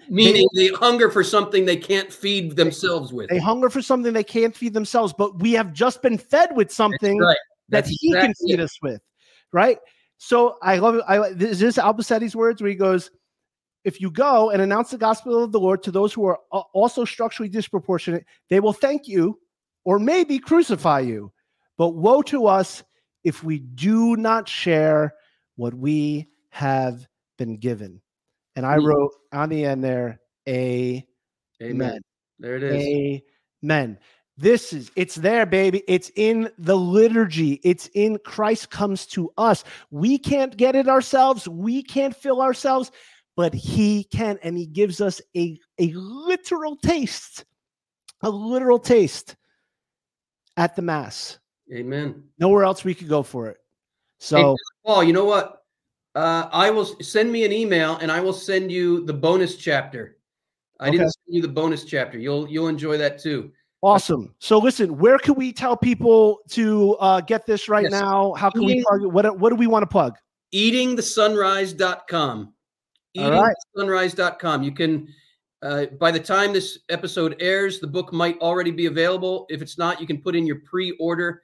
[0.07, 3.27] Meaning they, they hunger for something they can't feed themselves with.
[3.29, 6.71] they hunger for something they can't feed themselves but we have just been fed with
[6.71, 7.37] something That's right.
[7.69, 8.63] That's that he exactly can feed it.
[8.63, 9.01] us with
[9.51, 9.79] right?
[10.17, 13.09] So i love it i this is Albacete's words where he goes
[13.85, 16.39] if you go and announce the gospel of the Lord to those who are
[16.73, 19.39] also structurally disproportionate, they will thank you
[19.85, 21.31] or maybe crucify you.
[21.77, 22.83] But woe to us
[23.23, 25.13] if we do not share
[25.55, 27.07] what we have
[27.37, 28.01] been given.
[28.55, 28.85] And I mm.
[28.85, 31.05] wrote on the end there, a
[31.61, 32.01] Amen.
[32.39, 33.21] There it is.
[33.63, 33.99] Amen.
[34.37, 35.83] This is it's there, baby.
[35.87, 37.61] It's in the liturgy.
[37.63, 39.63] It's in Christ comes to us.
[39.91, 41.47] We can't get it ourselves.
[41.47, 42.91] We can't fill ourselves
[43.35, 47.45] but he can and he gives us a, a literal taste
[48.21, 49.35] a literal taste
[50.57, 51.39] at the mass.
[51.73, 52.23] Amen.
[52.39, 53.57] Nowhere else we could go for it.
[54.19, 54.55] So
[54.85, 55.63] paul you know what?
[56.15, 60.17] Uh, i will send me an email and i will send you the bonus chapter.
[60.79, 60.97] I okay.
[60.97, 62.17] didn't send you the bonus chapter.
[62.17, 63.51] You'll you'll enjoy that too.
[63.83, 64.33] Awesome.
[64.39, 67.91] So listen where can we tell people to uh, get this right yes.
[67.91, 68.33] now?
[68.33, 69.07] How can Eating, we plug it?
[69.07, 70.17] What, what do we want to plug
[70.53, 72.53] eatingthesunrise.com
[73.15, 74.63] eatingsunrise.com.
[74.63, 75.07] You can
[75.61, 79.47] Uh, by the time this episode airs, the book might already be available.
[79.49, 81.41] If it's not, you can put in your pre-order,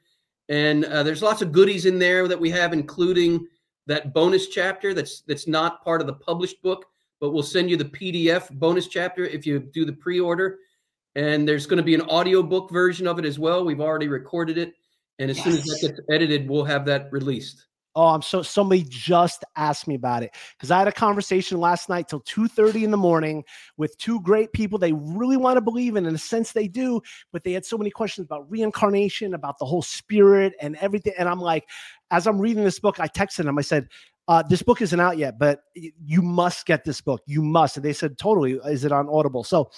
[0.47, 3.47] and uh, there's lots of goodies in there that we have, including
[3.87, 6.85] that bonus chapter that's that's not part of the published book,
[7.19, 10.59] but we'll send you the PDF bonus chapter if you do the pre-order.
[11.15, 13.65] And there's going to be an audiobook version of it as well.
[13.65, 14.73] We've already recorded it,
[15.17, 15.45] and as yes.
[15.45, 17.65] soon as that gets edited, we'll have that released.
[17.93, 21.89] Oh, I'm so somebody just asked me about it because I had a conversation last
[21.89, 23.43] night till 2:30 in the morning
[23.75, 26.05] with two great people they really want to believe in.
[26.05, 27.01] In a sense, they do,
[27.33, 31.13] but they had so many questions about reincarnation, about the whole spirit and everything.
[31.17, 31.67] And I'm like,
[32.11, 33.57] as I'm reading this book, I texted them.
[33.57, 33.89] I said,
[34.27, 37.21] uh, this book isn't out yet, but you must get this book.
[37.25, 37.75] You must.
[37.75, 38.53] And they said, totally.
[38.65, 39.43] Is it on Audible?
[39.43, 39.69] So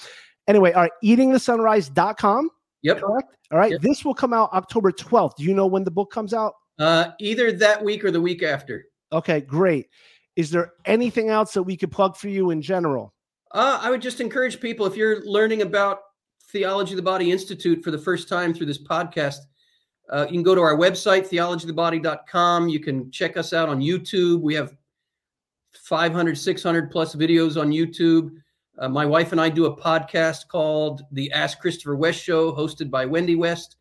[0.48, 2.50] anyway, all right, eatingthesunrise.com.
[2.84, 3.00] Yep.
[3.00, 3.38] Correct.
[3.52, 3.72] All right.
[3.72, 3.82] Yep.
[3.82, 5.38] This will come out October 12th.
[5.38, 6.54] Do you know when the book comes out?
[6.80, 8.86] Uh, either that week or the week after.
[9.12, 9.90] Okay, great.
[10.36, 13.14] Is there anything else that we could plug for you in general?
[13.52, 16.00] Uh, I would just encourage people if you're learning about
[16.52, 19.38] Theology of the Body Institute for the first time through this podcast,
[20.12, 22.70] uh, you can go to our website, theologyofthebody.com.
[22.70, 24.42] You can check us out on YouTube.
[24.42, 24.76] We have
[25.74, 28.32] 500, 600 plus videos on YouTube.
[28.78, 32.90] Uh, my wife and I do a podcast called The Ask Christopher West Show, hosted
[32.90, 33.78] by Wendy West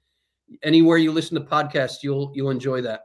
[0.63, 3.03] anywhere you listen to podcasts, you'll you'll enjoy that.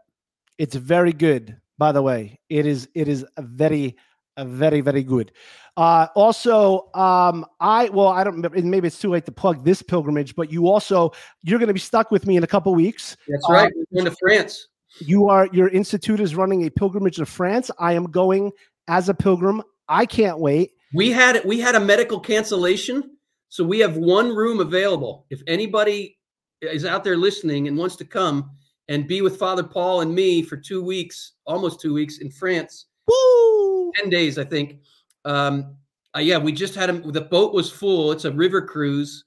[0.58, 2.40] It's very good, by the way.
[2.50, 3.96] It is it is a very
[4.38, 5.32] a very very good.
[5.76, 10.36] Uh, also, um, I well, I don't maybe it's too late to plug this pilgrimage,
[10.36, 11.12] but you also
[11.44, 13.16] you're going to be stuck with me in a couple weeks.
[13.28, 13.72] That's right.
[13.72, 14.68] Uh, We're going to France.
[15.00, 17.70] You are your institute is running a pilgrimage to France.
[17.78, 18.52] I am going
[18.88, 19.62] as a pilgrim.
[19.88, 20.72] I can't wait.
[20.94, 23.18] We had we had a medical cancellation,
[23.50, 25.28] so we have one room available.
[25.30, 26.18] If anybody
[26.62, 28.50] is out there listening and wants to come
[28.90, 32.88] and be with Father Paul and me for two weeks, almost two weeks in France,
[33.08, 33.92] Woo!
[33.96, 34.80] 10 days, I think.
[35.26, 35.78] Um,
[36.16, 38.12] uh, yeah, we just had a, the boat was full.
[38.12, 39.24] It's a river cruise.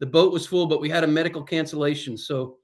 [0.00, 2.16] The boat was full, but we had a medical cancellation.
[2.16, 2.56] So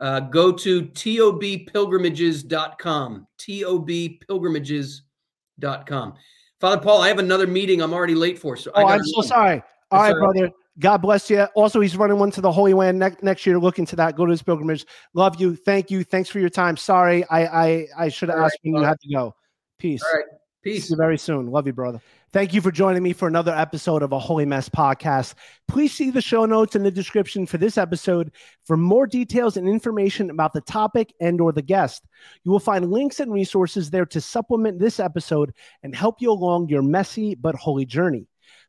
[0.00, 6.14] uh, go to tobpilgrimages.com, tobpilgrimages.com.
[6.60, 8.56] Father Paul, I have another meeting I'm already late for.
[8.56, 9.62] So oh, I'm so sorry.
[9.90, 10.50] All right, brother.
[10.80, 11.42] God bless you.
[11.54, 13.58] Also, he's running one to the Holy Land ne- next year.
[13.58, 14.16] Look into that.
[14.16, 14.86] Go to his pilgrimage.
[15.14, 15.56] Love you.
[15.56, 16.04] Thank you.
[16.04, 16.76] Thanks for your time.
[16.76, 19.34] Sorry, I I, I should have asked right, when you had to go.
[19.78, 20.02] Peace.
[20.02, 20.24] All right.
[20.62, 20.88] Peace.
[20.88, 21.46] See you very soon.
[21.46, 22.00] Love you, brother.
[22.30, 25.34] Thank you for joining me for another episode of a Holy Mess podcast.
[25.66, 28.32] Please see the show notes in the description for this episode
[28.66, 32.04] for more details and information about the topic and or the guest.
[32.44, 36.68] You will find links and resources there to supplement this episode and help you along
[36.68, 38.26] your messy but holy journey.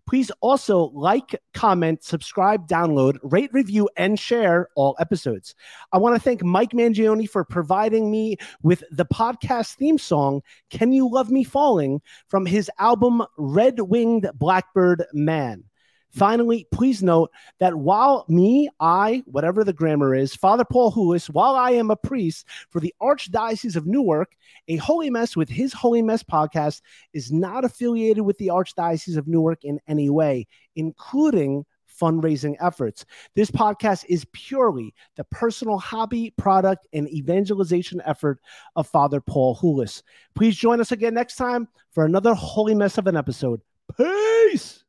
[0.10, 5.54] Please also like, comment, subscribe, download, rate, review, and share all episodes.
[5.92, 10.42] I want to thank Mike Mangione for providing me with the podcast theme song,
[10.72, 15.66] Can You Love Me Falling, from his album Red Winged Blackbird Man.
[16.12, 21.56] Finally, please note that while me, I, whatever the grammar is, Father Paul Houlis, while
[21.56, 24.36] I am a priest for the Archdiocese of Newark,
[24.68, 26.82] a Holy Mess with his Holy Mess podcast
[27.14, 31.66] is not affiliated with the Archdiocese of Newark in any way, including
[32.00, 33.06] fundraising efforts.
[33.36, 38.40] This podcast is purely the personal hobby, product, and evangelization effort
[38.76, 40.02] of Father Paul Hulis.
[40.36, 43.62] Please join us again next time for another Holy Mess of an episode.
[43.98, 44.84] Peace!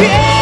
[0.00, 0.37] Yeah.